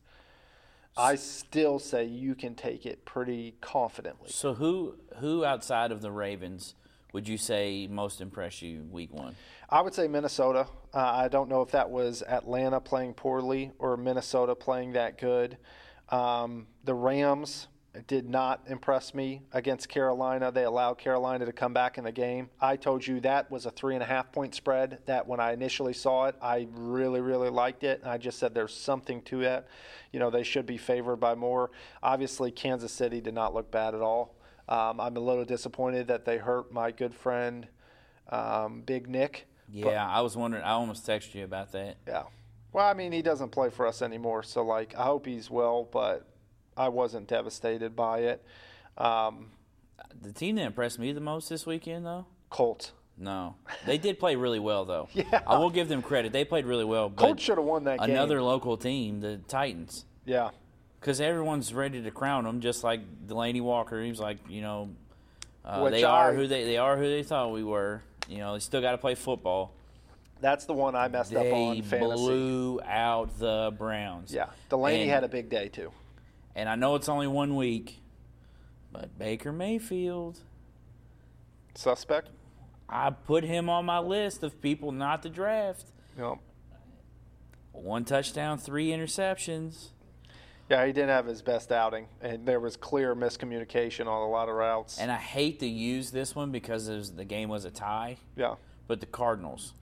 [0.98, 4.30] I still say you can take it pretty confidently.
[4.30, 6.76] So who who outside of the Ravens
[7.14, 9.36] would you say most impressed you week one?
[9.70, 10.68] I would say Minnesota.
[10.93, 15.58] Uh, I don't know if that was Atlanta playing poorly or Minnesota playing that good.
[16.10, 17.68] Um, the Rams
[18.06, 20.52] did not impress me against Carolina.
[20.52, 22.50] They allowed Carolina to come back in the game.
[22.62, 25.00] I told you that was a three and a half point spread.
[25.06, 28.02] That when I initially saw it, I really, really liked it.
[28.02, 29.68] And I just said there's something to that.
[30.12, 31.72] You know, they should be favored by more.
[32.04, 34.36] Obviously, Kansas City did not look bad at all.
[34.70, 37.68] Um, I'm a little disappointed that they hurt my good friend,
[38.30, 39.48] um, Big Nick.
[39.70, 40.64] Yeah, I was wondering.
[40.64, 41.98] I almost texted you about that.
[42.08, 42.24] Yeah.
[42.74, 45.88] Well, I mean, he doesn't play for us anymore, so like, I hope he's well,
[45.91, 46.28] but
[46.78, 48.45] I wasn't devastated by it.
[48.97, 49.51] Um,
[50.21, 52.25] The team that impressed me the most this weekend, though.
[52.49, 52.91] Colts.
[53.19, 53.55] No,
[53.88, 55.09] they did play really well, though.
[55.15, 55.41] Yeah.
[55.47, 56.32] I will give them credit.
[56.32, 57.09] They played really well.
[57.09, 58.11] But Colts should have won that game.
[58.11, 60.51] another local team, the Titans, Yeah.
[60.99, 64.01] because everyone's ready to crown them, just like Delanie Walker.
[64.03, 64.89] He was like, you know,
[65.65, 68.03] uh, they are I- who they they are who they thought we were.
[68.30, 69.71] You know, they still got to play football.
[70.39, 74.32] That's the one I messed up on They blew out the Browns.
[74.32, 75.91] Yeah, Delanie And- had a big day too.
[76.58, 78.01] And I know it's only one week,
[78.91, 80.39] but Baker Mayfield,
[81.76, 82.32] Suspect.
[82.89, 85.91] I put him on my list of people not to draft.
[86.18, 86.39] Yep.
[87.74, 89.89] One touchdown, three interceptions.
[90.68, 94.49] Yeah, he didn't have his best outing, and there was clear miscommunication on a lot
[94.49, 94.97] of routes.
[94.97, 98.55] And I hate to use this one because was, the game was a tie, yeah,
[98.88, 99.74] but the Cardinals.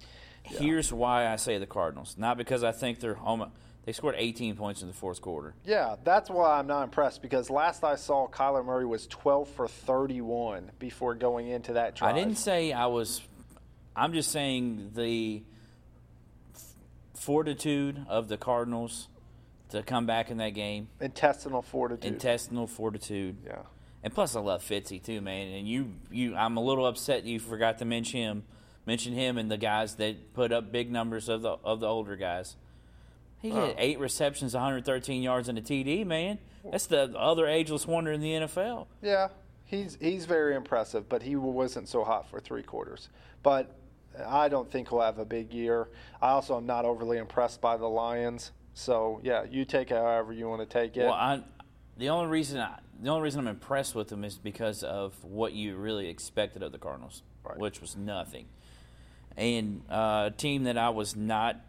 [0.44, 2.16] Here's why I say the Cardinals.
[2.18, 3.50] Not because I think they're home.
[3.86, 5.54] They scored 18 points in the fourth quarter.
[5.64, 9.68] yeah, that's why I'm not impressed because last I saw, Kyler Murray was 12 for
[9.68, 12.16] 31 before going into that drive.
[12.16, 13.22] I didn't say I was.
[13.96, 15.44] I'm just saying the
[17.14, 19.08] fortitude of the Cardinals
[19.70, 22.06] to come back in that game, intestinal fortitude.
[22.06, 23.60] intestinal fortitude, yeah,
[24.04, 25.48] and plus I love Fitzy too, man.
[25.54, 28.44] And you, you, I'm a little upset you forgot to mention him,
[28.86, 32.16] mention him and the guys that put up big numbers of the of the older
[32.16, 32.56] guys.
[33.46, 33.76] He had Oh.
[33.78, 36.04] eight receptions, 113 yards, and a TD.
[36.04, 36.40] Man,
[36.72, 38.88] that's the other ageless wonder in the NFL.
[39.02, 39.28] yeah.
[39.68, 43.10] He's he's very impressive, but he wasn't so hot for three quarters.
[43.42, 43.72] But
[44.24, 45.88] I don't think he'll have a big year.
[46.22, 48.52] I also am not overly impressed by the Lions.
[48.76, 51.06] So yeah, you take it however you want to take it.
[51.06, 51.42] Well, I,
[51.98, 55.54] the only reason I, the only reason I'm impressed with them is because of what
[55.54, 57.58] you really expected of the Cardinals, Right.
[57.58, 58.46] which was nothing.
[59.36, 61.60] And uh, a team that I was not.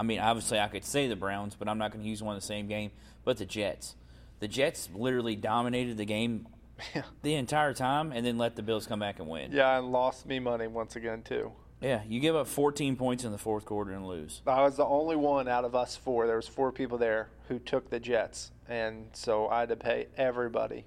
[0.00, 2.32] I mean, obviously, I could say the Browns, but I'm not going to use one
[2.34, 2.90] in the same game.
[3.22, 3.96] But the Jets,
[4.38, 6.46] the Jets literally dominated the game
[6.94, 7.02] Yeah.
[7.20, 9.52] the entire time, and then let the Bills come back and win.
[9.52, 11.52] yeah, and lost me money once again too.
[11.82, 14.40] Yeah, you give up 14 points in the fourth quarter and lose.
[14.46, 16.26] I was the only one out of us four.
[16.26, 20.06] There was four people there who took the Jets, and so I had to pay
[20.16, 20.86] everybody.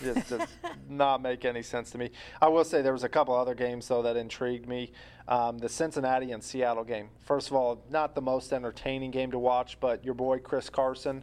[0.00, 0.48] It just does
[0.88, 2.10] not make any sense to me.
[2.40, 4.92] I will say there was a couple other games though that intrigued me.
[5.26, 7.08] Um, the Cincinnati and Seattle game.
[7.22, 11.22] First of all, not the most entertaining game to watch, but your boy Chris Carson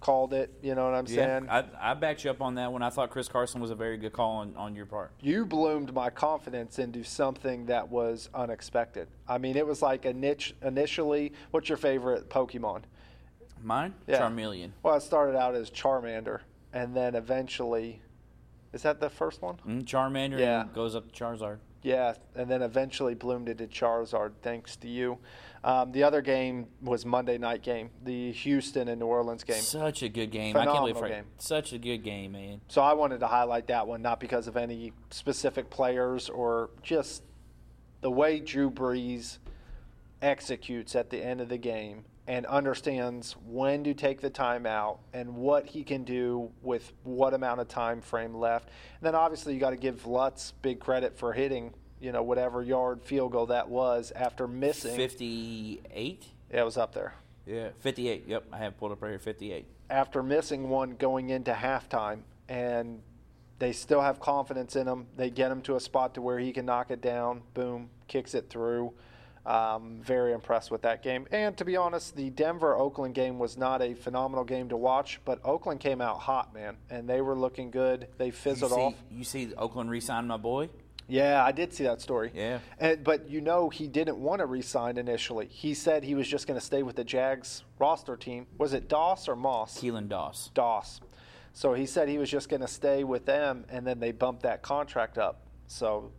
[0.00, 0.52] called it.
[0.62, 1.48] You know what I'm saying?
[1.50, 2.82] I, I backed you up on that one.
[2.82, 5.10] I thought Chris Carson was a very good call on, on your part.
[5.20, 9.08] you bloomed my confidence into something that was unexpected.
[9.28, 11.32] I mean, it was like a niche initially.
[11.50, 12.82] What's your favorite Pokemon?
[13.62, 13.94] Mine?
[14.06, 14.20] Yeah.
[14.20, 14.70] Charmeleon.
[14.82, 16.40] Well, it started out as Charmander,
[16.76, 18.02] and then eventually,
[18.74, 19.56] is that the first one?
[19.66, 20.66] Mm, Charmander Yeah.
[20.74, 21.58] goes up to Charizard.
[21.82, 25.18] Yeah, and then eventually bloomed into Charizard, thanks to you.
[25.64, 29.56] Um, the other game was Monday night game, the Houston and New Orleans game.
[29.62, 30.54] Such a good game.
[30.56, 31.24] I can't believe Phenomenal for game.
[31.38, 32.60] such a good game, man.
[32.68, 37.22] So I wanted to highlight that one, not because of any specific players or just
[38.02, 39.38] the way Drew Brees
[40.20, 45.36] executes at the end of the game and understands when to take the timeout and
[45.36, 48.68] what he can do with what amount of time frame left.
[48.68, 52.62] And then obviously you got to give Lutz big credit for hitting, you know, whatever
[52.62, 54.96] yard field goal that was after missing.
[54.96, 56.24] 58?
[56.52, 57.14] Yeah, it was up there.
[57.46, 58.24] Yeah, 58.
[58.26, 59.64] Yep, I have pulled up right here 58.
[59.90, 63.00] after missing one going into halftime, and
[63.58, 65.06] they still have confidence in him.
[65.16, 67.42] They get him to a spot to where he can knock it down.
[67.54, 68.92] Boom, kicks it through.
[69.46, 71.28] Um, very impressed with that game.
[71.30, 75.20] And to be honest, the Denver Oakland game was not a phenomenal game to watch,
[75.24, 78.08] but Oakland came out hot, man, and they were looking good.
[78.18, 78.94] They You fizzled see, off.
[79.08, 80.68] you see Oakland re-signed my boy?
[81.06, 82.32] Yeah, I did see that story.
[82.34, 82.58] Yeah.
[82.80, 85.46] And, but you know, he didn't want to resign initially.
[85.46, 88.48] He said he was just going to stay with the Jags roster team.
[88.58, 89.80] Was it Doss or Moss?
[89.80, 90.50] Keelan Doss.
[90.54, 91.00] Doss.
[91.52, 94.42] So he said he was just going to stay with them, and then they bumped
[94.42, 95.42] that contract up.
[95.68, 96.10] So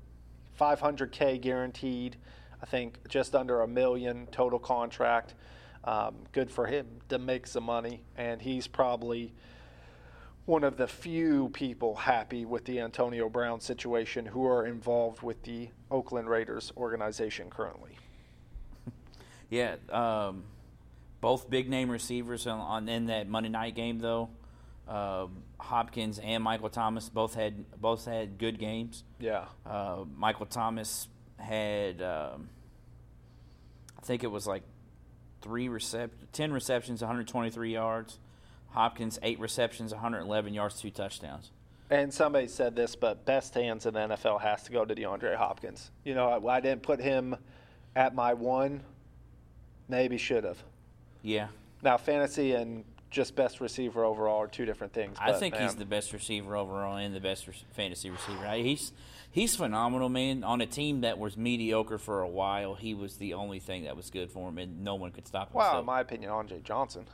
[0.57, 2.15] 500K guaranteed,
[2.61, 5.33] I think just under a million total contract.
[5.83, 9.33] Um, good for him to make some money, and he's probably
[10.45, 15.43] one of the few people happy with the Antonio Brown situation who are involved with
[15.43, 17.91] the Oakland Raiders organization currently.
[19.49, 20.43] Yeah, um,
[21.21, 24.27] both big name receivers on, on in that Monday night game though.
[24.89, 29.03] Um Hopkins and Michael Thomas both had both had good games.
[29.19, 29.45] Yeah.
[29.65, 31.07] Uh, Michael Thomas
[31.37, 32.49] had, um,
[33.97, 34.63] I think it was like
[35.41, 38.19] three recep- ten receptions, 123 yards.
[38.69, 41.51] Hopkins eight receptions, 111 yards, two touchdowns.
[41.89, 45.35] And somebody said this, but best hands in the NFL has to go to DeAndre
[45.35, 45.89] Hopkins.
[46.03, 47.35] You know, I, I didn't put him
[47.95, 48.83] at my one.
[49.87, 50.61] Maybe should have.
[51.23, 51.47] Yeah,
[51.81, 55.17] Now, fantasy and just best receiver overall are two different things.
[55.19, 58.45] I but, think he's the best receiver overall and the best re- fantasy receiver.
[58.45, 58.91] I- He's
[59.31, 60.43] he's phenomenal, man.
[60.43, 63.95] On a team that was mediocre for a while, he was the only thing that
[63.95, 65.57] was good for him, and no one could stop him.
[65.57, 67.05] Wow, So- in my opinion, Andre Johnson.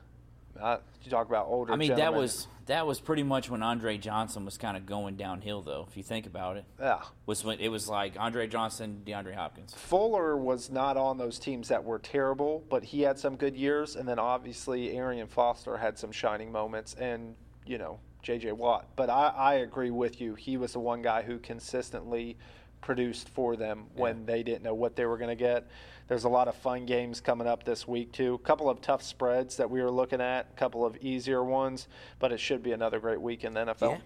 [0.60, 1.74] Uh, you talk about older.
[1.74, 5.16] I mean, that was that was pretty much when Andre Johnson was kind of going
[5.16, 5.86] downhill, though.
[5.90, 7.02] If you think about it, yeah.
[7.26, 9.74] was when it was like Andre Johnson, DeAndre Hopkins.
[9.74, 13.96] Fuller was not on those teams that were terrible, but he had some good years,
[13.96, 17.36] and then obviously Arian Foster had some shining moments, and
[17.66, 18.54] you know J.J.
[18.54, 18.88] Watt.
[18.96, 20.36] But I, I agree with you.
[20.36, 22.38] He was the one guy who consistently
[22.84, 24.24] produced for them when Yeah.
[24.26, 25.68] they didn't know what they were going to get.
[26.08, 28.36] There's a lot of fun games coming up this week too.
[28.36, 31.88] A couple of tough spreads that we were looking at, a couple of easier ones,
[32.20, 33.92] but it should be another great week in the NFL.
[33.94, 33.98] Yeah.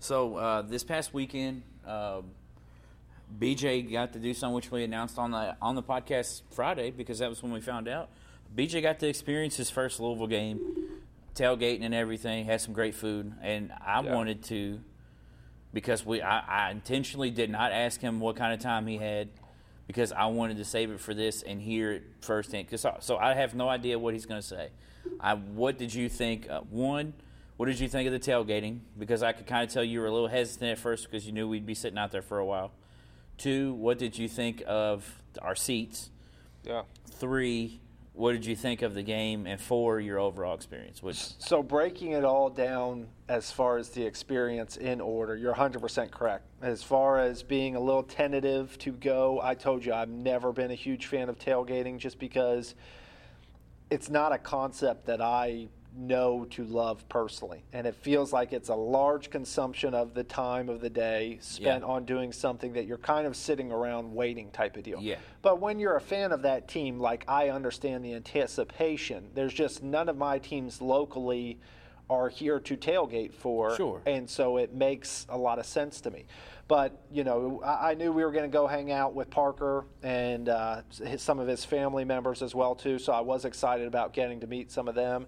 [0.00, 2.32] So uh, this past weekend, um
[3.38, 7.18] BJ got to do something which we announced on the on the podcast Friday because
[7.18, 8.08] that was when we found out.
[8.56, 10.58] BJ got to experience his first Louisville game,
[11.34, 12.46] tailgating and everything.
[12.46, 14.14] Had some great food, and I Yeah.
[14.14, 14.80] wanted to
[15.72, 19.28] because we I, I intentionally did not ask him what kind of time he had
[19.86, 22.68] because I wanted to save it for this and hear it firsthand.
[22.70, 24.68] Cause so, so I have no idea what he's going to say.
[25.18, 26.48] I what did you think?
[26.48, 27.14] Uh, one,
[27.56, 28.80] what did you think of the tailgating?
[28.98, 31.32] Because I could kind of tell you were a little hesitant at first because you
[31.32, 32.70] knew we'd be sitting out there for a while.
[33.38, 36.10] Two, what did you think of our seats?
[36.64, 36.82] Yeah.
[37.10, 37.80] Three,
[38.18, 39.46] what did you think of the game?
[39.46, 41.02] And for your overall experience.
[41.02, 46.10] Which So breaking it all down as far as the experience in order, you're 100%
[46.10, 46.44] correct.
[46.60, 50.72] As far as being a little tentative to go, I told you I've never been
[50.72, 52.74] a huge fan of tailgating just because
[53.88, 57.64] it's not a concept that I know to love personally.
[57.72, 61.82] And it feels like it's a large consumption of the time of the day spent
[61.82, 61.88] Yeah.
[61.88, 65.00] on doing something that you're kind of sitting around waiting type of deal.
[65.00, 65.16] Yeah.
[65.42, 69.82] But when you're a fan of that team, like I understand the anticipation, there's just
[69.82, 71.58] none of my teams locally
[72.10, 73.76] are here to tailgate for.
[73.76, 74.00] Sure.
[74.06, 76.24] And so it makes a lot of sense to me.
[76.66, 79.84] But, you know, I, I knew we were going to go hang out with Parker
[80.02, 82.98] and uh, his, some of his family members as well, too.
[82.98, 85.26] So I was excited about getting to meet some of them.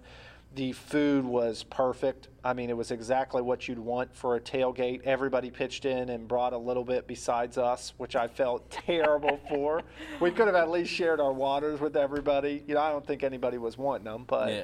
[0.53, 2.27] The food was perfect.
[2.43, 5.03] I mean, it was exactly what you'd want for a tailgate.
[5.03, 9.81] Everybody pitched in and brought a little bit besides us, which I felt terrible for.
[10.19, 12.63] We could have at least shared our waters with everybody.
[12.67, 14.63] You know, I don't think anybody was wanting them, but Yeah.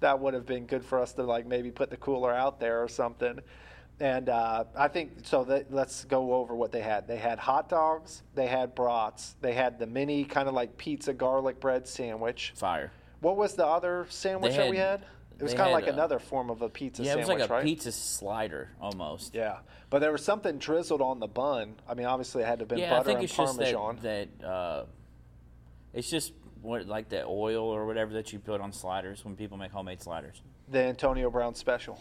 [0.00, 2.82] that would have been good for us to like maybe put the cooler out there
[2.82, 3.38] or something.
[4.00, 5.44] And uh, I think so.
[5.44, 7.08] That, let's go over what they had.
[7.08, 8.22] They had hot dogs.
[8.34, 9.36] They had brats.
[9.40, 12.52] They had the mini kind of like pizza garlic bread sandwich.
[12.54, 12.90] fire.
[13.20, 15.06] What was the other sandwich They that we had- had?
[15.42, 17.40] It was kind of like uh, another form of a pizza Yeah, it was like
[17.40, 17.64] a right?
[17.64, 19.34] pizza slider almost.
[19.34, 19.58] Yeah,
[19.90, 21.74] but there was something drizzled on the bun.
[21.88, 23.56] I mean, obviously it had to have been Yeah, butter I think and it's just
[23.58, 23.98] parmesan.
[24.02, 24.84] that that uh,
[25.92, 29.56] it's just what like that oil or whatever that you put on sliders when people
[29.58, 30.40] make homemade sliders.
[30.70, 31.98] the Antonio Brown special.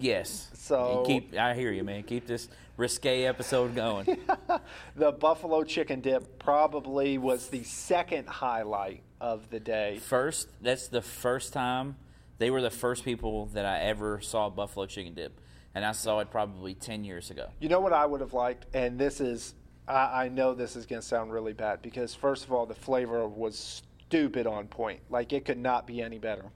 [0.00, 0.50] Yes.
[0.54, 1.36] So- keep.
[1.36, 2.02] I hear you, man.
[2.02, 4.18] Keep this risque episode going.
[4.96, 9.98] The buffalo chicken dip probably was the second highlight of the day.
[10.02, 11.96] first, that's the first time
[12.38, 15.40] they were the first people that I ever saw buffalo chicken dip,
[15.74, 17.48] and I saw it probably ten years ago.
[17.60, 19.54] You know what I would have liked, and this is,
[19.86, 22.74] I, I know this is going to sound really bad because first of all, the
[22.74, 25.00] flavor was stupid on point.
[25.10, 26.46] Like it could not be any better.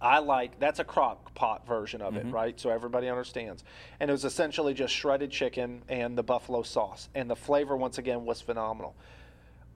[0.00, 2.34] I like that's a crock pot version of it, mm-hmm.
[2.34, 2.60] right?
[2.60, 3.64] So everybody understands.
[4.00, 7.98] And it was essentially just shredded chicken and the buffalo sauce, and the flavor once
[7.98, 8.94] again was phenomenal.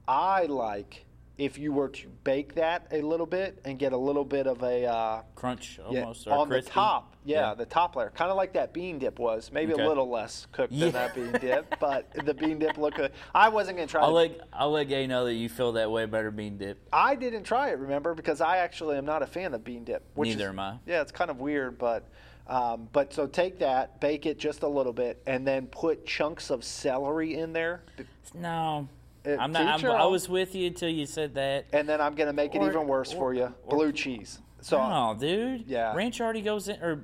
[0.07, 1.05] I like
[1.39, 4.61] if you were to bake that a little bit and get a little bit of
[4.61, 6.67] a uh, Crunch yeah, almost or on crispy.
[6.69, 7.15] the top.
[7.23, 7.53] Yeah, Yeah.
[7.55, 9.49] the top layer, kind of like that bean dip was.
[9.51, 9.83] Maybe Okay.
[9.83, 10.85] a little less cooked Yeah.
[10.89, 13.13] than that bean dip, but the bean dip looked good.
[13.33, 14.01] I wasn't gonna try.
[14.01, 16.77] I'll let I'll let Gay know that you feel that way better bean dip.
[16.91, 20.03] I didn't try it, remember, because I actually am not a fan of bean dip.
[20.15, 20.77] Which Neither is- am I.
[20.85, 22.03] Yeah, it's kind of weird, but.
[22.47, 26.49] Um, but so take that, bake it just a little bit, and then put chunks
[26.49, 27.83] of celery in there.
[28.33, 28.87] No,
[29.37, 29.83] Uh, I'm not.
[29.83, 31.65] I'm, I was with you until you said that.
[31.73, 34.39] And then I'm gonna make it Or- even worse for you: or- blue cheese.
[34.61, 35.65] So no, dude.
[35.67, 35.93] Yeah.
[35.95, 37.01] Ranch already goes in, or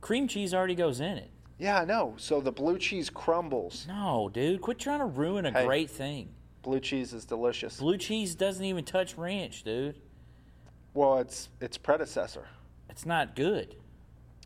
[0.00, 1.30] cream cheese already goes in it.
[1.58, 2.14] yeah, I know.
[2.16, 3.86] So the blue cheese crumbles.
[3.88, 4.60] No, dude.
[4.60, 5.64] Quit trying to ruin a Hey.
[5.66, 6.34] great thing.
[6.62, 7.78] Blue cheese is delicious.
[7.78, 9.98] Blue cheese doesn't even touch ranch, dude.
[10.92, 12.46] Well, it's its predecessor.
[12.90, 13.76] It's not good.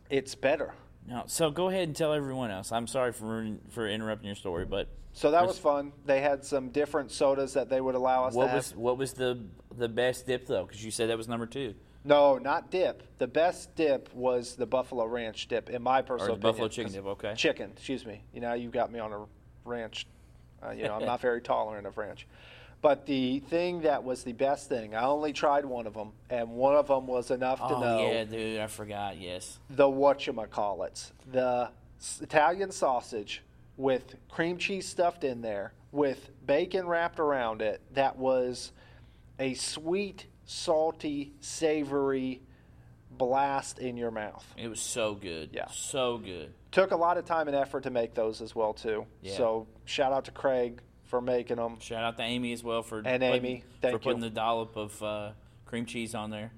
[0.09, 0.73] It's better.
[1.07, 1.23] No.
[1.27, 2.71] So go ahead and tell everyone else.
[2.71, 5.93] I'm sorry for ruining, for interrupting your story, but So that was fun.
[6.05, 8.57] They had some different sodas that they would allow us what to have.
[8.57, 9.39] was what was the
[9.77, 10.65] the best dip though?
[10.65, 11.73] Because you said that was number two.
[12.03, 13.01] No, not dip.
[13.17, 16.69] The best dip was the buffalo ranch dip, in my Or personal the buffalo opinion,
[16.69, 17.25] chicken 'cause- dip.
[17.25, 17.33] Okay.
[17.35, 18.23] Chicken, excuse me.
[18.33, 19.25] You know, you got me on a
[19.63, 20.05] ranch.
[20.61, 22.27] Uh, you know, I'm not very tolerant of ranch.
[22.81, 26.51] But the thing that was the best thing, I only tried one of them, and
[26.51, 28.59] one of them was enough to Oh know yeah, dude.
[28.59, 29.17] I forgot.
[29.17, 29.59] Yes.
[29.69, 30.19] the what
[30.51, 31.69] call whatchamacallits, the
[32.21, 33.41] Italian sausage
[33.77, 37.81] with cream cheese stuffed in there, with bacon wrapped around it.
[37.93, 38.71] That was
[39.39, 42.41] a sweet, salty, savory
[43.11, 44.45] blast in your mouth.
[44.57, 45.49] It was so good.
[45.53, 45.67] Yeah.
[45.71, 46.53] So good.
[46.71, 49.05] Took a lot of time and effort to make those as well too.
[49.21, 49.37] Yeah.
[49.37, 51.79] So shout out to Craig for making them.
[51.79, 55.01] Shout out to Amy as well for And putting, Amy, for putting the dollop of
[55.01, 55.31] uh,
[55.65, 56.51] cream cheese on there.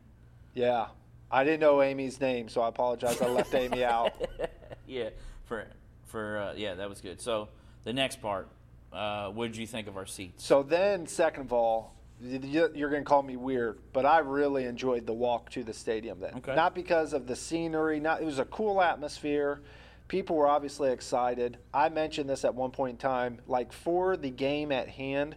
[0.53, 0.87] Yeah,
[1.29, 3.21] I didn't know Amy's name, so I apologize.
[3.21, 4.13] I left Amy out.
[4.89, 5.09] Yeah,
[5.43, 5.67] for
[6.07, 7.21] for uh, yeah, that was good.
[7.21, 7.49] So
[7.83, 8.49] the next part,
[8.91, 10.43] uh, what did you think of our seats?
[10.43, 15.05] So then, second of all, you're going to call me weird, but I really enjoyed
[15.05, 16.35] the walk to the stadium then.
[16.37, 16.55] Okay.
[16.55, 19.61] Not because of the scenery, not it was a cool atmosphere.
[20.07, 21.57] People were obviously excited.
[21.73, 23.41] I mentioned this at one point in time.
[23.45, 25.35] Like for the game at hand,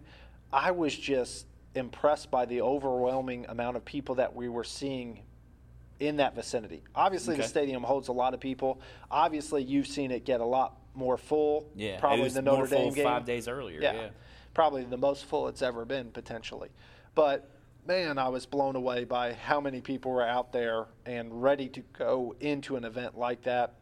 [0.53, 5.21] I was just impressed by the overwhelming amount of people that we were seeing
[6.01, 6.83] in that vicinity.
[6.95, 8.81] Obviously, the stadium holds a lot of people.
[9.11, 11.67] Obviously, you've seen it get a lot more full.
[11.77, 13.05] Yeah, probably it was the Notre full Dame game.
[13.05, 13.81] five days earlier.
[13.81, 14.09] Yeah.
[14.53, 16.71] Probably the most full it's ever been potentially.
[17.15, 17.49] But
[17.87, 21.81] man, I was blown away by how many people were out there and ready to
[21.97, 23.75] go into an event like that.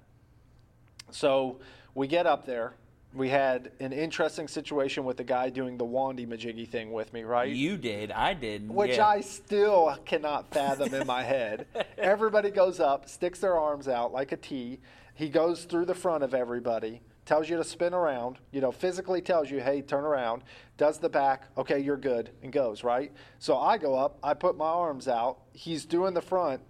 [1.11, 1.61] So
[1.95, 2.75] we get up there.
[3.15, 7.23] We had an interesting situation with the guy doing the Wandy Majiggy thing with me,
[7.23, 7.51] right?
[7.51, 9.07] You did, I did, which yeah.
[9.07, 11.67] I still cannot fathom in my head.
[11.99, 14.79] Everybody goes up, sticks their arms out like a T.
[15.15, 19.21] He goes through the front of everybody, tells you to spin around, you know, physically
[19.21, 20.43] tells you, hey, turn around,
[20.77, 23.11] does the back, okay, you're good, and goes, right?
[23.41, 26.61] So I go up, I put my arms out, he's doing the front,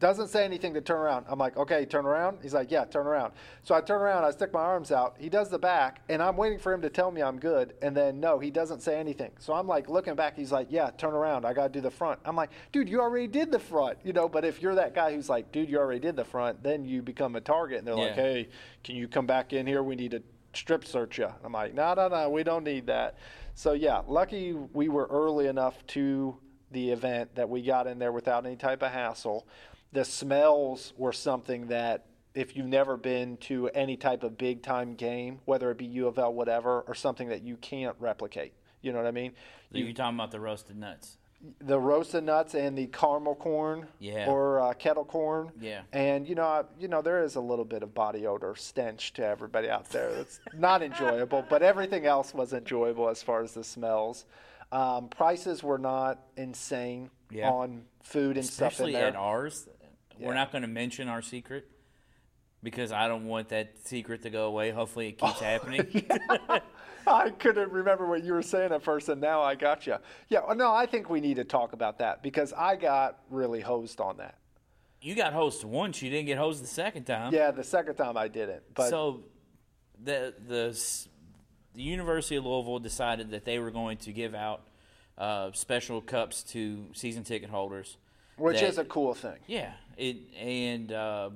[0.00, 1.26] doesn't say anything to turn around.
[1.28, 2.38] I'm like, okay, turn around.
[2.42, 3.34] He's like, yeah, turn around.
[3.62, 5.14] So I turn around, I stick my arms out.
[5.18, 7.74] He does the back, and I'm waiting for him to tell me I'm good.
[7.82, 9.30] And then no, he doesn't say anything.
[9.38, 10.36] So I'm like looking back.
[10.36, 11.44] He's like, yeah, turn around.
[11.44, 12.18] I got to do the front.
[12.24, 14.28] I'm like, dude, you already did the front, you know.
[14.28, 17.02] But if you're that guy who's like, dude, you already did the front, then you
[17.02, 18.48] become a target, and they're like, hey,
[18.82, 19.82] can you come back in here?
[19.82, 20.22] We need to
[20.54, 21.28] strip search you.
[21.44, 23.16] I'm like, no, no, no, we don't need that.
[23.54, 26.36] So yeah, lucky we were early enough to
[26.72, 29.46] the event that we got in there without any type of hassle.
[29.92, 34.94] The smells were something that if you've never been to any type of big time
[34.94, 38.52] game, whether it be U of L, whatever, or something that you can't replicate.
[38.82, 39.32] You know what I mean?
[39.72, 41.16] So you're talking about the roasted nuts.
[41.60, 44.26] the roasted nuts and the caramel corn Yeah.
[44.28, 45.50] or uh, kettle corn.
[45.60, 45.80] Yeah.
[45.92, 49.12] And you know, I, you know, there is a little bit of body odor stench
[49.14, 50.12] to everybody out there.
[50.14, 54.24] That's not enjoyable, but everything else was enjoyable as far as the smells.
[54.70, 57.50] Um, prices were not insane Yeah.
[57.50, 59.08] on food and stuff in Especially there.
[59.08, 59.68] at ours.
[60.20, 61.68] We're not going to mention our secret
[62.62, 64.70] because I don't want that secret to go away.
[64.70, 66.06] Hopefully, it keeps happening.
[67.06, 69.96] I couldn't remember what you were saying at first, and now I got you.
[70.28, 74.00] Yeah, no, I think we need to talk about that because I got really hosed
[74.00, 74.36] on that.
[75.00, 76.02] You got hosed once.
[76.02, 77.32] You didn't get hosed the second time.
[77.32, 79.24] Yeah, the second time I didn't, but so
[80.02, 80.78] the the
[81.74, 84.66] the University of Louisville decided that they were going to give out
[85.16, 87.96] uh, special cups to season ticket holders.
[88.40, 89.36] Which that- is a cool thing.
[89.46, 89.72] yeah.
[89.96, 91.30] It and uh,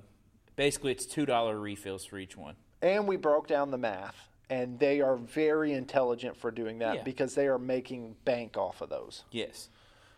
[0.56, 2.56] basically it's two dollar refills for each one.
[2.82, 4.16] and we broke down the math
[4.50, 7.02] and they are very intelligent for doing that Yeah.
[7.02, 9.68] because they are making bank off of those Yes.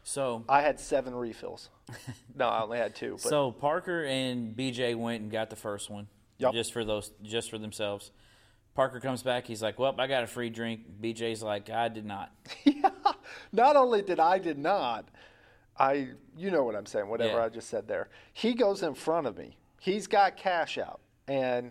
[0.04, 1.70] So i had seven refills
[2.36, 5.90] no i only had two but so Parker and BJ went and got the first
[5.90, 6.06] one
[6.38, 6.52] Yup.
[6.54, 8.12] just for those just for themselves.
[8.74, 9.46] Parker comes back.
[9.46, 12.30] He's like, "Well, I got a free drink." BJ's like, "I did not."
[12.64, 12.90] yeah.
[13.52, 15.08] not only did i did not
[15.78, 17.44] i you know what i'm saying whatever Yeah.
[17.44, 18.08] i just said there.
[18.32, 19.56] He goes in front of me.
[19.80, 21.00] He's got cash out.
[21.28, 21.70] And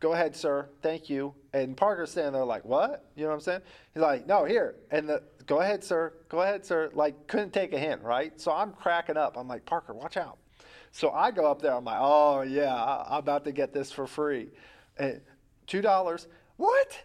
[0.00, 0.68] go ahead sir.
[0.82, 1.34] Thank you.
[1.52, 3.10] And parker's standing there like what?
[3.16, 3.60] You know what i'm saying?
[3.92, 4.74] He's like no here.
[4.90, 6.12] And the go ahead sir.
[6.28, 6.90] Go ahead sir.
[6.94, 8.38] Like couldn't take a hint right?
[8.40, 9.36] So i'm cracking up.
[9.36, 10.38] I'm like parker watch out.
[10.92, 11.74] So i go up there.
[11.74, 14.48] I'm like oh yeah I- i'm about to get this for free.
[14.98, 15.20] And
[15.66, 16.26] two dollars.
[16.56, 16.96] What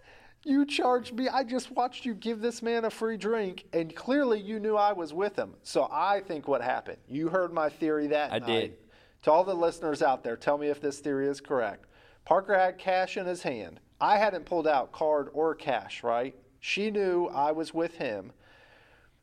[0.49, 4.39] you charged me i just watched you give this man a free drink and clearly
[4.39, 8.07] you knew i was with him so i think what happened you heard my theory
[8.07, 8.47] that I night.
[8.47, 8.77] did.
[9.23, 11.85] To all the listeners out there, tell me if this theory is correct.
[12.23, 13.81] Parker had cash in his hand.
[13.99, 16.33] I hadn't pulled out card or cash, right?
[16.61, 18.31] She knew I was with him.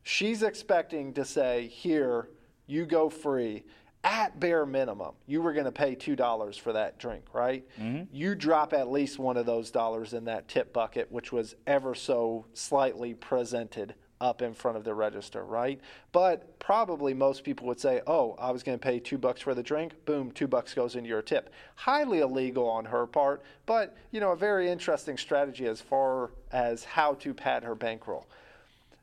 [0.03, 2.29] She's expecting to say, Here,
[2.67, 3.65] you go free.
[4.07, 7.67] At bare minimum, you were going to pay $2 for that drink, right?
[7.77, 8.05] Mm-hmm.
[8.15, 11.93] You drop at least one of those dollars in that tip bucket, which was ever
[11.93, 15.81] so slightly presented up in front of the register, right?
[16.13, 19.55] But probably most people would say, "Oh, I was going to pay 2 bucks for
[19.55, 19.93] the drink.
[20.05, 24.31] Boom, 2 bucks goes into your tip." Highly illegal on her part, but, you know,
[24.31, 28.27] a very interesting strategy as far as how to pad her bankroll.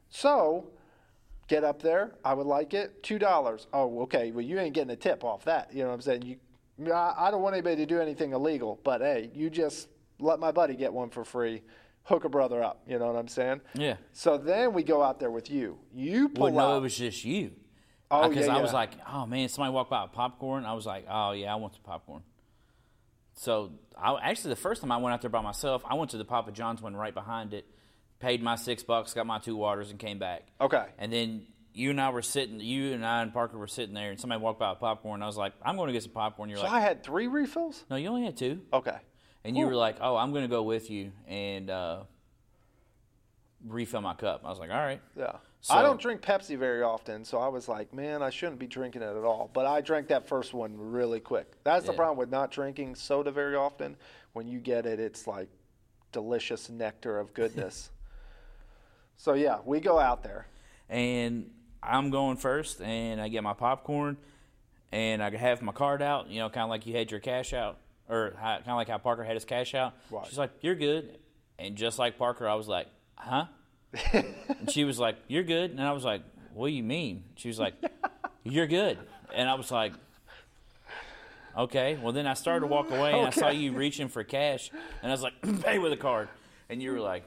[0.10, 0.68] So,
[1.54, 2.12] get up there.
[2.26, 3.04] I would like it.
[3.04, 3.68] Two dollars.
[3.74, 4.32] Oh, okay.
[4.32, 5.70] Well, you ain't getting a tip off that.
[5.74, 6.38] You know what I'm saying?
[6.80, 9.88] You, I, I don't want anybody to do anything illegal, but hey, you just
[10.20, 11.62] let my buddy get one for free.
[12.06, 12.82] Hook a brother up.
[12.88, 13.62] You know what I'm saying?
[13.76, 13.96] Yeah.
[14.12, 15.78] So then we go out there with you.
[15.94, 16.78] You pull Well, no, out.
[16.78, 17.52] it was just you.
[18.12, 20.66] Oh, because yeah, I was like, oh man, somebody walked by with popcorn.
[20.66, 22.24] I was like, oh yeah, I want some popcorn.
[23.36, 26.18] So I actually the first time I went out there by myself, I went to
[26.18, 27.66] the Papa John's one right behind it,
[28.24, 30.44] paid my six bucks, got my two waters, and came back.
[30.62, 30.86] Okay.
[30.98, 34.10] And then you and I were sitting, you and I and Parker were sitting there,
[34.12, 35.22] and somebody walked by with popcorn.
[35.22, 36.50] I was like, I'm going to get some popcorn.
[36.50, 37.84] You're So like, I had three refills.
[37.90, 38.62] no, you only had two.
[38.72, 38.96] Okay.
[39.44, 42.04] And you were like, "Oh, I'm going to go with you and uh,
[43.68, 45.34] refill my cup." I was like, "All right." Yeah.
[45.60, 48.68] So- I don't drink Pepsi very often, so I was like, man, I shouldn't be
[48.68, 49.50] drinking it at all.
[49.54, 51.52] But I drank that first one really quick.
[51.66, 53.96] That's the problem with not drinking soda very often.
[54.34, 55.50] When you get it, it's like
[56.14, 57.90] delicious nectar of goodness.
[59.24, 60.48] So yeah, we go out there.
[60.90, 61.50] And
[61.82, 64.18] I'm going first, and I get my popcorn,
[64.92, 66.30] and I have my card out.
[66.30, 67.78] You know, kind of like you had your cash out,
[68.10, 69.94] or kind of like how Parker had his cash out.
[70.12, 70.26] Right.
[70.28, 71.20] She's like, "You're good,"
[71.58, 73.46] and just like Parker, I was like, "Huh?"
[74.14, 76.22] and she was like, "You're good," and I was like,
[76.54, 77.76] "What do you mean?" She was like,
[78.44, 78.98] "You're good,"
[79.34, 79.94] and I was like.
[81.56, 84.72] Okay, well then I started to walk away and I saw you reaching for cash
[85.04, 86.28] and I was like, pay with a card.
[86.68, 87.24] And you were like,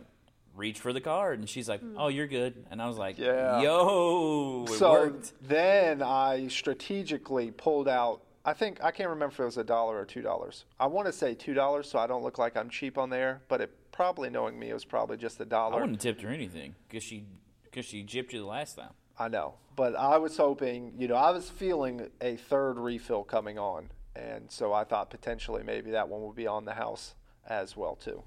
[0.57, 1.39] reach for the card.
[1.39, 1.97] And she's like, hmm.
[1.99, 2.66] oh, you're good.
[2.70, 3.61] And I was like, Yeah.
[3.61, 5.33] yo, it so worked.
[5.43, 8.23] then I strategically pulled out.
[8.45, 10.66] I think I can't remember if it was a dollar or two dollars.
[10.78, 13.43] I want to say two dollars, so I don't look like I'm cheap on there.
[13.49, 15.74] But it probably, knowing me, it was probably just a dollar.
[15.77, 17.24] I wouldn't have tipped her anything because she,
[17.73, 18.93] cause she gypped you the last time.
[19.19, 23.59] I know, but I was hoping, you know, I was feeling a third refill coming
[23.59, 27.15] on, and so I thought potentially maybe that one would be on the house
[27.49, 28.23] as well too.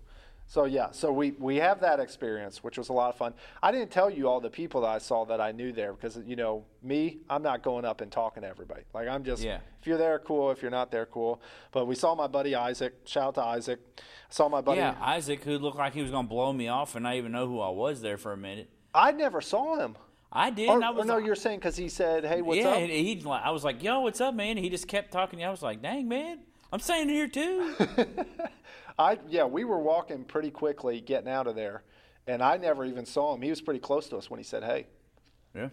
[0.50, 3.36] So yeah, so we we have that experience, which was a lot of fun.
[3.62, 6.18] I didn't tell you all the people that I saw that I knew there because
[6.26, 8.82] you know me, I'm not going up and talking to everybody.
[8.92, 9.60] Like I'm just Yeah.
[9.80, 10.50] if you're there, cool.
[10.50, 11.40] If you're not there, cool.
[11.72, 12.96] But we saw my buddy Isaac.
[13.06, 13.80] Shout out to Isaac.
[14.00, 14.80] I Saw my buddy.
[14.80, 17.32] Yeah, Isaac, who looked like he was going to blow me off and I even
[17.32, 18.72] know who I was there for a minute.
[18.92, 19.98] I never saw him.
[20.32, 20.68] I did.
[20.70, 22.78] Or, I or was no, like- you're saying because he said, "Hey, what's yeah, up?"
[22.78, 24.58] and he, I was like, yo, what's up, man?
[24.58, 25.44] He just kept talking.
[25.44, 26.40] I was like, dang, man,
[26.74, 27.76] I'm staying here too.
[29.00, 31.84] I yeah, we were walking pretty quickly getting out of there,
[32.28, 33.42] and I never even saw him.
[33.42, 34.88] He was pretty close to us when he said, "Hey."
[35.56, 35.70] yeah.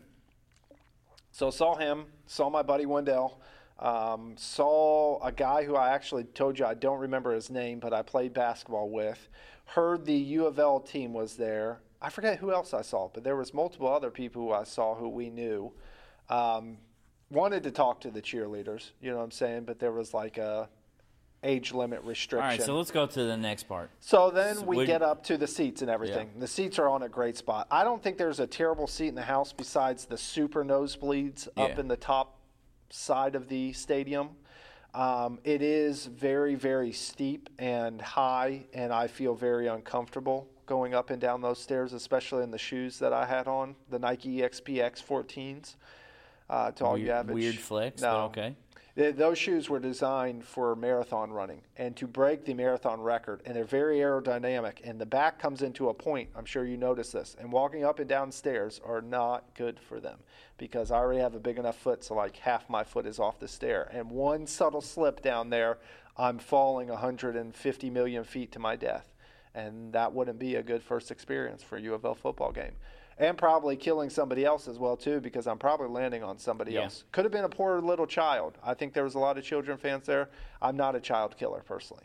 [1.32, 3.42] So saw him, saw my buddy Wendell,
[3.78, 7.92] um, saw a guy who I actually told you I don't remember his name, but
[7.92, 9.28] I played basketball with.
[9.66, 11.80] Heard the U of L team was there.
[12.00, 14.94] I forget who else I saw, but there was multiple other people who I saw
[14.94, 15.72] who we knew.
[16.30, 16.78] Um,
[17.30, 20.38] wanted to talk to the cheerleaders, you know what I'm saying, but there was like
[20.38, 20.68] a
[21.46, 22.48] age limit All restriction.
[22.48, 23.90] right, so let's go to the next part.
[24.00, 26.30] So then So we get up to the seats and everything.
[26.38, 27.66] The seats are on a great spot.
[27.70, 31.78] I don't think there's a terrible seat in the house besides the super nosebleeds up
[31.78, 32.38] in the top
[32.90, 34.30] side of the stadium.
[34.94, 41.10] Um, it is very, very steep and high, and I feel very uncomfortable going up
[41.10, 45.04] and down those stairs, especially in the shoes that I had on, the Nike EXPX
[45.04, 45.76] 14s.
[46.48, 48.54] Uh, to all you Weird- average, weird flex, no, okay.
[48.96, 53.54] Th- Those shoes were designed for marathon running and to break the marathon record, and
[53.54, 54.78] they're very aerodynamic.
[54.82, 56.30] And the back comes into a point.
[56.34, 57.36] I'm sure you notice this.
[57.38, 60.18] And walking up and down stairs are not good for them
[60.56, 63.38] because I already have a big enough foot, so like half my foot is off
[63.38, 63.90] the stair.
[63.92, 65.78] And one subtle slip down there,
[66.16, 69.12] I'm falling 150 million feet to my death.
[69.54, 72.72] And that wouldn't be a good first experience for a U of L football game.
[73.18, 76.82] And probably killing somebody else as well too, because I'm probably landing on somebody Yeah.
[76.84, 77.04] else.
[77.12, 78.58] Could have been a poor little child.
[78.62, 80.28] I think there was a lot of children fans there.
[80.60, 82.04] I'm not a child killer personally.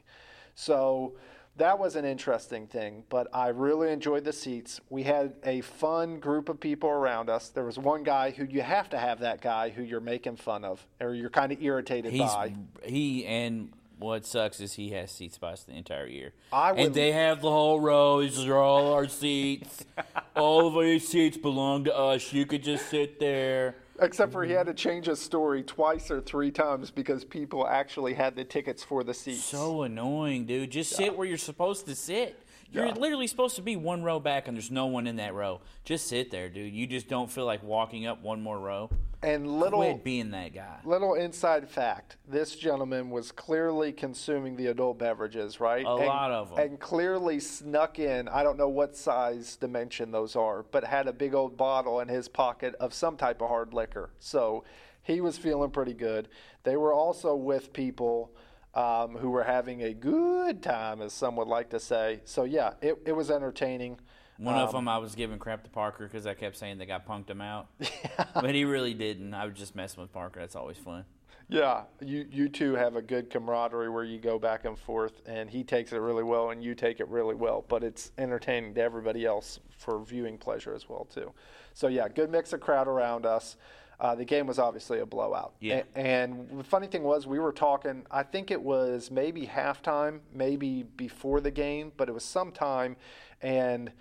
[0.55, 1.13] So
[1.57, 4.79] that was an interesting thing, but I really enjoyed the seats.
[4.89, 7.49] We had a fun group of people around us.
[7.49, 10.63] There was one guy who you have to have that guy who you're making fun
[10.63, 12.55] of or you're kind of irritated He's by.
[12.85, 16.33] he and what sucks is he has seat spots the entire year.
[16.51, 18.21] I would- and they have the whole row.
[18.21, 19.85] These are all our seats.
[20.35, 22.33] all of these seats belong to us.
[22.33, 23.75] You could just sit there.
[23.99, 28.15] Except for he had to change his story twice or three times because people actually
[28.15, 29.43] had the tickets for the seats.
[29.43, 30.71] So annoying, dude.
[30.71, 32.40] Just sit where you're supposed to sit.
[32.71, 32.93] You're Yeah.
[32.93, 35.59] literally supposed to be one row back, and there's no one in that row.
[35.83, 36.73] Just sit there, dude.
[36.73, 38.89] You just don't feel like walking up one more row.
[39.23, 40.79] and little Quit being that guy.
[40.83, 45.85] Little inside fact: This gentleman was clearly consuming the adult beverages, right?
[45.85, 46.57] A And- lot of 'em.
[46.57, 48.27] and clearly snuck in.
[48.27, 52.07] I don't know what size dimension those are, but had a big old bottle in
[52.07, 54.09] his pocket of some type of hard liquor.
[54.17, 54.63] So
[55.03, 56.27] he was feeling pretty good.
[56.63, 58.31] They were also with people.
[58.73, 62.21] Um, who were having a good time, as some would like to say.
[62.23, 63.99] So yeah, it, it was entertaining.
[64.37, 66.85] One Um, of them I was giving crap to Parker because I kept saying the
[66.85, 67.67] guy punked him out.
[68.33, 69.33] But he really didn't.
[69.33, 70.39] I was just messing with Parker.
[70.39, 71.03] That's always fun.
[71.49, 75.49] Yeah, you you two have a good camaraderie where you go back and forth, and
[75.49, 77.65] he takes it really well, and you take it really well.
[77.67, 81.33] But it's entertaining to everybody else for viewing pleasure as well too.
[81.73, 83.57] So yeah, good mix of crowd around us.
[84.01, 85.53] Uh, the game was obviously a blowout.
[85.59, 85.83] Yeah.
[85.95, 90.21] A- and the funny thing was, we were talking, I think it was maybe halftime,
[90.33, 92.95] maybe before the game, but it was sometime.
[93.43, 93.91] And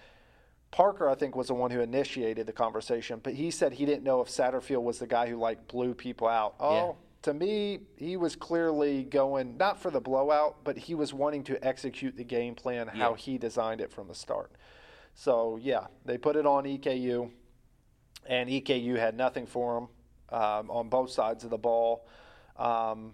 [0.70, 4.02] Parker, I think, was the one who initiated the conversation, but he said he didn't
[4.02, 6.54] know if Satterfield was the guy who like blew people out.
[6.58, 6.92] Oh, Yeah.
[7.22, 11.62] to me, he was clearly going not for the blowout, but he was wanting to
[11.62, 13.16] execute the game plan how Yeah.
[13.16, 14.50] he designed it from the start.
[15.12, 17.32] So yeah, they put it on EKU,
[18.26, 19.74] and EKU had nothing for
[20.30, 22.06] them um, on both sides of the ball.
[22.56, 23.12] Um,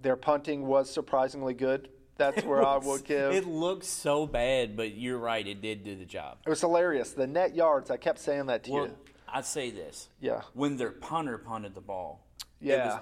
[0.00, 1.88] their punting was surprisingly good.
[2.16, 3.32] That's where I would give.
[3.32, 5.44] It looked so bad, but you're right.
[5.46, 6.38] It did do the job.
[6.46, 7.10] It was hilarious.
[7.10, 8.96] The net yards, I kept saying that to Well, you.
[9.32, 10.08] I'd say this.
[10.20, 10.42] Yeah.
[10.52, 12.24] When their punter punted the ball.
[12.60, 13.00] Yeah.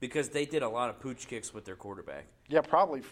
[0.00, 2.26] because they did a lot of pooch kicks with their quarterback.
[2.48, 3.02] Yeah, probably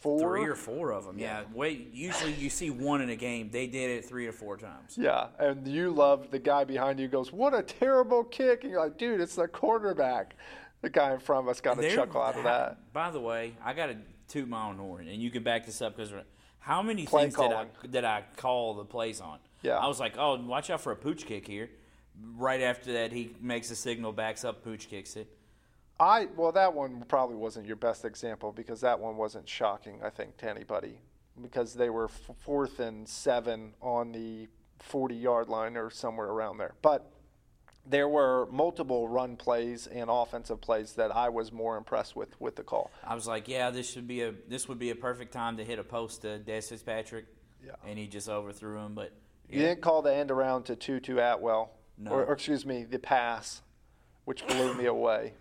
[0.00, 0.20] four.
[0.20, 1.18] Three or four of them.
[1.18, 1.42] Yeah.
[1.52, 1.92] Wait.
[1.92, 3.50] Usually you see one in a game.
[3.50, 4.96] They did it three or four times.
[4.96, 8.80] Yeah, and you love the guy behind you goes, "What a terrible kick!" And you're
[8.80, 10.34] like, "Dude, it's the quarterback."
[10.82, 12.92] The guy in front of us got a chuckle out of that.
[12.92, 13.96] By the way, I got to
[14.28, 16.12] toot my own horn, and you can back this up because
[16.60, 19.38] how many Play things did I, did I call the plays on?
[19.62, 19.78] Yeah.
[19.78, 21.68] I was like, oh, watch out for a pooch kick here.
[22.36, 25.28] Right after that, he makes a signal, backs up, pooch kicks it.
[26.00, 30.00] I well, that one probably wasn't your best example because that one wasn't shocking.
[30.02, 30.98] I think to anybody
[31.40, 34.48] because they were f- fourth and seven on the
[34.80, 36.74] 40 yard line or somewhere around there.
[36.82, 37.12] But
[37.86, 42.56] there were multiple run plays and offensive plays that I was more impressed with with
[42.56, 42.90] the call.
[43.06, 45.64] I was like, yeah, this should be a this would be a perfect time to
[45.64, 47.26] hit a post to Dez Fitzpatrick.
[47.64, 47.72] Yeah.
[47.86, 49.12] And he just overthrew him, but
[49.50, 52.12] You didn't call the end around to Tutu Atwell, No.
[52.12, 53.60] or, or excuse me, the pass,
[54.24, 55.34] which blew me away.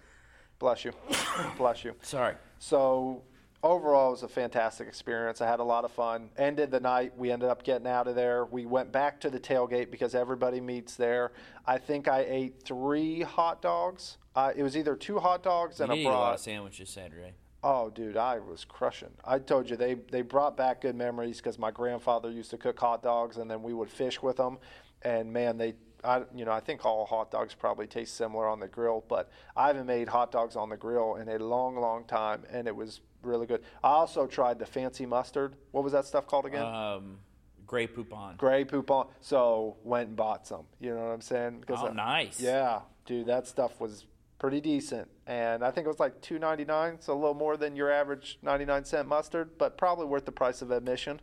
[0.59, 0.91] Bless you,
[1.57, 1.95] bless you.
[2.01, 2.35] sorry.
[2.59, 3.23] So
[3.63, 5.41] overall, it was a fantastic experience.
[5.41, 6.29] I had a lot of fun.
[6.37, 7.17] Ended the night.
[7.17, 8.45] We ended up getting out of there.
[8.45, 11.31] We went back to the tailgate because everybody meets there.
[11.65, 14.17] I think I ate three hot dogs.
[14.35, 16.89] Uh, it was either two hot dogs You and a eat a lot of sandwiches
[16.89, 17.33] Saturday.
[17.61, 19.09] Oh, dude, I was crushing.
[19.25, 22.79] I told you they they brought back good memories because my grandfather used to cook
[22.79, 24.57] hot dogs, and then we would fish with them.
[25.01, 25.73] And man, they,
[26.03, 29.29] I, you know, I think all hot dogs probably taste similar on the grill, but
[29.55, 32.75] I haven't made hot dogs on the grill in a long, long time, and it
[32.75, 33.61] was really good.
[33.83, 35.55] I also tried the fancy mustard.
[35.71, 36.63] What was that stuff called again?
[36.65, 37.19] Um,
[37.67, 38.37] Grey Poupon.
[38.37, 39.07] Grey Poupon.
[39.21, 40.65] So went and bought some.
[40.79, 41.63] You know what I'm saying?
[41.67, 42.39] 'Cause Oh, I- nice.
[42.39, 44.05] Yeah, dude, that stuff was
[44.39, 47.57] pretty decent, and I think it was like two ninety nine, so a little more
[47.57, 51.19] than your average ninety nine cent mustard, but probably worth the price of admission.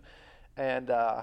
[0.58, 1.22] And uh,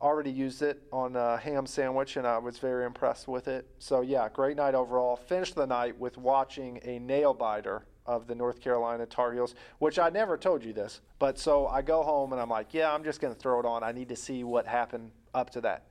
[0.00, 3.66] already used it on a ham sandwich, and I was very impressed with it.
[3.78, 5.16] So yeah, great night overall.
[5.16, 9.98] Finished the night with watching a nail biter of the North Carolina Tar Heels, which
[9.98, 13.04] I never told you this, but so I go home and I'm like, yeah, I'm
[13.04, 13.84] just going to throw it on.
[13.84, 15.86] I need to see what happened up to that.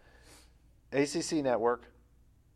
[0.92, 1.84] ACC Network,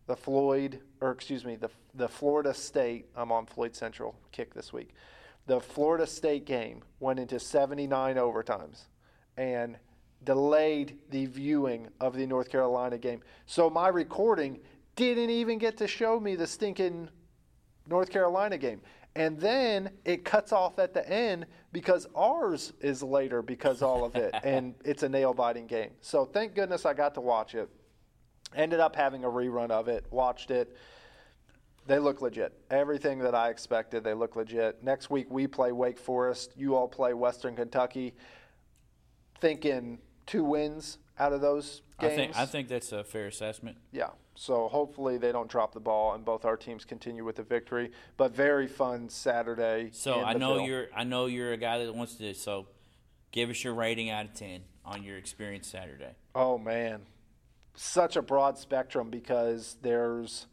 [0.08, 3.06] the Floyd, or excuse me, the the Florida State.
[3.16, 4.90] I'm on Floyd Central kick this week.
[5.46, 8.86] The Florida State game went into 79 overtimes,
[9.38, 9.78] and
[10.26, 13.22] delayed the viewing of the North Carolina game.
[13.46, 14.60] So my recording
[14.96, 17.10] didn't even get to show me the stinking
[17.88, 18.82] North Carolina game.
[19.16, 24.16] And then it cuts off at the end because ours is later because all of
[24.16, 25.92] it, and it's a nail biting game.
[26.02, 27.70] So thank goodness I got to watch it.
[28.56, 30.76] Ended up having a rerun of it, watched it.
[31.86, 32.54] They look legit.
[32.72, 34.82] Everything that I expected, they look legit.
[34.84, 36.54] Next week we play Wake Forest.
[36.56, 38.14] You all play Western Kentucky.
[39.42, 42.16] Thinking two wins out of those I games.
[42.16, 43.78] think I think that's a fair assessment.
[43.92, 44.10] Yeah.
[44.36, 47.92] So hopefully they don't drop the ball and both our teams continue with the victory.
[48.18, 49.90] But very fun Saturday.
[49.94, 52.34] So I know you're I know you're a guy that wants to.
[52.34, 52.68] So
[53.32, 56.16] give us your rating out of ten on your experience Saturday.
[56.34, 57.02] Oh man,
[57.76, 60.48] such a broad spectrum because there's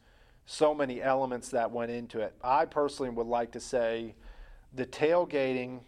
[0.47, 2.35] so many elements that went into it.
[2.43, 4.15] I personally would like to say
[4.75, 5.81] the tailgating.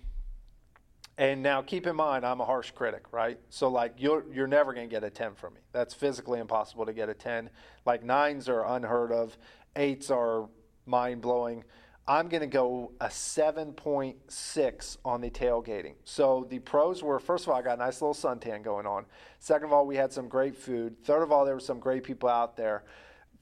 [1.19, 3.39] And now keep in mind, I'm a harsh critic, right?
[3.51, 5.61] So like you're you're never going to get a 10 from me.
[5.73, 7.51] That's physically impossible to get a 10.
[7.85, 9.37] Like nines are unheard of,
[9.77, 10.49] eights are
[10.87, 11.65] mind blowing.
[12.09, 15.95] I'm going to go a 7.6 on the tailgating.
[16.03, 19.05] So the pros were first of all, I got a nice little suntan going on.
[19.39, 20.97] Second of all, we had some great food.
[21.05, 22.85] Third of all, there were some great people out there.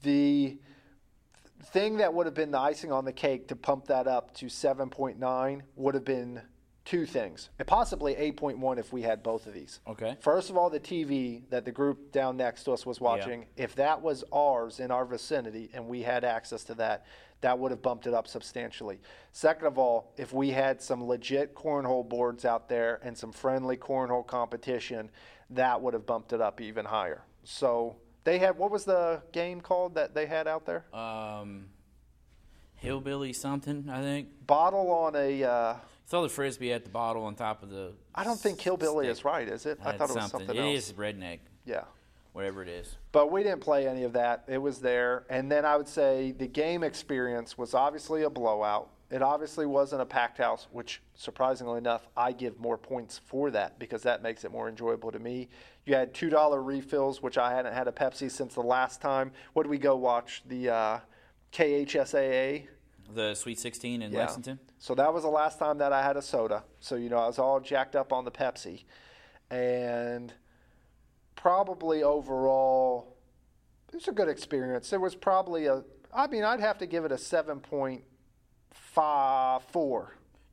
[0.03, 0.57] The
[1.63, 4.47] thing that would have been the icing on the cake to pump that up to
[4.47, 6.41] 7.9 would have been
[6.83, 9.79] two things, and possibly 8.1 if we had both of these.
[9.87, 10.17] Okay.
[10.19, 13.75] First of all, the TV that the group down next to us was watching, if
[13.75, 17.05] that was ours in our vicinity and we had access to that,
[17.41, 18.99] that would have bumped it up substantially.
[19.31, 23.77] Second of all, if we had some legit cornhole boards out there and some friendly
[23.77, 25.09] cornhole competition,
[25.49, 27.23] that would have bumped it up even higher.
[27.43, 30.85] So they had what was the game called that they had out there?
[30.93, 31.65] Um,
[32.75, 33.87] hillbilly something.
[33.89, 35.43] I think Bottle on a.
[35.43, 35.75] Uh,
[36.11, 37.93] throw the frisbee at the bottle on top of the.
[38.13, 39.11] I don't think hillbilly stick.
[39.17, 39.79] is right, is it?
[39.81, 40.47] I thought it was something.
[40.47, 40.89] something It else.
[40.89, 41.85] is redneck, Yeah.
[42.33, 42.97] whatever it is.
[43.13, 44.43] But we didn't play any of that.
[44.47, 45.25] It was there.
[45.29, 48.89] And then I would say the game experience was obviously a blowout.
[49.09, 53.77] It obviously wasn't a packed house, which surprisingly enough, I give more points for that
[53.79, 55.49] because that makes it more enjoyable to me.
[55.85, 59.31] You had $2 refills, which I hadn't had a Pepsi since the last time.
[59.53, 60.43] What did we go watch?
[60.47, 60.99] The uh,
[61.51, 62.67] KHSAA?
[63.13, 64.19] The Sweet 16 in Yeah.
[64.19, 64.59] Lexington.
[64.79, 66.63] So that was the last time that I had a soda.
[66.79, 68.85] So, you know, I was all jacked up on the Pepsi.
[69.49, 70.33] And
[71.35, 73.17] probably overall,
[73.89, 74.89] it was a good experience.
[74.89, 75.83] There was probably a,
[76.13, 78.01] I mean, I'd have to give it a 7.54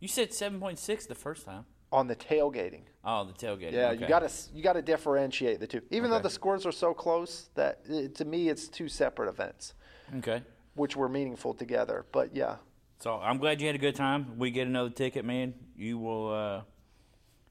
[0.00, 1.64] You said 7.6 the first time.
[1.92, 2.82] on the tailgating.
[3.04, 3.72] Oh, the tailgate.
[3.72, 4.02] Yeah, okay.
[4.02, 5.80] you got to you got to differentiate the two.
[5.90, 9.72] Even though the scores are so close that it, to me it's two separate events
[10.18, 10.42] Okay.
[10.78, 12.06] Which were meaningful together.
[12.12, 12.56] But yeah,
[13.00, 14.38] So I'm glad you had a good time.
[14.38, 15.54] We get another ticket, man.
[15.76, 16.60] You will, uh,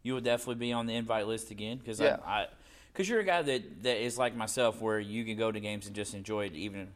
[0.01, 2.17] you will definitely be on the invite list again because Yeah.
[2.25, 2.47] I,
[2.91, 5.85] because you're a guy that that is like myself, where you can go to games
[5.85, 6.87] and just enjoy it, even,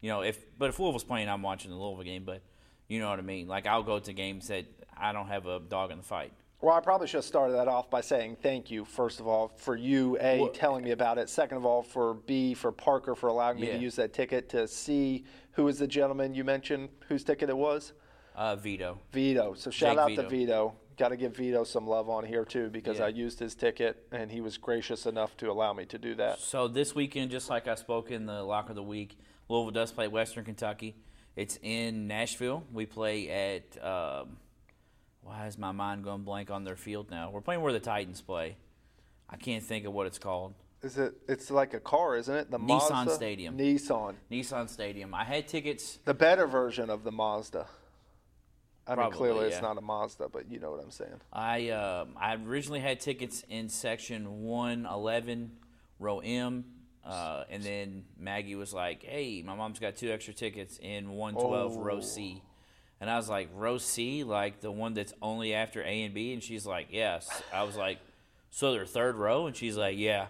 [0.00, 2.42] you know, if but if Louisville's playing, I'm watching the Louisville game, but
[2.88, 3.46] you know what I mean.
[3.46, 4.64] Like I'll go to games that
[4.96, 6.32] I don't have a dog in the fight.
[6.60, 9.48] Well, I probably should have started that off by saying thank you, first of all,
[9.58, 11.28] for you, A, Well- telling me about it.
[11.28, 13.74] Second of all, for B, for Parker for allowing me Yeah.
[13.74, 14.48] to use that ticket.
[14.50, 15.24] To C,
[15.54, 17.92] who is the gentleman you mentioned whose ticket it was?
[18.34, 18.98] Uh, Vito.
[19.12, 19.54] Vito.
[19.54, 20.22] So shout Jake out Vito.
[20.22, 20.74] to Vito.
[20.96, 23.06] Got to give Vito some love on here, too, because Yeah.
[23.06, 26.38] I used his ticket and he was gracious enough to allow me to do that.
[26.38, 29.16] So this weekend, just like I spoke in the lock of the week,
[29.48, 30.94] Louisville does play Western Kentucky.
[31.36, 32.64] It's in Nashville.
[32.72, 33.84] We play at.
[33.84, 34.36] Um,
[35.22, 37.30] why is my mind going blank on their field now?
[37.30, 38.56] We're playing where the Titans play.
[39.28, 40.54] I can't think of what it's called.
[40.84, 41.14] Is it?
[41.26, 42.50] It's like a car, isn't it?
[42.50, 43.14] The Nissan Mazda?
[43.14, 43.56] Stadium.
[43.56, 44.14] Nissan.
[44.30, 45.14] Nissan Stadium.
[45.14, 45.98] I had tickets.
[46.04, 47.66] The better version of the Mazda.
[48.86, 49.54] I mean, Probably, clearly yeah.
[49.54, 51.20] it's not a Mazda, but you know what I'm saying.
[51.32, 55.52] I um I originally had tickets in section one eleven,
[55.98, 56.66] row M,
[57.02, 61.32] uh, and then Maggie was like, "Hey, my mom's got two extra tickets in one
[61.32, 62.00] twelve, row Oh.
[62.02, 62.42] C,"
[63.00, 66.34] and I was like, "Row C, like the one that's only after A and B?"
[66.34, 68.00] And she's like, "Yes." I was like,
[68.50, 70.26] "So they're third row?" And she's like, "Yeah."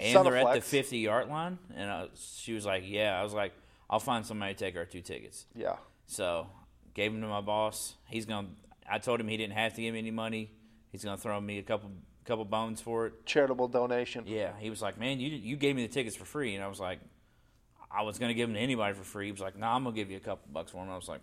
[0.00, 3.34] And they're at the fifty yard line, and I, she was like, "Yeah." I was
[3.34, 3.52] like,
[3.88, 5.76] "I'll find somebody to take our two tickets." Yeah.
[6.06, 6.48] So
[6.94, 7.94] gave them to my boss.
[8.06, 8.48] He's gonna.
[8.90, 10.50] I told him he didn't have to give me any money.
[10.90, 11.90] He's gonna throw me a couple
[12.24, 13.26] couple bones for it.
[13.26, 14.24] Charitable donation.
[14.26, 16.68] Yeah, he was like, "Man, you you gave me the tickets for free," and I
[16.68, 17.00] was like,
[17.90, 19.84] "I was gonna give them to anybody for free." He was like, "No, nah, I'm
[19.84, 21.20] gonna give you a couple bucks for them." I was like,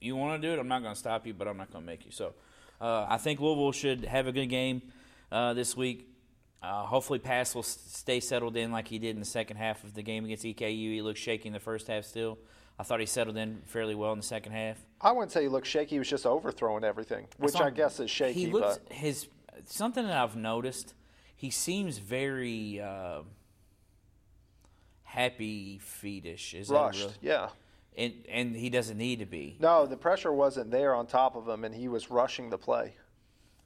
[0.00, 0.58] "You want to do it?
[0.58, 2.34] I'm not gonna stop you, but I'm not gonna make you." So
[2.80, 4.82] uh, I think Louisville should have a good game
[5.30, 6.08] uh, this week.
[6.62, 9.94] Uh, hopefully, Pass will stay settled in like he did in the second half of
[9.94, 10.92] the game against EKU.
[10.92, 12.38] He looked shaky in the first half still.
[12.78, 14.78] I thought he settled in fairly well in the second half.
[15.00, 15.96] I wouldn't say he looked shaky.
[15.96, 18.40] He was just overthrowing everything, which That's I guess is shaky.
[18.40, 19.28] He looks but his
[19.66, 20.94] something that I've noticed.
[21.34, 23.22] He seems very uh,
[25.02, 26.54] happy feetish.
[26.54, 27.10] Is rushed.
[27.20, 27.48] Yeah.
[27.96, 29.56] And and he doesn't need to be.
[29.58, 32.94] No, the pressure wasn't there on top of him, and he was rushing the play.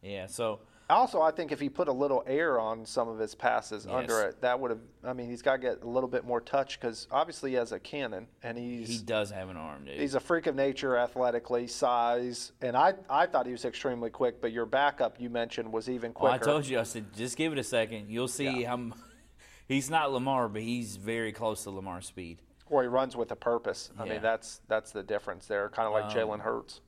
[0.02, 0.26] Yeah.
[0.26, 3.86] So Also, I think if he put a little air on some of his passes
[3.86, 3.92] Yes.
[3.94, 4.78] under it, that would have.
[5.02, 7.72] I mean, he's got to get a little bit more touch because obviously he has
[7.72, 9.98] a cannon, and he's he does have an arm, dude.
[9.98, 14.40] he's a freak of nature athletically, size, and I I thought he was extremely quick.
[14.40, 16.44] But your backup you mentioned was even well, quicker.
[16.50, 16.78] I told you.
[16.78, 18.08] I said just give it a second.
[18.08, 18.68] You'll see Yeah.
[18.76, 18.90] how.
[19.68, 22.38] He's not Lamar, but he's very close to Lamar's speed.
[22.70, 23.90] Or he runs with a purpose.
[23.98, 24.12] I Yeah.
[24.12, 25.68] mean, that's that's the difference there.
[25.70, 26.80] Kind of like Um, Jalen Hurts.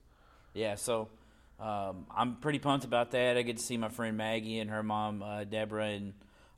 [0.54, 1.08] Yeah, so
[1.60, 3.36] um, I'm pretty pumped about that.
[3.36, 6.12] I get to see my friend Maggie and her mom uh, Deborah and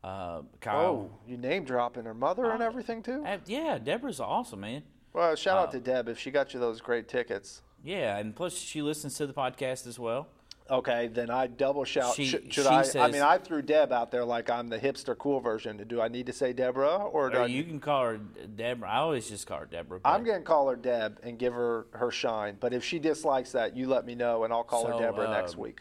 [0.05, 0.81] uh, Kyle.
[0.81, 3.25] Oh, you name dropping her mother and everything too.
[3.25, 4.83] Uh, yeah, Deborah's awesome, man.
[5.13, 7.63] Well, shout out uh, to Deb if she got you those great tickets.
[7.83, 10.29] Yeah, and plus she listens to the podcast as well.
[10.71, 12.15] Okay, then I double shout.
[12.15, 13.07] She- should should she I?
[13.07, 15.85] I mean, I threw Deb out there like I'm the hipster cool version.
[15.89, 18.89] Do I need to say Deborah or do Or I, you can call her Deborah.
[18.89, 20.01] I always just call her Deborah.
[20.05, 22.57] I'm gonna call her Deb and give her her shine.
[22.61, 25.29] But if she dislikes that, you let me know and I'll call her So, Deborah
[25.31, 25.81] next um, week.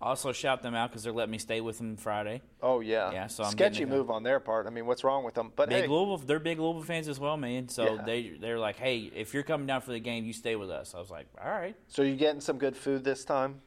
[0.00, 2.40] also shout them out because they're letting me stay with them Friday.
[2.62, 3.98] Oh yeah, yeah, so I'm sketchy getting to go.
[3.98, 4.66] move on their part.
[4.66, 5.52] I mean, what's wrong with them?
[5.54, 7.68] But Big hey, Louisville, they're big Louisville fans as well, man.
[7.68, 8.02] So Yeah.
[8.04, 10.94] they they're like, hey, if you're coming down for the game, you stay with us.
[10.94, 11.76] I was like, all right.
[11.88, 13.60] so you getting some good food this time?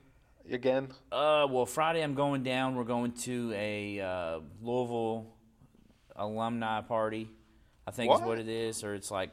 [0.52, 0.90] Again?
[1.12, 2.76] Uh, well, Friday I'm going down.
[2.76, 5.26] We're going to a uh, Louisville
[6.16, 7.30] alumni party.
[7.88, 8.28] I think is What?
[8.28, 9.32] what it is, or it's like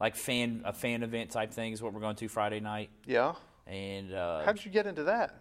[0.00, 2.90] like fan a fan event type thing is what we're going to Friday night.
[3.06, 3.34] Yeah.
[3.66, 5.36] And uh, how did you get into that?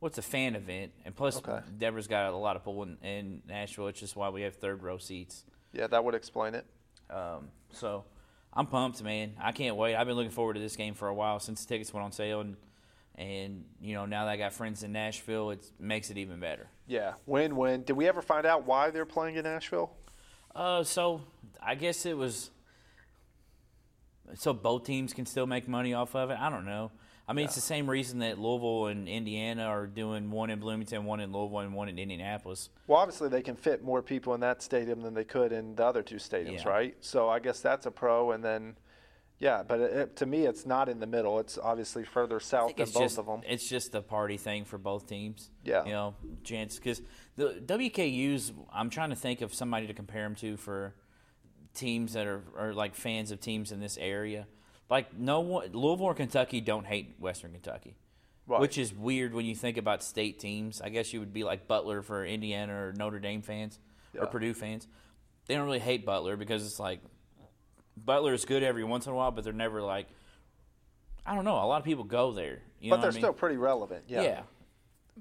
[0.00, 0.90] what's a fan event?
[1.04, 1.60] And plus, Okay.
[1.78, 3.84] Deborah's got a lot of pull in, in Nashville.
[3.84, 5.44] which is why we have third row seats.
[5.72, 6.66] Yeah, that would explain it.
[7.08, 8.04] Um, so
[8.52, 9.34] I'm pumped, man.
[9.40, 9.94] I can't wait.
[9.94, 12.10] I've been looking forward to this game for a while since the tickets went on
[12.10, 12.56] sale, and
[13.16, 16.68] and you know now that I got friends in Nashville, it makes it even better.
[16.86, 17.82] Yeah, win win.
[17.84, 19.92] Did we ever find out why they're playing in Nashville?
[20.54, 21.22] Uh, so
[21.62, 22.50] I guess it was
[24.34, 26.38] so both teams can still make money off of it.
[26.38, 26.90] I don't know.
[27.28, 31.04] I mean, it's the same reason that Louisville and Indiana are doing one in Bloomington,
[31.04, 32.68] one in Louisville, and one in Indianapolis.
[32.88, 35.84] Well, obviously they can fit more people in that stadium than they could in the
[35.86, 36.68] other two stadiums, Yeah.
[36.70, 36.96] right?
[37.00, 38.32] So I guess that's a pro.
[38.32, 38.76] And then,
[39.42, 41.40] yeah, but it, it- to me, it's not in the middle.
[41.40, 43.40] It's obviously further south than both just of them.
[43.44, 45.50] it's just a party thing for both teams.
[45.64, 45.84] Yeah.
[45.84, 46.14] you know,
[46.44, 47.02] chance because
[47.36, 48.52] the WKU's.
[48.72, 50.94] I'm trying to think of somebody to compare them to for
[51.74, 54.46] teams that are, are like fans of teams in this area.
[54.88, 57.96] Like no one, Louisville or Kentucky don't hate Western Kentucky,
[58.46, 58.60] Right.
[58.60, 60.80] which is weird when you think about state teams.
[60.80, 63.78] I guess you would be like Butler for Indiana or Notre Dame fans
[64.14, 64.20] Yeah.
[64.22, 64.86] or Purdue fans.
[65.46, 67.00] They don't really hate Butler because it's like
[67.96, 70.06] Butler is good every once in a while, but they're never like.
[71.24, 71.54] I don't know.
[71.54, 73.22] A lot of people go there, you but know they're what I mean?
[73.22, 74.04] still pretty relevant.
[74.08, 74.22] Yeah.
[74.22, 74.40] Yeah.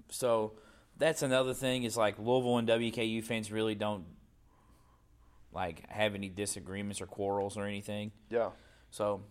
[0.09, 0.53] So
[0.97, 4.05] that's another thing is like Louisville and WKU fans really don't
[5.53, 8.11] like have any disagreements or quarrels or anything.
[8.29, 8.49] Yeah.
[8.89, 9.21] So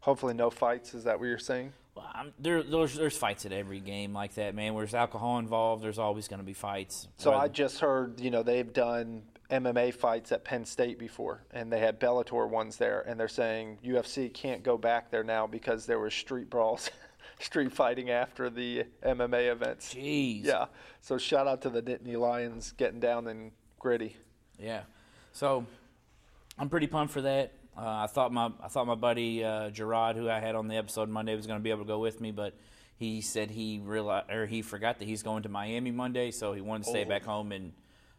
[0.00, 0.94] Hopefully, no fights.
[0.94, 1.72] Is that what you're saying?
[1.94, 4.74] well, I'm, there, there's, there's fights at every game like that, man.
[4.74, 7.06] Where there's alcohol involved, there's always going to be fights.
[7.18, 11.70] So I just heard, you know, they've done MMA fights at Penn State before, and
[11.72, 15.84] they had Bellator ones there, and they're saying UFC can't go back there now because
[15.86, 16.90] there were street brawls,
[17.38, 19.94] street fighting after the MMA events.
[19.94, 20.44] Jeez.
[20.46, 20.66] Yeah.
[21.00, 24.16] So shout out to the Nittany Lions getting down and gritty.
[24.58, 24.82] Yeah.
[25.32, 25.66] So
[26.58, 27.52] I'm pretty pumped for that.
[27.76, 30.76] Uh, I thought my I thought my buddy uh, Gerard, who I had on the
[30.76, 32.54] episode Monday, was going to be able to go with me, but
[32.96, 36.60] he said he realized or he forgot that he's going to Miami Monday, so he
[36.60, 37.08] wanted to stay Oh.
[37.08, 37.72] back home and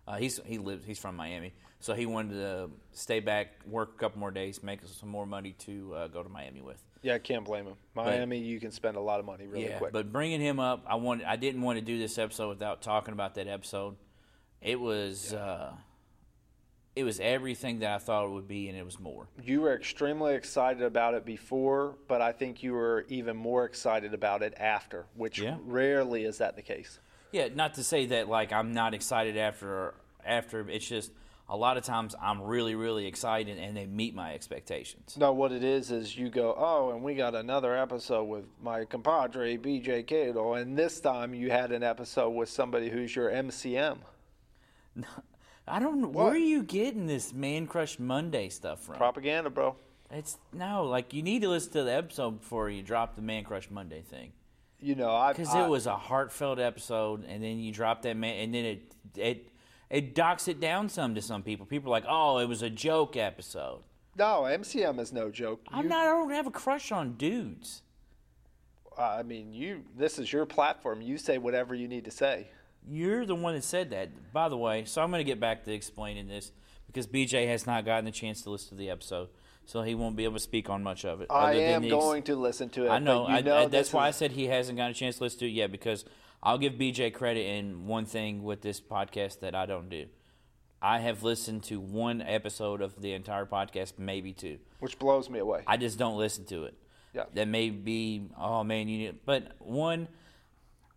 [0.08, 4.00] uh, he's he lives he's from Miami, so he wanted to stay back, work a
[4.00, 6.84] couple more days, make some more money to uh, go to Miami with.
[7.02, 7.76] Yeah, I can't blame him.
[7.96, 9.92] Miami, you can spend a lot of money really yeah, quick.
[9.92, 13.14] but bringing him up, I wanted I didn't want to do this episode without talking
[13.14, 13.96] about that episode.
[14.62, 15.74] It was uh,
[16.96, 19.28] it was everything that I thought it would be, and it was more.
[19.42, 24.14] you were extremely excited about it before, but I think you were even more excited
[24.14, 25.58] about it after, which Yeah.
[25.64, 27.00] rarely is that the case.
[27.34, 30.70] Yeah, not to say that like I'm not excited after after.
[30.70, 31.12] It's just
[31.50, 35.18] a lot of times I'm really really excited and they meet my expectations.
[35.18, 38.86] No, what it is is you go, oh, and we got another episode with my
[38.86, 43.98] compadre BJ Cato, and this time you had an episode with somebody who's your MCM.
[45.68, 48.96] I don't know where are you getting this man crush Monday stuff from.
[48.96, 49.76] Propaganda, bro.
[50.12, 53.44] it's no like you need to listen to the episode before you drop the man
[53.44, 54.34] crush Monday thing
[54.84, 58.36] You know, I because it was a heartfelt episode and then you drop that man
[58.36, 59.50] and then it it
[59.90, 61.66] it docks it down some to some people.
[61.66, 63.80] People are like, oh, it was a joke episode.
[64.18, 65.62] no MCM is no joke.
[65.70, 66.02] I'm You- not.
[66.08, 67.82] I don't have a crush on dudes.
[68.98, 69.84] I mean, you.
[69.98, 71.02] This is your platform.
[71.02, 72.48] You say whatever you need to say.
[72.88, 74.86] You're the one that said that, by the way.
[74.86, 76.52] So I'm going to get back to explaining this
[76.86, 79.30] because BJ has not gotten a chance to listen to the episode,
[79.66, 81.28] so he won't be able to speak on much of it.
[81.30, 82.90] I am ex- going to listen to it.
[82.90, 83.28] I know.
[83.28, 85.40] You I, know I, that's why I said he hasn't got a chance to listen
[85.40, 86.06] to it yet because
[86.42, 90.08] I'll give BJ credit in one thing with this podcast that I don't do.
[90.82, 94.60] I have listened to one episode of the entire podcast, maybe two.
[94.80, 95.64] which blows me away.
[95.66, 96.74] I just don't listen to it.
[97.14, 97.24] Yeah.
[97.34, 99.20] That may be, oh man, you need.
[99.26, 100.10] But one,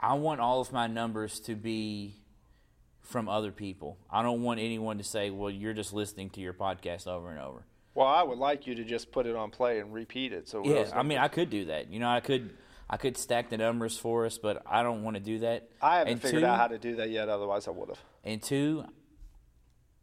[0.01, 2.17] I want all of my numbers to be
[3.03, 3.99] from other people.
[4.11, 7.39] I don't want anyone to say, well, you're just listening to your podcast over and
[7.39, 7.65] over.
[7.97, 10.49] Well, I would like you to just put it on play and repeat it.
[10.49, 11.91] So Yeah, I mean, I could do that.
[11.91, 12.51] You know, I could,
[12.91, 15.69] I could stack the numbers for us, but I don't want to do that.
[15.81, 17.29] I haven't And figured two- out how to do that yet.
[17.31, 17.99] Otherwise, I would have.
[18.23, 18.85] And two,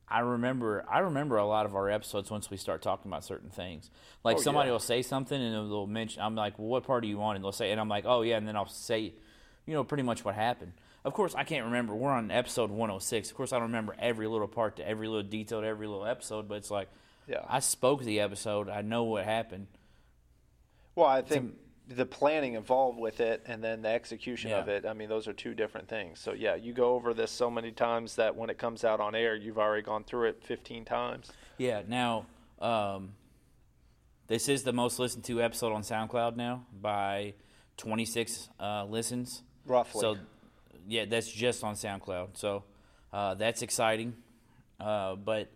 [0.08, 3.50] I remember I remember a lot of our episodes once we start talking about certain
[3.50, 3.90] things.
[4.24, 4.74] Like Oh, somebody yeah.
[4.74, 7.36] will say something and they'll mention I'm like, well, what part do you want?
[7.38, 9.14] And they'll say and I'm like, Oh yeah, and then I'll say
[9.66, 10.74] you know, pretty much what happened.
[11.06, 11.96] Of course I can't remember.
[11.96, 13.30] We're on episode one oh six.
[13.32, 16.06] Of course I don't remember every little part to every little detail to every little
[16.06, 16.90] episode, but it's like
[17.28, 17.42] Yeah.
[17.48, 19.68] I spoke the episode, I know what happened.
[20.96, 21.56] Well, I think
[21.88, 24.60] the planning involved with it and then the execution Yeah.
[24.60, 26.20] of it, I mean, those are two different things.
[26.20, 29.16] So, yeah, you go over this so many times that when it comes out on
[29.16, 31.32] air, you've already gone through it 15 times.
[31.58, 32.26] Yeah, now
[32.60, 33.14] um,
[34.28, 37.34] this is the most listened to episode on SoundCloud now by
[37.78, 39.44] 26 uh, listens.
[39.66, 40.02] Roughly.
[40.02, 40.18] So,
[40.88, 42.38] yeah, that's just on SoundCloud.
[42.38, 42.64] So
[43.12, 44.16] uh, that's exciting.
[44.80, 45.50] Uh, but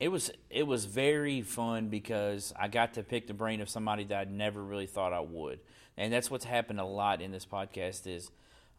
[0.00, 4.04] it was it was very fun because I got to pick the brain of somebody
[4.04, 5.60] that I never really thought I would,
[5.96, 8.06] and that's what's happened a lot in this podcast.
[8.06, 8.30] Is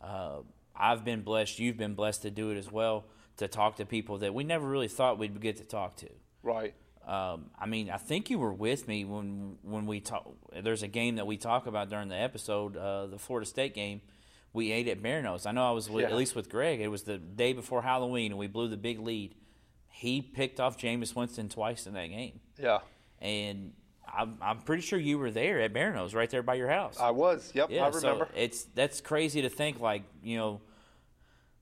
[0.04, 0.40] uh,
[0.76, 3.06] I've been blessed, you've been blessed to do it as well,
[3.38, 6.10] to talk to people that we never really thought we'd get to talk to.
[6.42, 6.74] Right.
[7.06, 10.32] Um, I mean, I think you were with me when when we talk.
[10.64, 14.02] There's a game that we talk about during the episode, uh, the Florida State game.
[14.54, 15.46] We ate at Bearno's.
[15.46, 16.10] I know I was with, Yeah.
[16.10, 16.80] at least with Greg.
[16.82, 19.36] It was the day before Halloween, and we blew the big lead.
[19.90, 22.80] He picked off Jameis Winston twice in that game, Yeah,
[23.20, 23.74] and
[24.08, 26.98] I'm, I'm pretty sure you were there at Bearno's, right there by your house.
[27.00, 27.52] I was.
[27.54, 28.26] Yep, yeah, I remember.
[28.26, 30.62] So it's that's crazy to think like you know,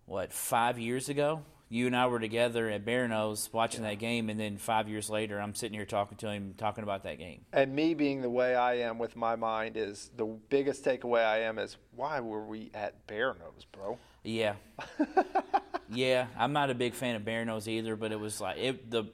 [0.05, 4.39] what five years ago you and I were together at Bearno's watching that game, and
[4.39, 7.41] then five years later I'm sitting here talking to him talking about that game.
[7.51, 11.39] and me being the way I am with my mind is the biggest takeaway I
[11.41, 13.97] am is why were we at Bear Nose, bro?
[14.23, 14.55] Yeah,
[15.89, 16.27] yeah.
[16.37, 19.05] I'm not a big fan of Bearno's either, but it was like it the.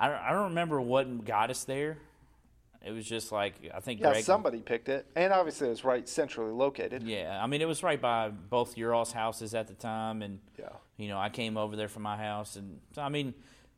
[0.00, 1.98] I don't, I don't remember what got us there.
[2.84, 4.24] It was just like I think Yeah, Greg.
[4.24, 7.02] somebody picked it, and obviously it was right centrally located.
[7.02, 10.38] Yeah, I mean it was right by both your all's houses at the time, and
[10.58, 10.68] Yeah.
[10.98, 13.32] You know I came over there from my house, and so, I mean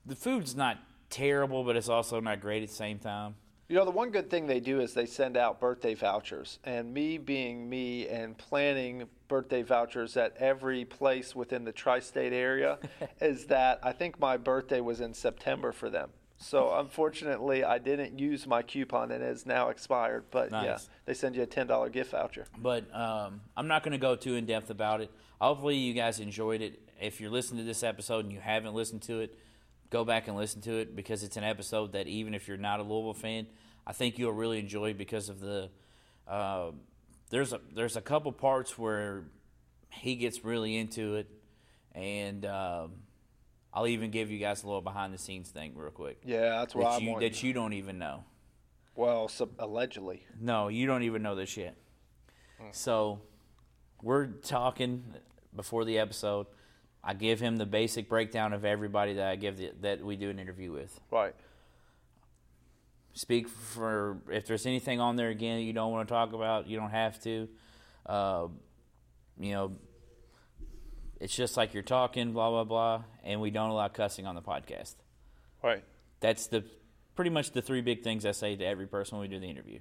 [0.04, 0.78] the food's not
[1.10, 3.36] terrible, but it's also not great at the same time.
[3.68, 6.58] You know, the one good thing they do is they send out birthday vouchers.
[6.64, 12.32] And me being me and planning birthday vouchers at every place within the tri state
[12.32, 12.78] area
[13.20, 16.10] is that I think my birthday was in September for them.
[16.36, 20.24] So unfortunately, I didn't use my coupon and it is now expired.
[20.32, 22.46] But yeah, they send you a $10 gift voucher.
[22.58, 25.12] But um, I'm not going to go too in depth about it.
[25.40, 26.89] Hopefully, you guys enjoyed it.
[27.00, 29.36] If you're listening to this episode and you haven't listened to it,
[29.88, 32.80] go back and listen to it because it's an episode that even if you're not
[32.80, 33.46] a Louisville fan,
[33.86, 35.70] I think you'll really enjoy because of the.
[36.28, 36.72] Uh,
[37.30, 39.24] there's a there's a couple parts where
[39.90, 41.28] he gets really into it,
[41.94, 42.92] and um,
[43.72, 46.74] I'll even give you guys a little behind the scenes thing real quick Yeah, that's
[46.74, 47.30] what that I'm you wanting.
[47.30, 48.24] that you don't even know.
[48.94, 50.24] well, sub- allegedly.
[50.40, 51.76] No, you don't even know this yet.
[52.72, 53.22] So,
[54.02, 55.02] we're talking
[55.56, 56.46] before the episode.
[57.02, 60.30] I give him the basic breakdown of everybody that I give the, that we do
[60.30, 61.00] an interview with.
[61.10, 61.34] Right.
[63.14, 66.68] Speak for if there's anything on there again that you don't want to talk about,
[66.68, 67.48] you don't have to.
[68.06, 68.48] Uh,
[69.38, 69.72] you know,
[71.20, 74.42] it's just like you're talking, blah blah blah, and we don't allow cussing on the
[74.42, 74.94] podcast.
[75.62, 75.82] Right.
[76.20, 76.64] That's the
[77.16, 79.50] pretty much the three big things I say to every person when we do the
[79.50, 79.80] interview.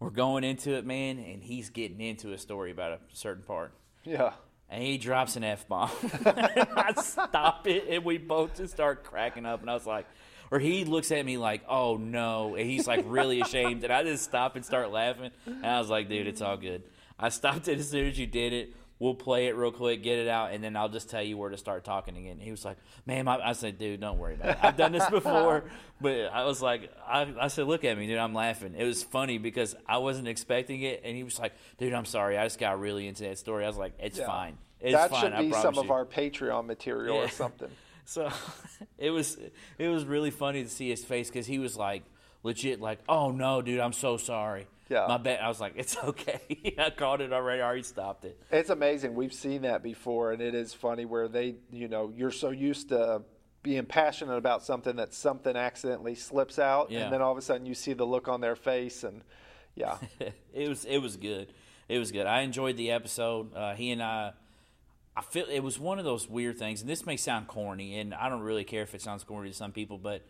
[0.00, 3.72] We're going into it, man, and he's getting into a story about a certain part.
[4.04, 4.32] Yeah.
[4.70, 5.90] And he drops an F bomb.
[6.26, 9.62] I stop it, and we both just start cracking up.
[9.62, 10.06] And I was like,
[10.50, 12.54] or he looks at me like, oh no.
[12.54, 13.84] And he's like really ashamed.
[13.84, 15.30] And I just stop and start laughing.
[15.46, 16.82] And I was like, dude, it's all good.
[17.18, 18.74] I stopped it as soon as you did it.
[19.00, 21.50] We'll play it real quick, get it out, and then I'll just tell you where
[21.50, 22.38] to start talking again.
[22.40, 24.58] He was like, man, I, I said, dude, don't worry about it.
[24.60, 25.64] I've done this before.
[26.00, 28.74] But I was like, I, I said, look at me, dude, I'm laughing.
[28.76, 31.02] It was funny because I wasn't expecting it.
[31.04, 32.36] And he was like, dude, I'm sorry.
[32.36, 33.64] I just got really into that story.
[33.64, 34.26] I was like, it's Yeah.
[34.26, 34.58] fine.
[34.80, 35.32] It's that fine.
[35.32, 37.68] should be some of our Patreon material or something.
[38.04, 38.30] So
[38.96, 39.36] it was
[39.76, 42.04] it was really funny to see his face because he was like
[42.42, 44.66] legit like, oh no, dude, I'm so sorry.
[44.88, 45.06] Yeah.
[45.08, 45.40] my bad.
[45.40, 46.74] I was like, it's okay.
[46.78, 47.60] I caught it already.
[47.62, 48.40] I already stopped it.
[48.50, 49.14] It's amazing.
[49.14, 52.88] We've seen that before, and it is funny where they, you know, you're so used
[52.90, 53.22] to
[53.62, 57.00] being passionate about something that something accidentally slips out, Yeah.
[57.00, 59.22] and then all of a sudden you see the look on their face, and
[59.74, 59.98] yeah,
[60.54, 61.52] it was it was good.
[61.88, 62.26] It was good.
[62.26, 63.54] I enjoyed the episode.
[63.54, 64.32] Uh, he and I.
[65.16, 68.14] I feel it was one of those weird things, and this may sound corny, and
[68.14, 70.22] I don't really care if it sounds corny to some people, but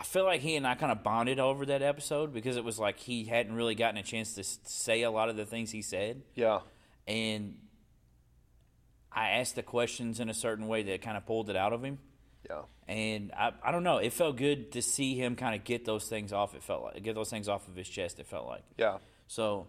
[0.00, 2.78] I feel like he and I kind of bonded over that episode because it was
[2.78, 5.82] like he hadn't really gotten a chance to say a lot of the things he
[5.82, 6.22] said.
[6.34, 6.60] yeah,
[7.06, 7.56] and
[9.10, 11.82] I asked the questions in a certain way that kind of pulled it out of
[11.82, 11.98] him.
[12.48, 15.84] yeah, And I, I don't know, it felt good to see him kind of get
[15.84, 16.54] those things off.
[16.54, 18.20] It felt like get those things off of his chest.
[18.20, 18.98] It felt like yeah.
[19.26, 19.66] so.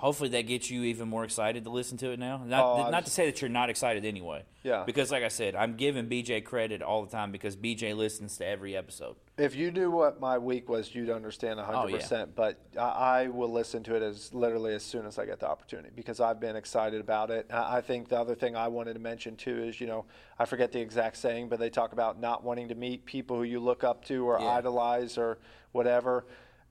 [0.00, 2.38] Hopefully that gets you even more excited to listen to it now.
[2.42, 4.44] Not, Oh, not was- to say that you're not excited anyway.
[4.62, 4.84] Yeah.
[4.86, 8.46] Because like I said, I'm giving BJ credit all the time because BJ listens to
[8.46, 9.16] every episode.
[9.36, 11.96] If you knew what my week was, you'd understand hundred Oh, yeah.
[11.98, 12.34] percent.
[12.34, 12.82] But I,
[13.24, 16.18] I will listen to it as literally as soon as I get the opportunity because
[16.18, 17.46] I've been excited about it.
[17.50, 20.06] I I think the other thing I wanted to mention too is you know
[20.38, 23.42] I forget the exact saying, but they talk about not wanting to meet people who
[23.44, 24.46] you look up to or Yeah.
[24.48, 25.38] idolize or
[25.72, 26.24] whatever.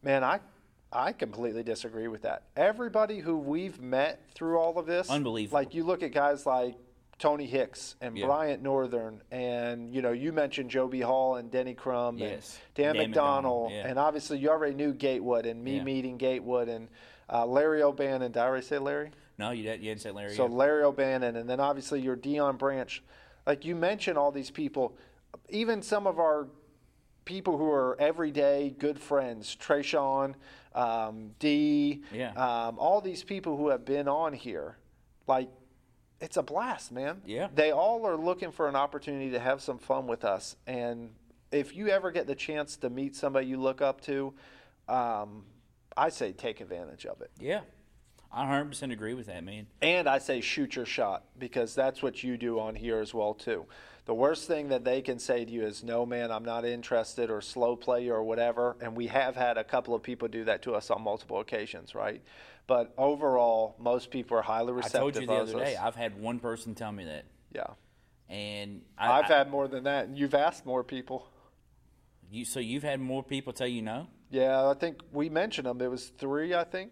[0.04, 0.40] Man, I
[0.92, 2.44] I completely disagree with that.
[2.56, 5.58] Everybody who we've met through all of this, Unbelievable.
[5.60, 6.76] Like you look at guys like
[7.20, 8.26] Tony Hicks and Yeah.
[8.26, 12.58] Bryant Northern, and you know you mentioned Joby Hall and Denny Crum Yes.
[12.58, 13.88] and Dan, Dan McDonald, McDonald, yeah.
[13.90, 15.84] and obviously you already knew Gatewood and me Yeah.
[15.84, 16.88] meeting Gatewood and
[17.32, 18.32] uh, Larry O'Bannon.
[18.32, 19.12] Did I already say Larry?
[19.38, 20.34] No, you, didn't- you didn't say Larry.
[20.34, 20.48] So.
[20.48, 23.04] Larry O'Bannon, and then obviously your Deion Branch.
[23.46, 24.98] Like you mentioned, all these people,
[25.50, 26.48] even some of our
[27.26, 30.34] people who are everyday good friends, Trayshawn,
[30.80, 32.32] um, D, Yeah.
[32.32, 34.78] um, all these people who have been on here,
[35.28, 35.50] like
[36.22, 37.22] it's a blast, man.
[37.26, 37.48] Yeah.
[37.54, 41.12] They all are looking for an opportunity to have some fun with us, and
[41.52, 44.34] if you ever get the chance to meet somebody you look up to,
[44.88, 45.46] um,
[45.98, 47.32] I say take advantage of it.
[47.40, 47.62] Yeah,
[48.32, 49.66] I 100% agree with that, man.
[49.82, 53.34] And I say shoot your shot because that's what you do on here as well
[53.34, 53.66] too.
[54.06, 57.30] The worst thing that they can say to you is no man, I'm not interested
[57.30, 58.76] or slow play or whatever.
[58.82, 61.94] And we have had a couple of people do that to us on multiple occasions,
[61.96, 62.22] right?
[62.68, 64.96] But overall, most people are highly receptive.
[64.96, 65.70] I told you the other us.
[65.70, 67.26] day, I've had one person tell me that.
[67.54, 67.64] yeah.
[68.30, 71.28] And I, I've I- had more than that, and you've asked more people.
[72.32, 74.06] you, so you've had more people tell you no?
[74.30, 75.82] Yeah, I think we mentioned them.
[75.82, 76.92] It was three, I think.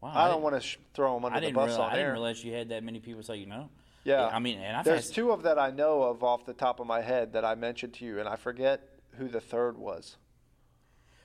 [0.00, 1.96] Wow, I don't want to sh- throw them under I the bus realize, on I
[1.96, 3.68] didn't realize you had that many people tell you know.
[4.04, 4.26] Yeah.
[4.26, 6.78] I mean, and I've There's had, two of that I know of off the top
[6.80, 8.80] of my head that I mentioned to you, and I forget
[9.16, 10.16] who the third was.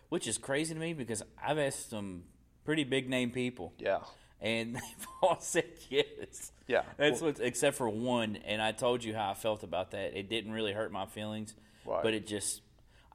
[0.09, 2.23] which is crazy to me because I've asked some
[2.65, 3.99] pretty big name people, Yeah.
[4.41, 6.51] and they've all said yes.
[6.67, 6.81] Yeah.
[6.97, 10.17] That's what, except for one, and I told you how I felt about that.
[10.17, 11.53] It didn't really hurt my feelings,
[11.85, 12.01] Right.
[12.03, 12.61] but it just,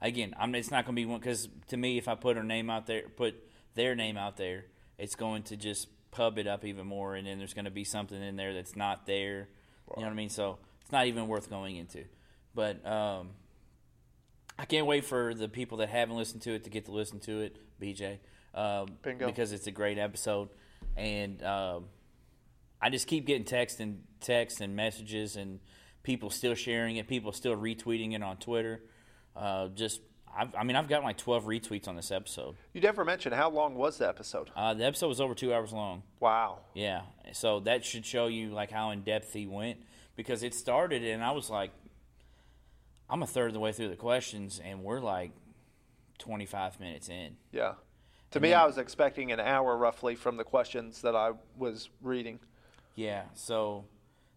[0.01, 0.53] again, I'm.
[0.55, 2.85] It's not going to be one because to me, if I put her name out
[2.85, 3.35] there, put
[3.75, 4.65] their name out there,
[4.99, 7.83] it's going to just pub it up even more, and then there's going to be
[7.83, 9.47] something in there that's not there.
[9.95, 10.29] You know what I mean?
[10.29, 12.03] So it's not even worth going into.
[12.53, 13.29] But um,
[14.57, 17.19] I can't wait for the people that haven't listened to it to get to listen
[17.21, 18.17] to it, BJ,
[18.53, 20.49] um, because it's a great episode,
[20.97, 21.85] and um,
[22.81, 25.59] I just keep getting text and text and messages, and
[26.03, 28.81] people still sharing it, people still retweeting it on Twitter.
[29.35, 30.01] Uh, just,
[30.35, 32.55] I've, I mean, I've gotten like twelve retweets on this episode.
[32.73, 34.49] You never mentioned how long was the episode?
[34.55, 36.03] Uh, the episode was over two hours long.
[36.19, 36.59] Wow.
[36.73, 37.01] Yeah,
[37.33, 39.79] so that should show you like how in depth he went
[40.15, 41.71] because it started and I was like,
[43.09, 45.31] I'm a third of the way through the questions and we're like
[46.19, 47.37] 25 minutes in.
[47.51, 47.73] Yeah.
[48.31, 51.31] To And me, then- I was expecting an hour roughly from the questions that I
[51.57, 52.39] was reading.
[52.95, 53.85] Yeah, so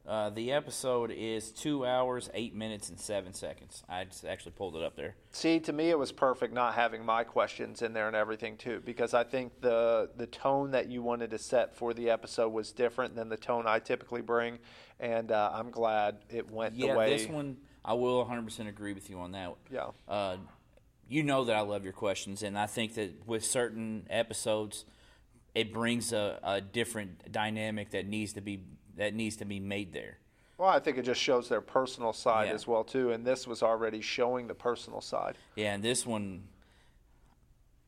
[0.07, 3.85] uh, the episode is two hours, eight minutes, and seven seconds.
[3.89, 5.15] I just actually pulled it up there.
[5.31, 8.83] See, to me, it was perfect not having my questions in there and everything too,
[8.85, 12.73] because I think the the tone that you wanted to set for the episode was
[12.73, 14.59] different than the tone I typically bring,
[14.99, 17.11] and uh, I'm glad it went Yeah, the way.
[17.11, 19.55] Yeah, this one I will 100% agree with you on that.
[19.71, 19.89] Yeah.
[20.09, 20.37] Uh,
[21.09, 24.85] you know that I love your questions, and I think that with certain episodes,
[25.55, 28.65] it brings a, a different dynamic that needs to be
[29.03, 30.19] that needs to be made there.
[30.59, 32.55] Well, I think it just shows their personal side Yeah.
[32.55, 35.37] as well too, and this was already showing the personal side.
[35.57, 36.45] Yeah, and this one,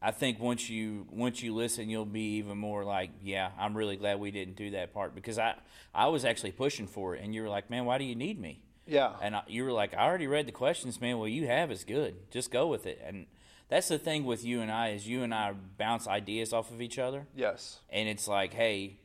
[0.03, 3.97] I think once you once you listen, you'll be even more like, yeah, I'm really
[3.97, 5.55] glad we didn't do that part because I
[5.95, 8.39] I was actually pushing for it, and you were like, man, why do you need
[8.41, 8.61] me?
[8.87, 9.13] Yeah.
[9.23, 11.19] And I, you were like, I already read the questions, man.
[11.19, 12.31] Well, you have is good.
[12.31, 13.01] Just go with it.
[13.03, 13.27] And
[13.71, 16.83] that's the thing with you and I is you and I bounce ideas off of
[16.83, 17.79] each other, Yes.
[17.89, 18.99] and it's like, hey,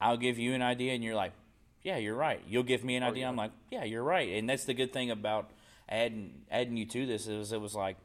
[0.00, 1.32] I'll give you an idea, and you're like,
[1.86, 2.42] yeah, you're right.
[2.48, 3.28] You'll give me an idea.
[3.28, 4.28] I'm like, yeah, you're right.
[4.32, 5.52] And that's the good thing about
[5.88, 7.96] adding adding you to this is it was like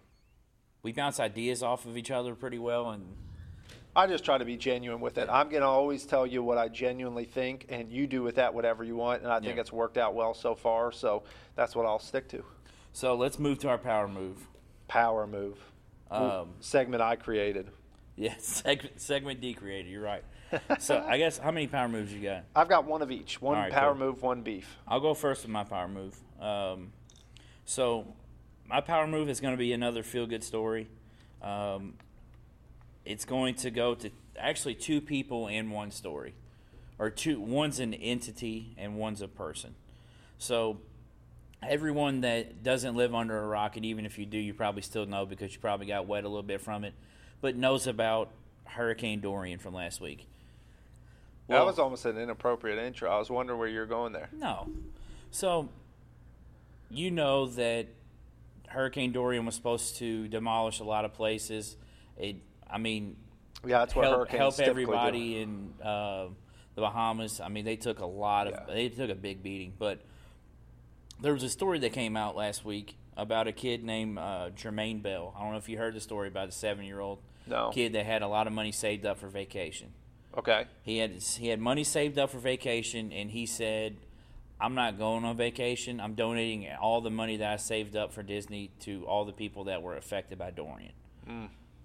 [0.84, 3.04] we bounce ideas off of each other pretty well, and
[3.96, 5.28] I just try to be genuine with it.
[5.32, 8.54] I'm going to always tell you what I genuinely think, and you do with that
[8.54, 9.24] whatever you want.
[9.24, 9.62] And I think Yeah.
[9.62, 10.92] it's worked out well so far.
[10.92, 11.24] So
[11.56, 12.44] that's what I'll stick to.
[12.94, 14.48] so let's move to our power move.
[14.88, 15.58] Power move.
[16.12, 17.72] Um, Segment I created.
[18.16, 19.90] yeah, segment segment D created.
[19.92, 20.24] You're right.
[20.80, 22.44] So I guess how many power moves you got?
[22.56, 23.42] I've got one of each.
[23.42, 24.08] One right, power cool.
[24.08, 24.78] move, one beef.
[24.88, 26.18] I'll go first with my power move.
[26.40, 26.92] Um,
[27.66, 28.06] so,
[28.68, 30.88] my power move is going to be another feel good story.
[31.42, 31.94] Um,
[33.06, 36.34] it's going to go to actually two people and one story,
[37.00, 37.40] or two.
[37.40, 39.76] One's an entity and one's a person.
[40.38, 40.80] So,
[41.62, 45.06] everyone that doesn't live under a rock, and even if you do, you probably still
[45.06, 46.94] know because you probably got wet a little bit from it,
[47.40, 48.32] but knows about
[48.66, 50.28] Hurricane Dorian from last week.
[51.52, 53.10] That was almost an inappropriate intro.
[53.10, 54.30] I was wondering where you're going there.
[54.34, 54.70] No.
[55.32, 55.70] So,
[56.90, 57.88] you know that
[58.68, 61.78] Hurricane Dorian was supposed to demolish a lot of places.
[62.18, 62.38] It,
[62.70, 63.16] I mean,
[63.66, 65.40] Yeah, that's what help, hurricanes help everybody do.
[65.42, 66.28] in uh,
[66.76, 67.40] the Bahamas.
[67.42, 68.74] I mean, they took a lot of, Yeah.
[68.74, 69.74] they took a big beating.
[69.78, 70.02] But
[71.22, 75.02] there was a story that came out last week about a kid named uh, Jermaine
[75.02, 75.34] Bell.
[75.38, 77.70] I don't know if you heard the story about the seven-year-old No.
[77.74, 79.94] kid that had a lot of money saved up for vacation.
[80.38, 80.66] Okay.
[80.84, 83.98] He had he had money saved up for vacation, and he said,
[84.60, 86.00] "I'm not going on vacation.
[86.00, 89.66] I'm donating all the money that I saved up for Disney to all the people
[89.66, 90.94] that were affected by Dorian."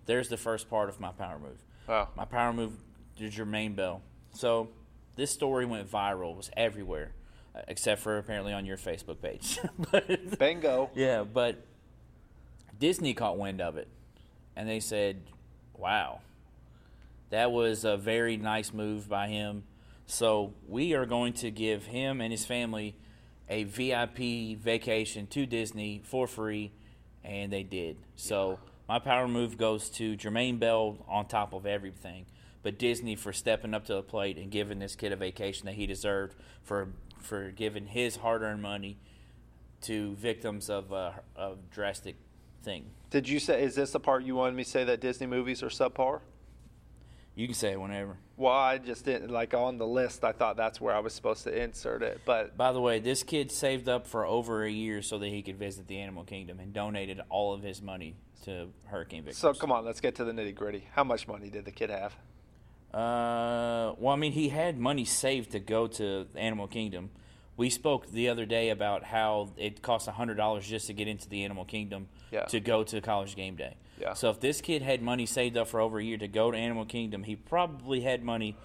[0.06, 1.58] There's the first part of my power move.
[1.88, 2.08] Wow.
[2.16, 2.72] My power move
[3.18, 4.02] to Jermaine Bell.
[4.32, 4.68] So
[5.16, 6.32] this story went viral.
[6.32, 7.12] It was everywhere,
[7.54, 9.58] uh, except for apparently on your Facebook page.
[9.90, 10.90] but, Bingo.
[10.94, 11.64] yeah, but
[12.78, 13.88] Disney caught wind of it,
[14.54, 15.22] and they said,
[15.76, 16.20] "Wow,
[17.30, 19.64] that was a very nice move by him."
[20.06, 22.96] So we are going to give him and his family
[23.48, 26.72] a VIP vacation to Disney for free,
[27.24, 27.96] and they did.
[28.16, 28.58] So
[28.88, 32.26] my power move goes to Jermaine Bell on top of everything,
[32.62, 35.74] but Disney for stepping up to the plate and giving this kid a vacation that
[35.74, 36.88] he deserved for
[37.20, 38.98] for giving his hard-earned money
[39.80, 42.14] to victims of a, a drastic
[42.62, 42.84] thing.
[43.10, 43.62] Did you say?
[43.62, 46.20] Is this the part you wanted me to say that Disney movies are subpar?
[47.36, 48.16] You can say it whenever.
[48.38, 50.24] Well, I just didn't like on the list.
[50.24, 53.22] I thought that's where I was supposed to insert it, but By the way, this
[53.22, 56.58] kid saved up for over a year so that he could visit the animal kingdom
[56.58, 59.38] and donated all of his money to hurricane victims.
[59.38, 60.86] so come on, let's get to the nitty gritty.
[60.94, 62.14] How much money did the kid have?
[62.94, 67.10] Uh, well, I mean, he had money saved to go to the Animal Kingdom.
[67.58, 71.28] We spoke the other day about how it costs hundred dollars just to get into
[71.28, 72.44] the Animal Kingdom Yeah.
[72.46, 73.76] to go to College Game Day.
[74.00, 74.14] Yeah.
[74.14, 76.56] So if this kid had money saved up for over a year to go to
[76.56, 78.56] Animal Kingdom, he probably had money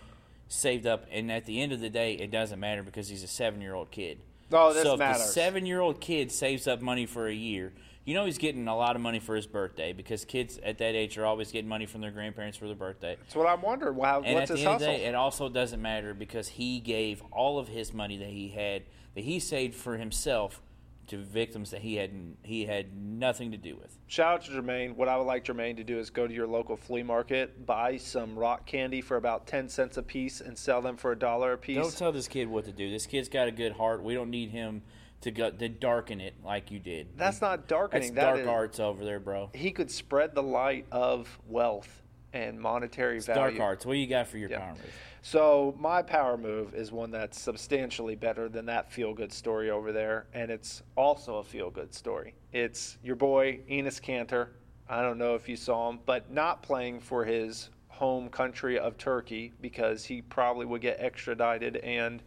[0.48, 1.06] saved up.
[1.12, 4.20] And at the end of the day, it doesn't matter because he's a seven-year-old kid.
[4.52, 7.72] Oh, this so if the seven-year-old kid saves up money for a year,
[8.04, 10.96] you know he's getting a lot of money for his birthday because kids at that
[10.96, 13.16] age are always getting money from their grandparents for their birthday.
[13.22, 13.96] That's what I'm wondering.
[13.96, 14.90] Wow, And what's at his the end hustle?
[14.90, 18.28] of the day, it also doesn't matter because he gave all of his money that
[18.28, 18.84] he had,
[19.16, 20.62] that he saved for himself,
[21.08, 22.12] to victims that he had
[22.44, 23.98] he had nothing to do with.
[24.08, 24.96] Shout out to Jermaine.
[24.96, 27.98] What I would like Jermaine to do is go to your local flea market, buy
[27.98, 31.54] some rock candy for about ten cents a piece, and sell them for a dollar
[31.54, 31.78] a piece.
[31.78, 32.90] Don't tell this kid what to do.
[32.90, 34.04] This kid's got a good heart.
[34.04, 34.84] We don't need him
[35.22, 37.18] to go to darken it like you did.
[37.18, 38.14] That's not That's darkening.
[38.16, 39.50] That dark is- arts over there, bro.
[39.54, 42.01] He could spread the light of wealth
[42.34, 43.62] and monetary It's value.
[43.62, 43.86] arts.
[43.86, 44.60] What do you got for your Yeah.
[44.60, 44.94] power move?
[45.22, 49.92] So my power move is one that's substantially better than that feel good story over
[49.92, 52.34] there, and it's also a feel good story.
[52.52, 54.48] It's your boy Enes Kanter.
[54.90, 58.98] I don't know if you saw him, but not playing for his home country of
[58.98, 62.24] Turkey because he probably would get extradited and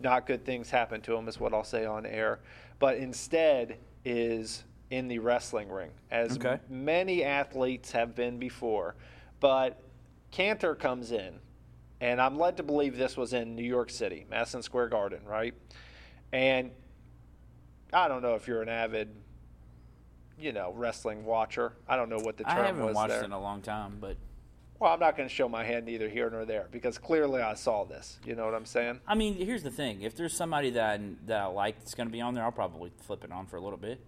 [0.00, 2.40] not good things happen to him is what I'll say on air.
[2.78, 6.58] But instead is in the wrestling ring, as Okay.
[6.68, 8.96] many athletes have been before.
[9.44, 9.78] But
[10.32, 11.34] Kanter comes in,
[12.00, 15.52] and I'm led to believe this was in New York City, Madison Square Garden, right?
[16.32, 16.70] And
[17.92, 19.10] I don't know if you're an avid,
[20.38, 21.74] you know, wrestling watcher.
[21.86, 22.62] I don't know what the term was.
[22.62, 23.22] I haven't was watched there.
[23.22, 24.16] in a long time, but
[24.80, 27.52] Well, I'm not going to show my hand neither here nor there because clearly I
[27.52, 28.18] saw this.
[28.24, 29.00] You know what I'm saying?
[29.06, 32.08] I mean, here's the thing: if there's somebody that I, that I like that's going
[32.08, 34.00] to be on there, I'll probably flip it on for a little bit.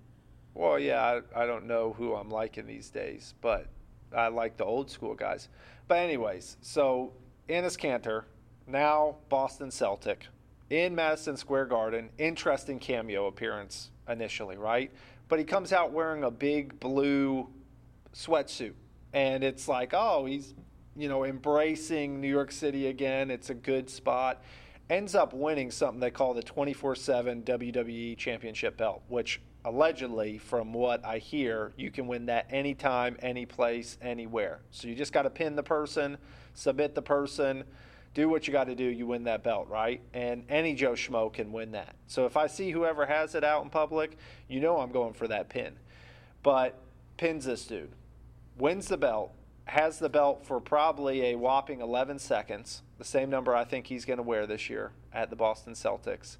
[0.54, 3.66] Well, yeah, I, I don't know who I'm liking these days, but
[4.14, 5.48] I like the old school guys.
[5.88, 7.12] But anyways, so
[7.48, 8.24] Enes Kanter,
[8.66, 10.26] now Boston Celtic,
[10.70, 12.10] in Madison Square Garden.
[12.18, 14.90] Interesting cameo appearance initially, right?
[15.28, 17.48] But he comes out wearing a big blue
[18.14, 18.74] sweatsuit,
[19.12, 20.54] and it's like, oh, he's
[20.96, 23.30] you know embracing New York City again.
[23.30, 24.42] It's a good spot.
[24.88, 31.04] Ends up winning something they call the 24/7 WWE Championship belt, which allegedly, from what
[31.04, 34.60] I hear, you can win that anytime, any place, anywhere.
[34.70, 36.16] So you just got to pin the person,
[36.54, 37.64] submit the person,
[38.14, 38.84] do what you got to do.
[38.84, 40.00] You win that belt, right?
[40.14, 41.96] And any Joe Schmo can win that.
[42.06, 44.16] So if I see whoever has it out in public,
[44.48, 45.74] you know I'm going for that pin.
[46.44, 46.78] But
[47.16, 47.90] pins this dude,
[48.56, 49.32] wins the belt,
[49.64, 54.04] has the belt for probably a whopping 11 seconds, the same number I think he's
[54.04, 56.36] going to wear this year at the Boston Celtics.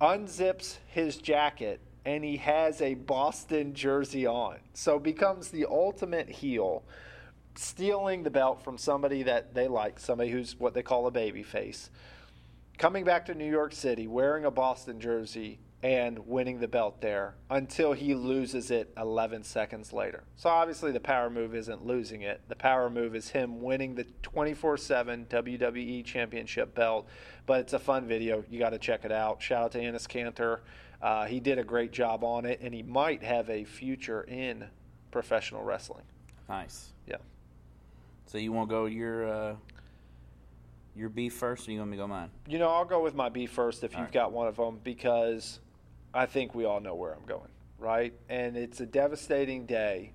[0.00, 4.58] Unzips his jacket and he has a Boston jersey on.
[4.72, 6.84] So becomes the ultimate heel,
[7.56, 11.42] stealing the belt from somebody that they like, somebody who's what they call a baby
[11.42, 11.90] face.
[12.78, 17.34] Coming back to New York City wearing a Boston jersey and winning the belt there
[17.50, 20.24] until he loses it 11 seconds later.
[20.36, 22.40] So obviously the power move isn't losing it.
[22.48, 27.08] The power move is him winning the 24/7 WWE Championship belt.
[27.46, 28.44] But it's a fun video.
[28.48, 29.42] You got to check it out.
[29.42, 30.60] Shout out to Enes Kanter.
[31.02, 34.64] Uh, he did a great job on it, and he might have a future in
[35.10, 36.04] professional wrestling.
[36.48, 36.92] Nice.
[37.06, 37.16] Yeah.
[38.26, 39.56] So you want to go your uh,
[40.94, 42.30] your beef first, or you want me to go mine?
[42.48, 44.14] You know, I'll go with my B first if All you've right.
[44.14, 45.60] got one of them because
[46.14, 48.14] I think we all know where I'm going, right?
[48.28, 50.12] And it's a devastating day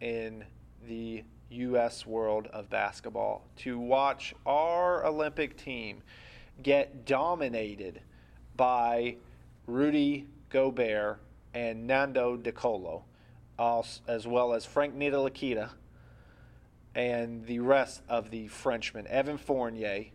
[0.00, 0.44] in
[0.86, 2.06] the U.S.
[2.06, 6.02] world of basketball to watch our Olympic team
[6.62, 8.00] get dominated
[8.56, 9.16] by
[9.66, 11.20] Rudy Gobert
[11.54, 13.04] and Nando De Colo,
[13.58, 15.70] as well as Frank Ntilikina
[16.94, 19.06] and the rest of the Frenchmen.
[19.08, 20.06] Evan Fournier,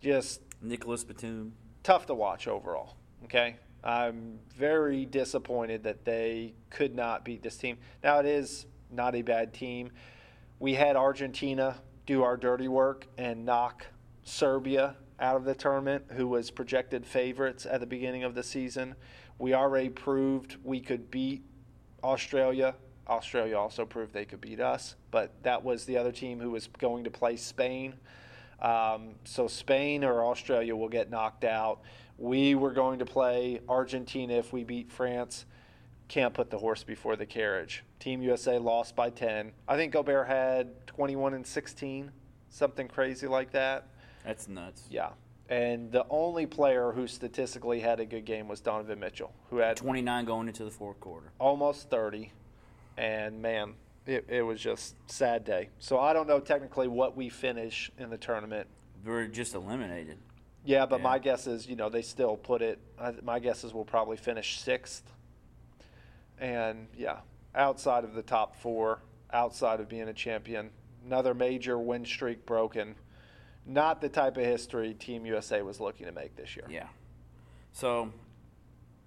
[0.00, 1.52] just Nicolas Batum.
[1.82, 2.96] tough to watch overall.
[3.24, 7.78] Okay, I'm very disappointed that they could not beat this team.
[8.02, 9.90] Now it is not a bad team.
[10.58, 13.86] We had Argentina do our dirty work and knock
[14.22, 18.94] Serbia out of the tournament, who was projected favorites at the beginning of the season.
[19.38, 21.44] We already proved we could beat
[22.02, 22.74] Australia
[23.08, 26.66] Australia also proved they could beat us, but that was the other team who was
[26.78, 27.94] going to play Spain.
[28.60, 31.80] Um, so Spain or Australia will get knocked out.
[32.18, 35.46] We were going to play Argentina if we beat France.
[36.08, 37.84] Can't put the horse before the carriage.
[38.00, 39.52] Team USA lost by 10.
[39.66, 42.10] I think Gobert had 21 and 16,
[42.50, 43.88] something crazy like that.
[44.24, 44.82] That's nuts.
[44.90, 45.10] Yeah.
[45.48, 49.76] And the only player who statistically had a good game was Donovan Mitchell, who had
[49.78, 51.32] 29 going into the fourth quarter.
[51.38, 52.32] almost 30.
[52.98, 53.74] And man,
[54.06, 55.70] it, it was just sad day.
[55.78, 58.66] So I don't know technically what we finish in the tournament.
[59.04, 60.18] We're just eliminated.
[60.64, 61.04] Yeah, but Yeah.
[61.04, 62.78] my guess is, you know, they still put it.
[63.22, 65.04] My guess is we'll probably finish sixth.
[66.38, 67.18] And yeah,
[67.54, 69.00] outside of the top four,
[69.32, 70.70] outside of being a champion,
[71.06, 72.94] another major win streak broken.
[73.68, 76.64] Not the type of history Team USA was looking to make this year.
[76.68, 76.88] Yeah.
[77.72, 78.10] So,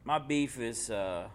[0.06, 0.90] my beef is.
[0.90, 1.28] Uh,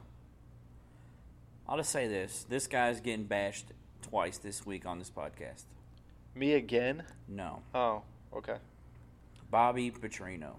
[1.68, 3.66] I'll just say this: this guy's getting bashed
[4.00, 5.64] twice this week on this podcast.
[6.34, 7.02] Me again?
[7.28, 8.56] No, Oh, okay.
[9.50, 10.52] Bobby Petrino.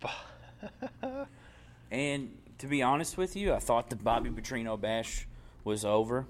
[1.90, 5.26] And to be honest with you, I thought the Bobby Petrino bash
[5.64, 6.26] was over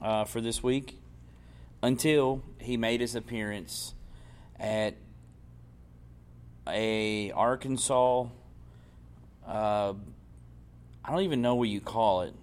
[0.00, 0.98] uh, for this week
[1.82, 3.94] until he made his appearance
[4.64, 4.94] at
[6.66, 8.26] a Arkansas.
[9.46, 9.92] Uh,
[11.04, 12.34] I don't even know what you call it.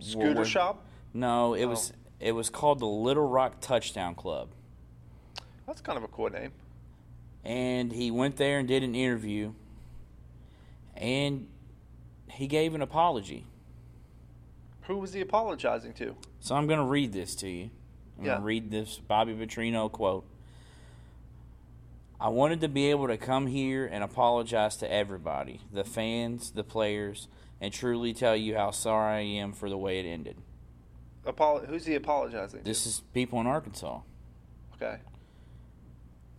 [0.00, 0.84] Scooter Where- shop?
[1.14, 1.68] No, it Oh.
[1.68, 4.48] was it was called the Little Rock Touchdown Club.
[5.66, 6.52] That's kind of a cool name.
[7.44, 9.52] and he went there and did an interview
[10.96, 11.48] and
[12.30, 13.44] he gave an apology
[14.82, 16.14] Who was he apologizing to?
[16.38, 17.70] so i'm going to read this to you
[18.16, 18.30] i'm Yeah.
[18.32, 20.24] going to read this bobby petrino quote
[22.22, 26.64] i wanted to be able to come here and apologize to everybody the fans the
[26.64, 27.28] players
[27.60, 30.36] and truly tell you how sorry i am for the way it ended
[31.26, 32.64] Apolo- who's he apologizing to?
[32.64, 34.00] this is people in arkansas
[34.74, 34.96] Okay.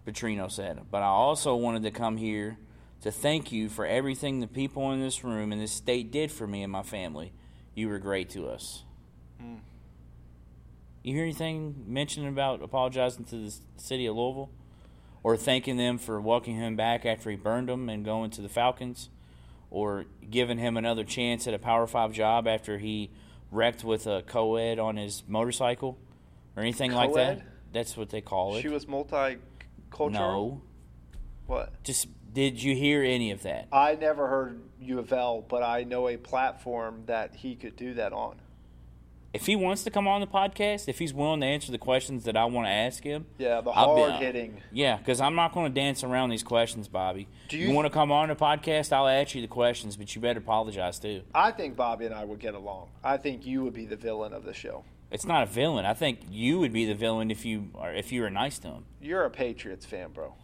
[0.06, 0.82] Petrino said.
[0.92, 2.58] But I also wanted to come here
[3.04, 6.46] to thank you for everything the people in this room and this state did for
[6.46, 7.32] me and my family.
[7.74, 8.84] You were great to us.
[9.42, 9.60] Mm.
[11.04, 14.50] You hear anything mentioned about apologizing to the city of Louisville?
[15.24, 18.50] Or thanking them for welcoming him back after he burned them and going to the
[18.50, 19.10] Falcons?
[19.72, 23.10] Or giving him another chance at a Power 5 job after he
[23.50, 25.98] wrecked with a co ed on his motorcycle?
[26.56, 27.42] Or anything like that?
[27.72, 28.62] That's what they call it.
[28.62, 30.12] She was multicultural?
[30.12, 30.62] No.
[31.48, 31.84] What?
[31.84, 33.68] Just did you hear any of that?
[33.72, 37.94] I never heard U of L, but I know a platform that he could do
[37.96, 38.38] that on.
[39.34, 42.24] If he wants to come on the podcast, if he's willing to answer the questions
[42.26, 44.62] that I want to ask him, Yeah, the I'll be- hard hitting.
[44.72, 47.28] yeah, because I'm not going to dance around these questions, Bobby.
[47.50, 48.94] Do you, you- want to come on the podcast?
[48.94, 51.24] I'll ask you the questions, but you better apologize too.
[51.34, 52.90] I think Bobby and I would get along.
[53.04, 54.84] I think you would be the villain of the show.
[55.10, 55.86] It's not a villain.
[55.86, 58.68] I think you would be the villain if you are if you were nice to
[58.70, 58.86] him.
[59.02, 60.36] You're a Patriots fan, bro.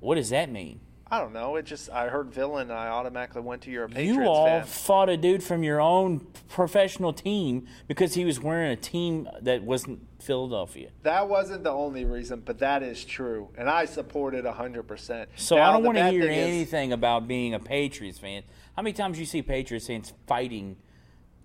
[0.00, 0.80] What does that mean?
[1.12, 1.56] I don't know.
[1.56, 4.46] It just I heard villain and I automatically went to you're a Patriots you all
[4.46, 4.64] fan.
[4.64, 9.62] fought a dude from your own professional team because he was wearing a team that
[9.62, 10.88] wasn't Philadelphia.
[11.02, 15.28] That wasn't the only reason, but that is true, and I support it hundred percent.
[15.36, 18.42] So I don't want to hear anything about being a Patriots fan.
[18.74, 20.76] How many times you see Patriots fans fighting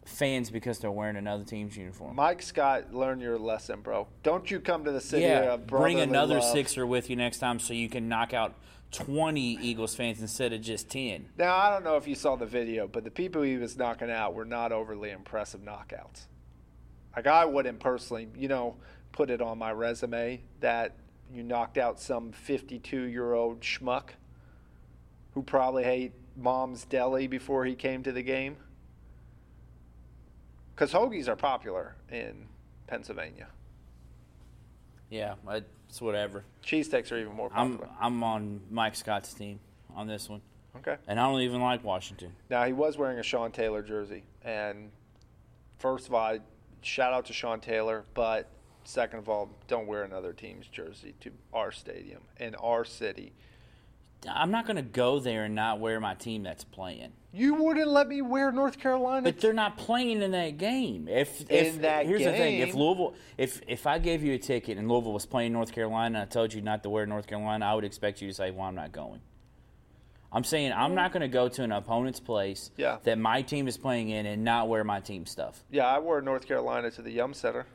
[0.06, 2.16] fans because they're wearing another team's uniform?
[2.16, 4.08] Mike Scott, learn your lesson, bro.
[4.24, 6.54] Don't you come to the city yeah, of bring another love.
[6.54, 8.56] sixer with you next time so you can knock out
[8.92, 11.30] twenty Eagles fans instead of just ten.
[11.38, 14.10] Now I don't know if you saw the video, but the people he was knocking
[14.10, 16.28] out were not overly impressive knockouts.
[17.16, 18.76] Like I wouldn't personally, you know,
[19.12, 20.96] put it on my resume that
[21.34, 24.10] you knocked out some 52-year-old schmuck
[25.34, 28.58] who probably ate mom's deli before he came to the game.
[30.74, 32.48] Because hoagies are popular in
[32.86, 33.48] Pennsylvania.
[35.10, 35.36] Yeah,
[35.88, 36.44] it's whatever.
[36.62, 37.94] Cheese Cheesesteaks are even more I'm popular.
[38.00, 39.60] I'm on Mike Scott's team
[39.96, 40.42] on this one,
[40.78, 40.98] okay.
[41.08, 42.34] and I don't even like Washington.
[42.50, 44.92] Now he was wearing a Sean Taylor jersey, and
[45.80, 46.40] first of all, I-
[46.82, 48.50] shout out to Sean Taylor, but
[48.84, 53.34] second of all, don't wear another team's jersey to our stadium in our city.
[54.30, 57.12] I'm not going to go there and not wear my team that's playing.
[57.34, 59.22] You wouldn't let me wear North Carolina.
[59.22, 61.08] But they're not playing in that game.
[61.08, 62.74] If, In that here's the thing, if.
[62.74, 66.28] Louisville, if if I gave you a ticket and Louisville was playing North Carolina, and
[66.30, 68.66] I told you not to wear North Carolina, I would expect you to say, "Well,
[68.66, 69.22] I'm not going."
[70.32, 72.98] I'm saying I'm not going to go to an opponent's place Yeah.
[73.04, 75.64] that my team is playing in and not wear my team stuff.
[75.72, 77.66] yeah, I wore North Carolina to the Yum Center.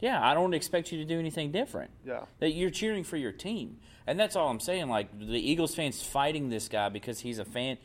[0.00, 1.90] Yeah, I don't expect you to do anything different.
[2.04, 2.22] Yeah.
[2.40, 4.88] That you're cheering for your team, and that's all I'm saying.
[4.88, 7.78] Like the Eagles fans fighting this guy because he's a fan.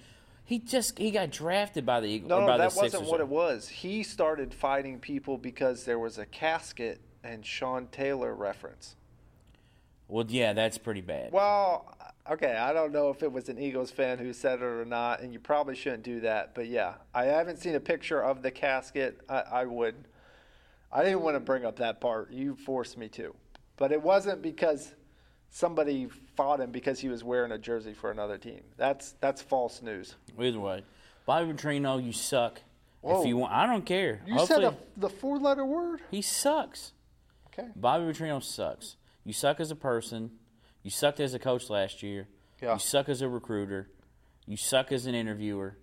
[0.43, 2.29] He just he got drafted by the Eagles.
[2.29, 3.69] No, no, that wasn't what it was.
[3.69, 8.95] He started fighting people because there was a casket and Sean Taylor reference.
[10.07, 11.31] Well, yeah, that's pretty bad.
[11.31, 11.95] Well,
[12.29, 15.21] okay, I don't know if it was an Eagles fan who said it or not,
[15.21, 16.53] and you probably shouldn't do that.
[16.53, 19.21] But yeah, I haven't seen a picture of the casket.
[19.29, 19.95] I, I would.
[20.93, 22.31] I didn't want to bring up that part.
[22.31, 23.33] You forced me to,
[23.77, 24.93] but it wasn't because
[25.49, 28.61] somebody fought him because he was wearing a jersey for another team.
[28.77, 30.15] That's that's false news.
[30.39, 30.83] Either way,
[31.25, 32.61] Bobby Petrino, you suck.
[33.01, 33.21] Whoa.
[33.21, 34.21] If you want, I don't care.
[34.27, 36.01] You Hopefully, said a, the four-letter word.
[36.11, 36.93] he sucks.
[37.47, 37.67] Okay.
[37.75, 38.95] Bobby Petrino sucks.
[39.23, 40.31] You suck as a person.
[40.83, 42.27] You sucked as a coach last year.
[42.61, 42.73] Yeah.
[42.73, 43.89] You suck as a recruiter.
[44.45, 45.77] You suck as an interviewer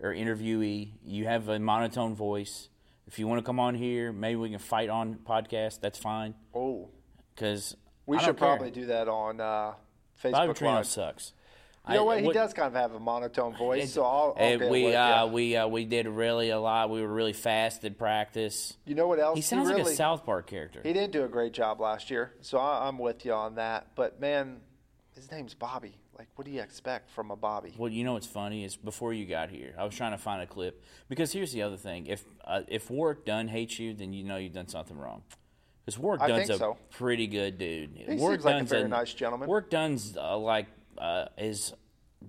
[0.00, 0.92] or interviewee.
[1.04, 2.68] You have a monotone voice.
[3.06, 5.80] If you want to come on here, maybe we can fight on podcast.
[5.80, 6.34] That's fine.
[6.54, 6.88] Oh,
[7.34, 9.74] Because we should probably do that on uh,
[10.22, 10.86] Facebook Bobby Live.
[10.86, 11.32] sucks.
[11.88, 12.18] You know what?
[12.18, 14.86] He what- does kind of have a monotone voice, it- so I'll, I'll get we
[14.86, 15.26] with uh, ya.
[15.26, 16.90] we uh, we did really a lot.
[16.90, 18.76] We were really fast at practice.
[18.86, 19.36] You know what else?
[19.36, 20.80] He sounds really, like a South Park character.
[20.82, 23.94] He didn't do a great job last year, so I, I'm with you on that.
[23.94, 24.62] But man,
[25.14, 25.96] his name's Bobby.
[26.18, 27.74] Like, what do you expect from a Bobby?
[27.76, 30.42] Well, you know what's funny is before you got here, I was trying to find
[30.42, 34.12] a clip because here's the other thing: if uh, if Warrick Dunn hates you, then
[34.12, 35.22] you know you've done something wrong.
[35.84, 36.78] Because Warrick I Dunn's a so.
[36.90, 37.90] pretty good dude.
[37.94, 39.46] He Warrick seems like a very nice gentleman.
[39.46, 40.66] Warrick Dunn's uh, like
[40.96, 41.74] uh, is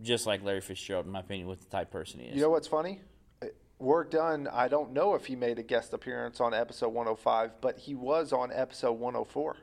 [0.01, 2.35] just like Larry Fitzgerald, in my opinion, with the type person he is.
[2.35, 3.01] You know what's funny?
[3.79, 4.47] Warrick Dunn.
[4.51, 8.33] I don't know if he made a guest appearance on episode 105, but he was
[8.33, 9.55] on episode 104.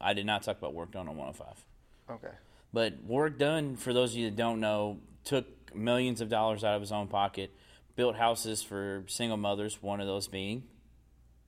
[0.00, 1.64] I did not talk about Warrick Dunn on 105.
[2.10, 2.34] Okay.
[2.72, 6.74] But Warrick Dunn, for those of you that don't know, took millions of dollars out
[6.74, 7.50] of his own pocket,
[7.96, 10.64] built houses for single mothers, one of those being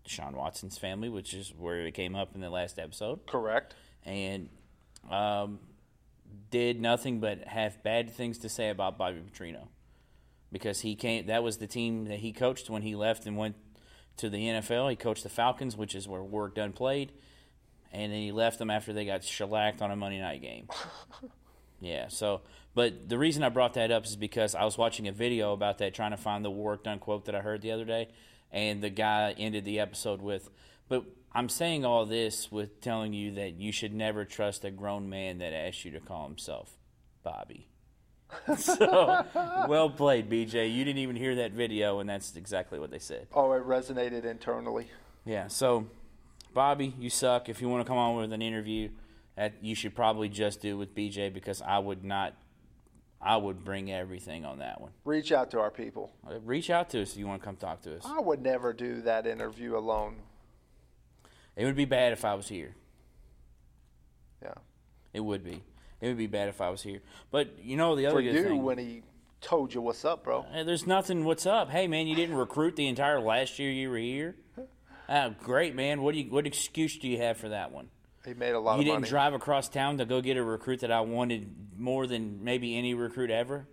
[0.07, 3.75] Deshaun Watson's family, which is where it came up in the last episode, Correct.
[4.05, 4.49] and
[5.11, 5.59] um,
[6.51, 9.69] did nothing but have bad things to say about Bobby Petrino
[10.51, 11.27] because he came.
[11.27, 13.57] That was the team that he coached when he left and went
[14.17, 14.91] to the NFL.
[14.91, 17.13] He coached the Falcons, which is where Warrick Dunn played,
[17.93, 20.69] and then he left them after they got shellacked on a Monday night game.
[21.81, 22.09] Yeah.
[22.09, 22.43] So,
[22.75, 25.79] but the reason I brought that up is because I was watching a video about
[25.79, 28.09] that, trying to find the Warrick Dunn quote that I heard the other day,
[28.53, 30.51] and the guy ended the episode with,
[30.89, 35.09] "But I'm saying all this with telling you that you should never trust a grown
[35.09, 36.77] man that asks you to call himself
[37.23, 37.69] Bobby."
[38.59, 39.25] so,
[39.69, 40.73] well played, BJ.
[40.73, 43.27] You didn't even hear that video, and that's exactly what they said.
[43.35, 44.89] Oh, it resonated internally.
[45.25, 45.49] Yeah.
[45.49, 45.87] So,
[46.53, 47.49] Bobby, you suck.
[47.49, 48.91] If you want to come on with an interview,
[49.37, 52.35] that you should probably just do with BJ because I would not.
[53.23, 54.93] I would bring everything on that one.
[55.05, 56.11] Reach out to our people.
[56.27, 58.03] Uh, Reach out to us if you want to come talk to us.
[58.07, 60.17] I would never do that interview alone.
[61.55, 62.75] It would be bad if I was here.
[64.43, 64.55] Yeah.
[65.13, 65.63] It would be.
[66.01, 67.01] It would be bad if I was here.
[67.31, 68.63] But you know the other For good you, thing.
[68.63, 69.03] when he
[69.43, 70.47] told you what's up, bro.
[70.51, 71.25] Hey, there's nothing.
[71.25, 71.69] What's up?
[71.71, 74.37] Hey, man, you didn't recruit the entire last year you were here.
[75.11, 76.03] Uh, great, man.
[76.03, 76.31] What do you?
[76.31, 77.89] What excuse do you have for that one?
[78.25, 79.11] He made a lot You didn't money.
[79.11, 82.95] drive across town to go get a recruit that I wanted more than maybe any
[82.95, 83.67] recruit ever,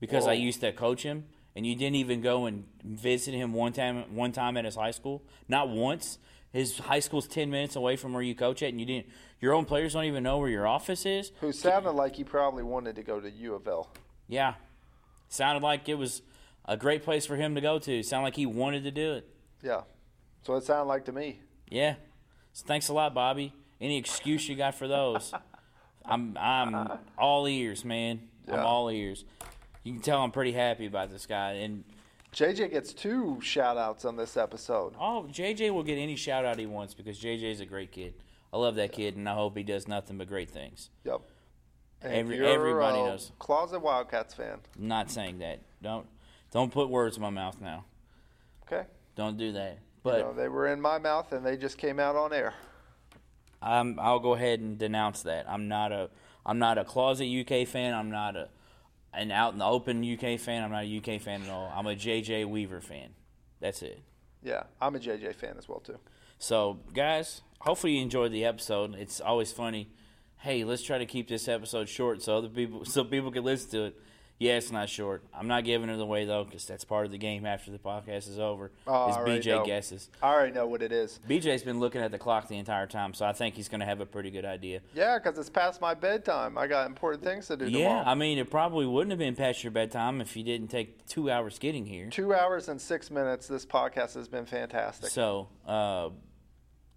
[0.00, 3.74] because I used to coach him, and you didn't even go and visit him one
[3.74, 4.16] time.
[4.16, 6.18] One time at his high school, not once.
[6.50, 9.08] His high school's ten minutes away from where you coach at, and you didn't.
[9.40, 11.32] Your own players don't even know where your office is.
[11.40, 13.90] Who sounded like he probably wanted to go to U of L.
[14.28, 14.54] Yeah,
[15.28, 16.22] sounded like it was
[16.64, 18.02] a great place for him to go to.
[18.04, 19.28] Sounded like he wanted to do it.
[19.62, 19.80] Yeah.
[20.44, 21.40] So it sounded like to me.
[21.68, 21.94] Yeah.
[22.52, 23.52] So thanks a lot, Bobby.
[23.80, 25.32] Any excuse you got for those?
[26.04, 28.28] I'm I'm all ears, man.
[28.46, 29.24] I'm all ears.
[29.82, 31.52] You can tell I'm pretty happy about this guy.
[31.52, 31.84] And
[32.32, 34.94] JJ gets two shout outs on this episode.
[35.00, 38.14] oh, JJ will get any shout out he wants because JJ is a great kid.
[38.52, 40.90] I love that kid, and I hope he does nothing but great things.
[41.04, 41.22] Yep.
[42.02, 43.32] Every- everybody a knows.
[43.38, 44.58] Closet Wildcats fan.
[44.78, 45.60] I'm not saying that.
[45.82, 46.06] Don't
[46.50, 47.86] don't put words in my mouth now.
[48.66, 48.86] Okay.
[49.16, 49.78] Don't do that.
[50.04, 52.54] You But know, they were in my mouth and they just came out on air.
[53.62, 55.46] I'm, I'll go ahead and denounce that.
[55.48, 56.10] I'm not a
[56.46, 57.94] I'm not a closet UK fan.
[57.94, 58.48] I'm not a
[59.14, 60.62] an out in the open UK fan.
[60.62, 61.72] I'm not a UK fan at all.
[61.74, 63.10] I'm a JJ Weaver fan.
[63.60, 64.02] That's it.
[64.42, 65.98] Yeah, I'm a JJ fan as well too.
[66.38, 68.94] So, guys, hopefully you enjoyed the episode.
[68.96, 69.88] It's always funny.
[70.38, 73.70] Hey, let's try to keep this episode short so other people so people can listen
[73.70, 74.00] to it.
[74.38, 75.22] Yeah, it's not short.
[75.32, 78.28] I'm not giving it away though because that's part of the game after the podcast
[78.28, 78.72] is over.
[78.86, 79.64] Oh, is BJ know.
[79.64, 80.10] guesses.
[80.22, 81.20] I already know what it is.
[81.28, 83.86] BJ's been looking at the clock the entire time, so I think he's going to
[83.86, 84.80] have a pretty good idea.
[84.92, 86.58] Yeah, because it's past my bedtime.
[86.58, 88.04] I got important things to do Yeah, tomorrow.
[88.08, 91.30] I mean, it probably wouldn't have been past your bedtime if you didn't take two
[91.30, 92.10] hours getting here.
[92.10, 93.46] Two hours and six minutes.
[93.46, 95.10] This podcast has been fantastic.
[95.10, 96.10] So, uh,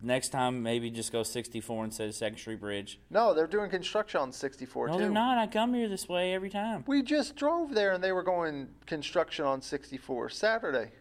[0.02, 2.99] next time maybe just go 64 instead of Second Street Bridge.
[3.10, 4.99] No, they're doing construction on 64 No, too.
[4.99, 5.38] they're not.
[5.38, 6.84] I come here this way every time.
[6.88, 10.91] We just drove there and they were going construction on 64 Saturday.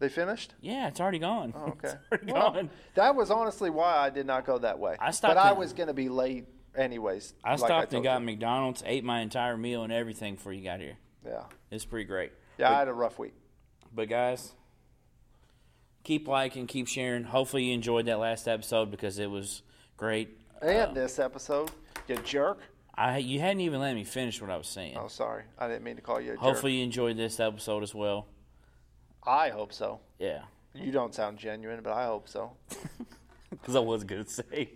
[0.00, 0.54] They finished?
[0.60, 1.52] Yeah, it's already gone.
[1.56, 1.88] Oh, okay.
[2.12, 2.70] it's already Well, gone.
[2.94, 4.96] That was honestly why I did not go that way.
[5.00, 7.34] I stopped but I was going to be late anyways.
[7.42, 8.26] I like stopped and got you.
[8.26, 10.96] McDonald's, ate my entire meal and everything before you got here.
[11.26, 11.42] Yeah.
[11.72, 12.30] It's pretty great.
[12.58, 13.34] Yeah, I had a rough week.
[13.92, 14.52] But guys,
[16.08, 17.22] keep liking, keep sharing.
[17.22, 19.62] Hopefully you enjoyed that last episode because it was
[19.98, 20.38] great.
[20.62, 21.70] And Uh, this episode,
[22.08, 22.60] you jerk.
[22.94, 24.96] I you hadn't even let me finish what I was saying.
[24.98, 25.42] Oh, sorry.
[25.58, 26.40] I didn't mean to call you a jerk.
[26.40, 28.26] Hopefully you enjoyed this episode as well.
[29.22, 30.00] I hope so.
[30.18, 30.44] Yeah,
[30.74, 32.52] You don't sound genuine, but I hope so.
[33.50, 34.70] because I was gonna say.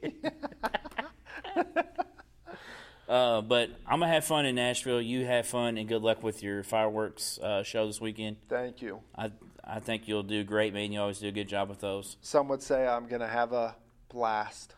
[3.08, 5.00] uh, but I'm gonna have fun in Nashville.
[5.00, 8.36] You have fun and good luck with your fireworks uh, show this weekend.
[8.50, 9.00] Thank you.
[9.16, 9.30] I
[9.64, 10.92] I think you'll do great, man.
[10.92, 12.16] You always do a good job with those.
[12.20, 13.76] Some would say I'm going to have a
[14.08, 14.74] blast.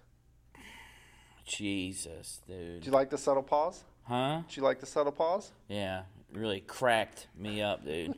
[1.44, 2.82] Jesus, dude.
[2.82, 3.84] Do you like the subtle pause?
[4.04, 4.42] Huh?
[4.48, 5.52] Do you like the subtle pause?
[5.68, 6.02] Yeah,
[6.32, 8.14] really cracked me up, dude.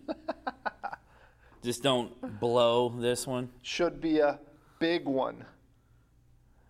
[1.62, 3.50] Just don't blow this one.
[3.62, 4.38] Should be a
[4.78, 5.44] big one.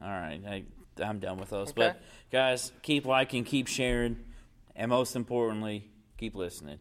[0.03, 0.65] All right, I,
[1.03, 1.71] I'm done with those.
[1.71, 1.75] Okay.
[1.77, 4.19] But guys, keep liking, keep sharing,
[4.75, 6.79] and most importantly, keep listening.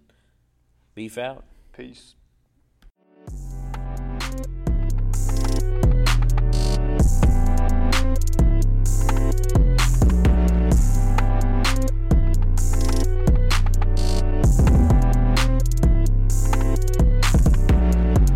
[0.94, 1.44] Beef out.
[1.74, 2.16] Peace.